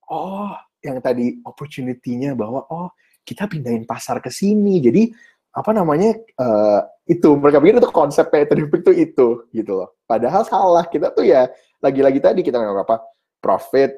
oh 0.09 0.57
yang 0.81 0.97
tadi 1.05 1.45
opportunity-nya 1.45 2.33
bahwa 2.33 2.65
oh 2.73 2.89
kita 3.21 3.53
pindahin 3.53 3.85
pasar 3.85 4.25
ke 4.25 4.33
sini. 4.33 4.81
Jadi 4.81 5.13
apa 5.53 5.71
namanya 5.77 6.17
uh, 6.41 6.81
itu 7.05 7.37
mereka 7.37 7.61
pikir 7.61 7.77
itu 7.77 7.93
konsepnya 7.93 8.49
terrific 8.49 8.81
itu 8.81 8.93
itu 8.97 9.29
gitu 9.53 9.73
loh. 9.77 9.93
Padahal 10.09 10.49
salah 10.49 10.89
kita 10.89 11.13
tuh 11.13 11.29
ya 11.29 11.53
lagi-lagi 11.83 12.23
tadi 12.23 12.41
kita 12.47 12.63
nggak 12.63 12.87
apa 12.87 13.03
profit 13.43 13.93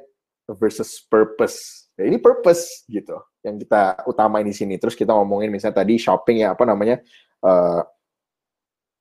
versus 0.49 1.05
purpose. 1.05 1.87
Ya, 1.95 2.11
ini 2.11 2.18
purpose 2.18 2.82
gitu 2.91 3.20
yang 3.45 3.61
kita 3.61 4.03
utamain 4.09 4.43
di 4.43 4.57
sini. 4.57 4.80
Terus 4.80 4.97
kita 4.97 5.12
ngomongin 5.12 5.53
misalnya 5.53 5.85
tadi 5.85 6.01
shopping 6.01 6.43
ya 6.43 6.57
apa 6.57 6.64
namanya 6.64 6.99
uh, 7.45 7.85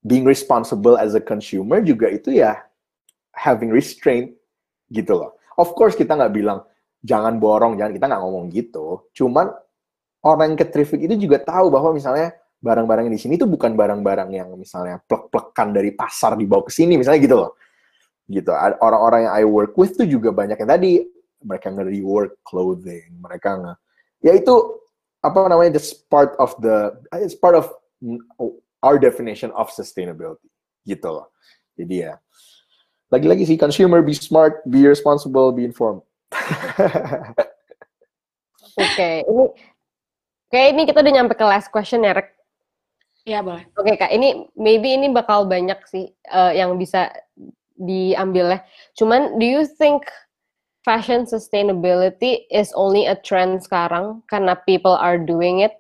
being 0.04 0.28
responsible 0.28 1.00
as 1.00 1.16
a 1.16 1.24
consumer 1.24 1.80
juga 1.80 2.12
itu 2.12 2.36
ya 2.36 2.60
having 3.34 3.72
restraint 3.72 4.36
gitu 4.92 5.16
loh. 5.18 5.40
Of 5.58 5.74
course 5.74 5.96
kita 5.96 6.14
nggak 6.14 6.36
bilang 6.36 6.62
jangan 7.02 7.40
borong, 7.40 7.80
jangan 7.80 7.96
kita 7.96 8.06
nggak 8.12 8.22
ngomong 8.22 8.46
gitu. 8.52 9.10
Cuman 9.16 9.50
orang 10.28 10.54
yang 10.54 10.60
ke 10.60 10.68
traffic 10.70 11.00
itu 11.02 11.16
juga 11.28 11.42
tahu 11.42 11.72
bahwa 11.72 11.96
misalnya 11.96 12.36
barang-barang 12.64 13.12
di 13.12 13.20
sini 13.20 13.36
itu 13.36 13.44
bukan 13.44 13.76
barang-barang 13.76 14.30
yang 14.32 14.48
misalnya 14.56 14.96
plek-plekan 15.04 15.76
dari 15.76 15.92
pasar 15.92 16.40
dibawa 16.40 16.64
ke 16.64 16.72
sini 16.72 16.96
misalnya 16.96 17.20
gitu 17.20 17.36
loh 17.36 17.60
gitu 18.34 18.50
orang-orang 18.82 19.30
yang 19.30 19.34
I 19.38 19.44
work 19.46 19.78
with 19.78 19.94
tuh 19.94 20.10
juga 20.10 20.34
banyak 20.34 20.58
yang 20.58 20.72
tadi 20.72 21.06
mereka 21.44 21.70
nge-rework 21.70 22.42
clothing 22.42 23.22
mereka 23.22 23.60
nge 23.60 23.74
ya 24.26 24.34
itu 24.34 24.56
apa 25.24 25.48
namanya 25.48 25.78
this 25.78 25.94
part 25.94 26.34
of 26.42 26.58
the 26.60 26.92
it's 27.22 27.38
part 27.38 27.54
of 27.54 27.70
our 28.84 28.98
definition 28.98 29.54
of 29.54 29.70
sustainability 29.70 30.50
gitu 30.84 31.22
loh 31.22 31.28
jadi 31.78 31.96
ya 31.96 32.14
lagi-lagi 33.14 33.46
sih 33.46 33.58
consumer 33.60 34.02
be 34.02 34.18
smart 34.18 34.66
be 34.66 34.84
responsible 34.90 35.54
be 35.54 35.64
informed 35.64 36.02
Oke, 38.74 38.90
okay. 38.98 39.16
ini 39.22 39.46
kayak 40.50 40.68
ini 40.74 40.82
kita 40.90 41.06
udah 41.06 41.14
nyampe 41.14 41.34
ke 41.38 41.46
last 41.46 41.70
question 41.70 42.02
ya, 42.02 42.18
Rek. 42.18 42.34
Iya 43.24 43.40
boleh. 43.46 43.64
Oke 43.78 43.94
kak, 43.96 44.12
ini 44.12 44.50
maybe 44.58 44.98
ini 44.98 45.14
bakal 45.14 45.46
banyak 45.46 45.78
sih 45.88 46.10
uh, 46.34 46.52
yang 46.52 46.76
bisa 46.76 47.14
diambil 47.84 48.58
ya. 48.58 48.60
Cuman, 48.96 49.40
do 49.40 49.46
you 49.46 49.68
think 49.68 50.08
fashion 50.84 51.24
sustainability 51.28 52.48
is 52.52 52.72
only 52.76 53.08
a 53.08 53.16
trend 53.16 53.64
sekarang 53.64 54.24
karena 54.28 54.56
people 54.68 54.96
are 54.96 55.20
doing 55.20 55.62
it? 55.62 55.76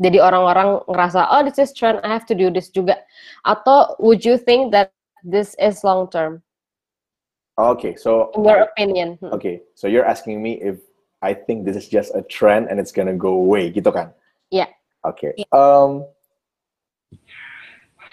Jadi 0.00 0.16
orang-orang 0.16 0.80
ngerasa, 0.88 1.28
oh 1.28 1.44
this 1.44 1.60
is 1.60 1.76
trend, 1.76 2.00
I 2.00 2.08
have 2.08 2.24
to 2.32 2.36
do 2.36 2.48
this 2.48 2.72
juga. 2.72 3.04
Atau 3.44 4.00
would 4.00 4.24
you 4.24 4.40
think 4.40 4.72
that 4.72 4.96
this 5.20 5.52
is 5.60 5.84
long 5.84 6.08
term? 6.08 6.40
Okay, 7.60 7.92
so 7.96 8.32
in 8.32 8.48
your 8.48 8.64
opinion. 8.64 9.20
Hmm. 9.20 9.36
Okay, 9.36 9.60
so 9.76 9.84
you're 9.84 10.08
asking 10.08 10.40
me 10.40 10.56
if 10.64 10.80
I 11.20 11.36
think 11.36 11.68
this 11.68 11.76
is 11.76 11.92
just 11.92 12.16
a 12.16 12.24
trend 12.24 12.72
and 12.72 12.80
it's 12.80 12.92
gonna 12.92 13.12
go 13.12 13.36
away, 13.36 13.68
gitu 13.68 13.92
kan? 13.92 14.16
Yeah. 14.48 14.72
Okay. 15.04 15.36
Yeah. 15.36 15.52
Um, 15.52 16.08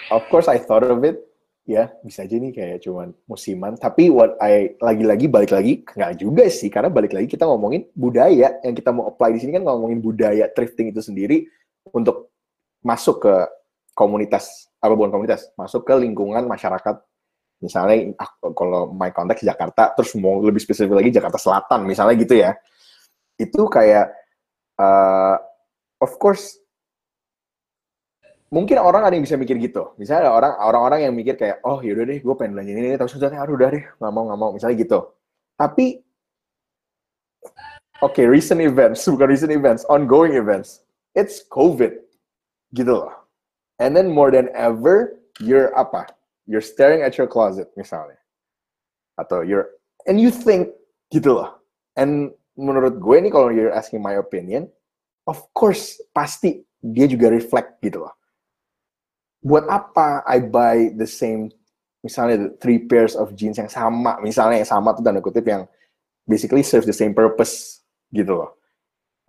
Of 0.07 0.23
course 0.31 0.47
I 0.47 0.57
thought 0.57 0.87
of 0.87 1.03
it, 1.03 1.26
ya 1.67 1.91
bisa 1.99 2.23
aja 2.23 2.35
nih 2.39 2.55
kayak 2.55 2.79
cuman 2.87 3.11
musiman. 3.27 3.75
Tapi 3.75 4.07
what 4.07 4.39
I 4.39 4.79
lagi-lagi 4.79 5.27
balik 5.27 5.51
lagi 5.51 5.83
nggak 5.83 6.23
juga 6.23 6.47
sih, 6.47 6.71
karena 6.71 6.87
balik 6.87 7.11
lagi 7.11 7.27
kita 7.27 7.43
ngomongin 7.43 7.91
budaya 7.91 8.55
yang 8.63 8.73
kita 8.73 8.95
mau 8.95 9.11
apply 9.11 9.35
di 9.35 9.39
sini 9.43 9.59
kan 9.59 9.67
ngomongin 9.67 9.99
budaya 9.99 10.47
thrifting 10.55 10.95
itu 10.95 11.03
sendiri 11.03 11.43
untuk 11.91 12.31
masuk 12.79 13.27
ke 13.27 13.35
komunitas 13.91 14.71
apa 14.79 14.93
bukan 14.95 15.11
komunitas, 15.11 15.51
masuk 15.59 15.83
ke 15.83 15.93
lingkungan 15.99 16.47
masyarakat. 16.47 17.03
Misalnya 17.57 18.13
kalau 18.53 18.93
my 18.93 19.09
konteks 19.09 19.41
Jakarta, 19.41 19.89
terus 19.97 20.13
mau 20.13 20.37
lebih 20.37 20.61
spesifik 20.61 20.93
lagi 21.01 21.09
Jakarta 21.09 21.41
Selatan, 21.41 21.89
misalnya 21.89 22.15
gitu 22.15 22.37
ya. 22.37 22.53
Itu 23.33 23.65
kayak 23.65 24.13
uh, 24.77 25.41
of 25.97 26.13
course 26.21 26.61
mungkin 28.47 28.79
orang 28.79 29.03
ada 29.03 29.13
yang 29.15 29.25
bisa 29.27 29.35
mikir 29.35 29.59
gitu. 29.59 29.91
Misalnya 29.99 30.27
ada 30.27 30.31
orang 30.31 30.53
orang-orang 30.59 30.99
yang 31.07 31.13
mikir 31.13 31.35
kayak, 31.35 31.59
oh 31.67 31.83
yaudah 31.83 32.07
deh, 32.07 32.19
gue 32.23 32.35
pengen 32.39 32.55
belanja 32.55 32.71
ini, 32.71 32.81
ini 32.93 32.97
tapi 32.99 33.09
sudah 33.11 33.27
aduh 33.31 33.55
udah 33.59 33.69
deh, 33.71 33.83
nggak 33.99 34.11
mau 34.11 34.23
nggak 34.31 34.39
mau, 34.39 34.49
misalnya 34.55 34.75
gitu. 34.79 34.99
Tapi, 35.57 35.85
oke, 37.99 38.13
okay, 38.13 38.25
recent 38.25 38.63
events, 38.63 39.03
bukan 39.11 39.27
recent 39.27 39.51
events, 39.51 39.83
ongoing 39.91 40.39
events, 40.39 40.87
it's 41.17 41.43
COVID, 41.51 41.99
gitu 42.71 42.93
loh. 43.03 43.13
And 43.77 43.93
then 43.93 44.09
more 44.09 44.31
than 44.31 44.49
ever, 44.55 45.19
you're 45.43 45.75
apa? 45.75 46.07
You're 46.47 46.63
staring 46.63 47.03
at 47.03 47.19
your 47.19 47.27
closet, 47.27 47.67
misalnya, 47.75 48.17
atau 49.19 49.43
you're, 49.43 49.75
and 50.07 50.17
you 50.23 50.31
think, 50.31 50.71
gitu 51.11 51.35
loh. 51.35 51.59
And 51.99 52.31
menurut 52.55 53.03
gue 53.03 53.17
nih 53.27 53.31
kalau 53.33 53.51
you're 53.51 53.75
asking 53.75 53.99
my 53.99 54.15
opinion, 54.17 54.71
of 55.27 55.43
course 55.51 55.99
pasti 56.15 56.63
dia 56.79 57.05
juga 57.09 57.27
reflect 57.27 57.83
gitu 57.83 58.05
loh 58.05 58.16
buat 59.47 59.63
apa 59.71 60.27
I 60.27 60.43
buy 60.43 60.91
the 60.91 61.07
same 61.07 61.47
misalnya 62.03 62.51
three 62.59 62.83
pairs 62.83 63.15
of 63.15 63.31
jeans 63.31 63.55
yang 63.55 63.71
sama 63.71 64.19
misalnya 64.19 64.59
yang 64.59 64.67
sama 64.67 64.91
tuh 64.91 65.01
tanda 65.07 65.23
kutip 65.23 65.47
yang 65.47 65.63
basically 66.27 66.61
serves 66.61 66.83
the 66.83 66.93
same 66.93 67.15
purpose 67.15 67.79
gitu 68.11 68.35
loh. 68.43 68.59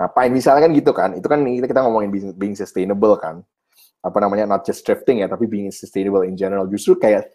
Ngapain? 0.03 0.31
Misalnya 0.35 0.67
kan 0.67 0.73
gitu 0.75 0.91
kan 0.91 1.11
itu 1.15 1.27
kan 1.31 1.39
kita, 1.47 1.67
kita 1.71 1.81
ngomongin 1.87 2.11
being, 2.11 2.31
being 2.35 2.57
sustainable 2.59 3.15
kan. 3.15 3.47
Apa 4.03 4.19
namanya? 4.19 4.51
Not 4.51 4.67
just 4.67 4.83
thrifting 4.83 5.23
ya 5.23 5.31
tapi 5.31 5.47
being 5.47 5.71
sustainable 5.71 6.27
in 6.27 6.35
general. 6.35 6.67
Justru 6.67 6.99
kayak 6.99 7.31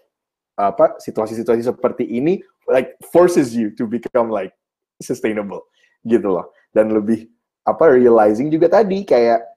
apa 0.53 0.99
situasi-situasi 1.01 1.65
seperti 1.65 2.05
ini 2.05 2.37
like 2.69 2.93
forces 3.09 3.57
you 3.57 3.73
to 3.73 3.89
become 3.89 4.29
like 4.29 4.51
sustainable 4.99 5.63
gitu 6.03 6.27
loh. 6.27 6.51
Dan 6.75 6.91
lebih 6.91 7.31
apa 7.63 7.95
realizing 7.95 8.51
juga 8.51 8.67
tadi 8.67 9.07
kayak 9.07 9.52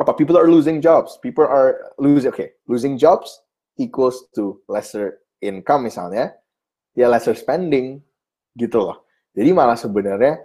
apa 0.00 0.16
people 0.16 0.40
are 0.40 0.48
losing 0.48 0.80
jobs? 0.80 1.20
People 1.20 1.44
are 1.44 1.92
losing 2.00 2.32
okay 2.32 2.56
losing 2.64 2.96
jobs 2.96 3.44
equals 3.76 4.24
to 4.32 4.56
lesser 4.64 5.20
income 5.44 5.84
misalnya. 5.84 6.32
Ya 6.96 7.06
lesser 7.06 7.36
spending 7.36 8.00
gitu 8.56 8.80
loh. 8.80 9.04
Jadi 9.36 9.52
malah 9.54 9.78
sebenarnya 9.78 10.42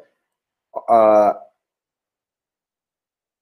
uh, 0.76 1.34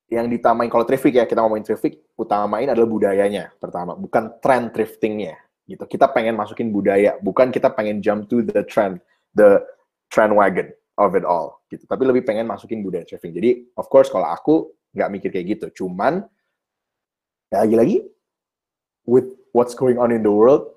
yang 0.08 0.30
ditamain 0.30 0.70
kalau 0.70 0.86
traffic 0.86 1.18
ya 1.18 1.26
kita 1.26 1.42
ngomongin 1.42 1.66
traffic 1.66 2.06
utamain 2.14 2.70
adalah 2.70 2.86
budayanya 2.86 3.50
pertama 3.58 3.98
bukan 3.98 4.38
trend 4.40 4.72
thriftingnya 4.72 5.36
gitu. 5.66 5.84
Kita 5.90 6.14
pengen 6.14 6.38
masukin 6.38 6.70
budaya 6.70 7.18
bukan 7.20 7.50
kita 7.50 7.74
pengen 7.74 8.00
jump 8.00 8.30
to 8.30 8.46
the 8.46 8.62
trend 8.70 9.02
the 9.34 9.60
trend 10.14 10.38
wagon 10.38 10.70
of 11.02 11.18
it 11.18 11.26
all 11.26 11.66
gitu. 11.74 11.90
Tapi 11.90 12.06
lebih 12.06 12.24
pengen 12.24 12.46
masukin 12.46 12.86
budaya 12.86 13.04
thrifting 13.04 13.34
jadi 13.34 13.66
of 13.76 13.90
course 13.90 14.14
kalau 14.14 14.30
aku 14.30 14.70
nggak 14.94 15.12
mikir 15.12 15.30
kayak 15.34 15.48
gitu. 15.60 15.84
Cuman 15.84 16.26
ya 17.50 17.66
lagi-lagi 17.66 18.06
with 19.06 19.34
what's 19.52 19.76
going 19.78 20.00
on 20.00 20.14
in 20.14 20.24
the 20.26 20.32
world, 20.32 20.74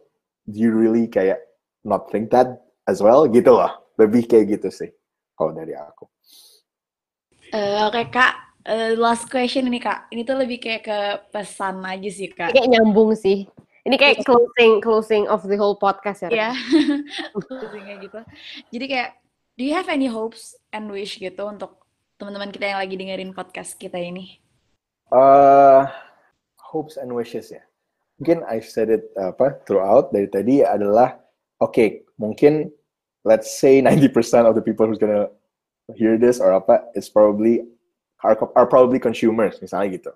do 0.48 0.60
you 0.60 0.72
really 0.72 1.06
kayak 1.08 1.40
not 1.86 2.10
think 2.10 2.34
that 2.34 2.66
as 2.90 2.98
well 2.98 3.24
gitu 3.30 3.54
loh. 3.54 3.72
Lebih 3.96 4.28
kayak 4.28 4.60
gitu 4.60 4.68
sih 4.68 4.90
kalau 5.38 5.52
dari 5.52 5.72
aku. 5.76 6.04
Uh, 7.54 7.86
Oke 7.86 8.02
okay, 8.02 8.06
kak, 8.10 8.34
uh, 8.66 8.92
last 8.98 9.30
question 9.30 9.70
ini 9.70 9.78
kak. 9.78 10.10
Ini 10.10 10.26
tuh 10.26 10.36
lebih 10.36 10.58
kayak 10.58 10.82
ke 10.82 10.98
pesan 11.30 11.80
aja 11.86 12.10
sih 12.10 12.28
kak. 12.34 12.50
Kayak 12.50 12.68
nyambung 12.74 13.14
sih. 13.14 13.46
Ini 13.86 13.94
kayak 13.94 14.26
closing 14.26 14.82
closing 14.82 15.24
of 15.30 15.46
the 15.46 15.54
whole 15.54 15.78
podcast 15.78 16.26
ya. 16.26 16.30
Iya. 16.34 16.50
Closingnya 17.46 18.02
gitu. 18.02 18.18
Jadi 18.74 18.84
kayak, 18.90 19.10
do 19.54 19.62
you 19.62 19.78
have 19.78 19.86
any 19.86 20.10
hopes 20.10 20.58
and 20.74 20.90
wish 20.90 21.22
gitu 21.22 21.46
untuk 21.46 21.85
teman-teman 22.16 22.48
kita 22.48 22.72
yang 22.72 22.80
lagi 22.80 22.96
dengerin 22.96 23.32
podcast 23.36 23.76
kita 23.76 24.00
ini? 24.00 24.40
Uh, 25.12 25.84
hopes 26.56 26.96
and 26.96 27.12
wishes 27.12 27.52
ya. 27.52 27.60
Mungkin 28.16 28.40
I 28.48 28.64
said 28.64 28.88
it 28.88 29.12
apa 29.20 29.60
throughout 29.68 30.08
dari 30.16 30.24
tadi 30.32 30.64
adalah 30.64 31.20
oke 31.60 31.76
okay, 31.76 31.88
mungkin 32.16 32.72
let's 33.28 33.52
say 33.52 33.84
90% 33.84 34.48
of 34.48 34.56
the 34.56 34.64
people 34.64 34.88
who's 34.88 34.96
gonna 34.96 35.28
hear 35.92 36.16
this 36.16 36.40
or 36.40 36.56
apa 36.56 36.88
it's 36.96 37.12
probably 37.12 37.68
are, 38.24 38.34
are 38.56 38.64
probably 38.64 38.96
consumers 38.96 39.60
misalnya 39.60 40.00
gitu. 40.00 40.12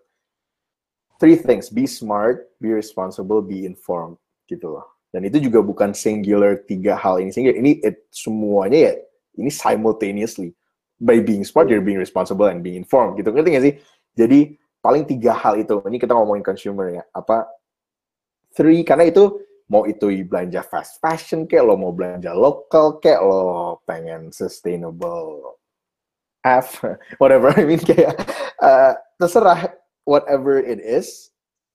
Three 1.21 1.37
things: 1.37 1.69
be 1.69 1.85
smart, 1.85 2.49
be 2.65 2.73
responsible, 2.73 3.45
be 3.45 3.69
informed 3.69 4.17
gitu 4.49 4.73
loh. 4.73 4.89
Dan 5.13 5.29
itu 5.29 5.37
juga 5.37 5.61
bukan 5.61 5.93
singular 5.93 6.65
tiga 6.65 6.97
hal 6.97 7.21
ini 7.21 7.29
singular. 7.29 7.61
Ini 7.61 7.85
it, 7.85 8.09
semuanya 8.09 8.89
ya 8.89 8.93
ini 9.37 9.53
simultaneously 9.53 10.57
by 11.01 11.19
being 11.19 11.43
smart 11.43 11.73
you're 11.73 11.85
being 11.85 11.99
responsible 11.99 12.47
and 12.47 12.61
being 12.61 12.77
informed 12.77 13.17
gitu. 13.17 13.33
Ngerti 13.33 13.51
gak 13.57 13.65
sih? 13.65 13.75
Jadi 14.15 14.41
paling 14.85 15.09
tiga 15.09 15.33
hal 15.33 15.57
itu 15.57 15.81
ini 15.89 15.97
kita 15.97 16.13
ngomongin 16.13 16.45
consumer 16.45 17.01
ya 17.01 17.03
apa? 17.17 17.49
Three 18.53 18.85
karena 18.85 19.09
itu 19.09 19.41
mau 19.71 19.87
itu 19.87 20.11
belanja 20.27 20.67
fast 20.67 20.99
fashion 20.99 21.47
kayak 21.47 21.63
lo 21.63 21.79
mau 21.79 21.95
belanja 21.95 22.35
lokal 22.35 22.99
kayak 22.99 23.23
lo 23.23 23.79
pengen 23.87 24.35
sustainable 24.35 25.63
F 26.43 26.83
whatever 27.23 27.55
I 27.55 27.63
mean 27.63 27.79
kayak 27.79 28.19
uh, 28.59 28.99
terserah 29.23 29.79
whatever 30.03 30.59
it 30.59 30.83
is 30.83 31.31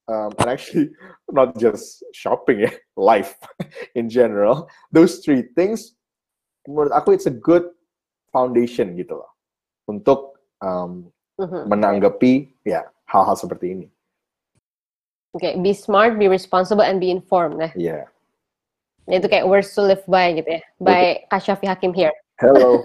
um, 0.07 0.31
and 0.39 0.49
actually 0.49 0.89
not 1.31 1.57
just 1.57 2.03
shopping 2.13 2.61
ya, 2.61 2.71
life 2.97 3.35
in 3.95 4.09
general. 4.09 4.69
Those 4.91 5.19
three 5.19 5.49
things, 5.55 5.93
menurut 6.67 6.93
aku 6.93 7.13
it's 7.13 7.29
a 7.29 7.33
good 7.33 7.69
foundation 8.35 8.99
gitu 8.99 9.23
loh 9.23 9.31
untuk 9.87 10.35
um, 10.59 11.07
Mhm. 11.39 11.67
menanggapi 11.71 12.51
ya 12.67 12.83
hal-hal 13.07 13.35
seperti 13.35 13.75
ini. 13.75 13.87
Oke, 15.35 15.55
be 15.59 15.75
smart, 15.75 16.15
be 16.15 16.31
responsible, 16.31 16.83
and 16.83 16.99
be 17.03 17.11
informed. 17.11 17.59
Nah, 17.59 17.71
Iya. 17.75 18.07
itu 19.11 19.27
kayak 19.27 19.43
words 19.47 19.67
to 19.75 19.83
live 19.83 19.99
by 20.07 20.31
gitu 20.31 20.47
ya. 20.47 20.61
By 20.79 21.27
Kashafi 21.27 21.67
Hakim 21.67 21.91
here. 21.91 22.15
Hello. 22.39 22.79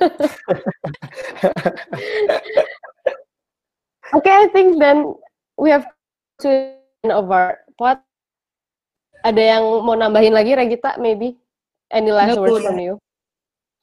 Okay, 4.11 4.35
I 4.35 4.51
think 4.51 4.83
then 4.83 5.15
we 5.55 5.71
have 5.71 5.87
to 6.43 6.75
end 7.07 7.15
of 7.15 7.31
our 7.31 7.63
pod. 7.79 8.03
Ada 9.23 9.39
yang 9.39 9.63
mau 9.87 9.95
nambahin 9.95 10.35
lagi, 10.35 10.59
Regita, 10.59 10.99
maybe? 10.99 11.39
Any 11.95 12.11
last 12.11 12.35
words 12.35 12.59
udah. 12.59 12.75
from 12.75 12.79
you? 12.83 12.95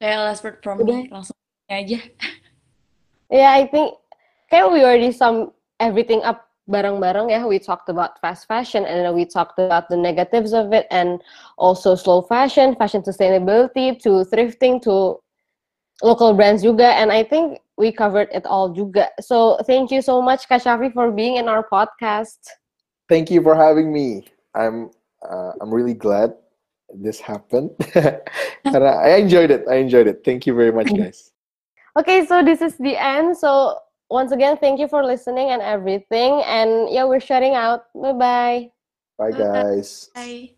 Kayak 0.04 0.20
last 0.28 0.42
word 0.44 0.58
from 0.60 0.84
me, 0.84 1.08
langsung 1.08 1.38
aja. 1.70 2.00
Yeah, 3.30 3.52
I 3.52 3.68
think 3.68 3.96
kayak 4.48 4.72
we 4.72 4.84
already 4.84 5.12
sum 5.12 5.52
everything 5.80 6.24
up 6.24 6.48
bareng-bareng 6.68 7.32
ya. 7.32 7.48
We 7.48 7.60
talked 7.60 7.90
about 7.90 8.20
fast 8.20 8.48
fashion 8.48 8.84
and 8.86 9.04
then 9.04 9.14
we 9.16 9.26
talked 9.26 9.60
about 9.60 9.90
the 9.90 9.98
negatives 9.98 10.54
of 10.54 10.72
it 10.72 10.88
and 10.92 11.24
also 11.58 11.96
slow 11.96 12.22
fashion, 12.22 12.76
fashion 12.76 13.02
sustainability, 13.02 14.00
to 14.04 14.24
thrifting, 14.28 14.82
to 14.84 15.20
local 16.04 16.34
brands 16.34 16.64
juga. 16.64 16.96
And 16.96 17.12
I 17.12 17.24
think 17.24 17.60
we 17.78 17.92
covered 17.92 18.28
it 18.32 18.46
all 18.46 18.72
juga. 18.72 19.12
So 19.20 19.60
thank 19.68 19.92
you 19.92 20.02
so 20.02 20.22
much, 20.22 20.48
Kashafi, 20.48 20.94
for 20.94 21.12
being 21.12 21.36
in 21.36 21.48
our 21.48 21.68
podcast. 21.68 22.40
Thank 23.08 23.32
you 23.32 23.42
for 23.42 23.56
having 23.56 23.92
me. 23.92 24.28
I'm 24.56 24.92
uh, 25.24 25.56
I'm 25.60 25.72
really 25.72 25.96
glad 25.96 26.36
this 26.92 27.20
happened. 27.20 27.72
Karena 28.68 29.00
I 29.00 29.20
enjoyed 29.20 29.52
it. 29.52 29.64
I 29.68 29.80
enjoyed 29.80 30.08
it. 30.08 30.24
Thank 30.24 30.48
you 30.48 30.56
very 30.56 30.72
much, 30.72 30.92
guys. 30.96 31.32
Okay, 31.98 32.28
so 32.28 32.44
this 32.44 32.62
is 32.62 32.78
the 32.78 32.96
end. 32.96 33.38
So 33.38 33.80
once 34.10 34.32
again, 34.32 34.58
thank 34.58 34.80
you 34.80 34.88
for 34.88 35.04
listening 35.04 35.50
and 35.50 35.62
everything. 35.62 36.44
And 36.46 36.90
yeah, 36.92 37.06
we're 37.06 37.20
shutting 37.20 37.56
out. 37.56 37.86
Bye 37.96 38.14
bye. 38.14 38.72
Bye, 39.18 39.32
guys. 39.32 40.12
Bye. 40.14 40.52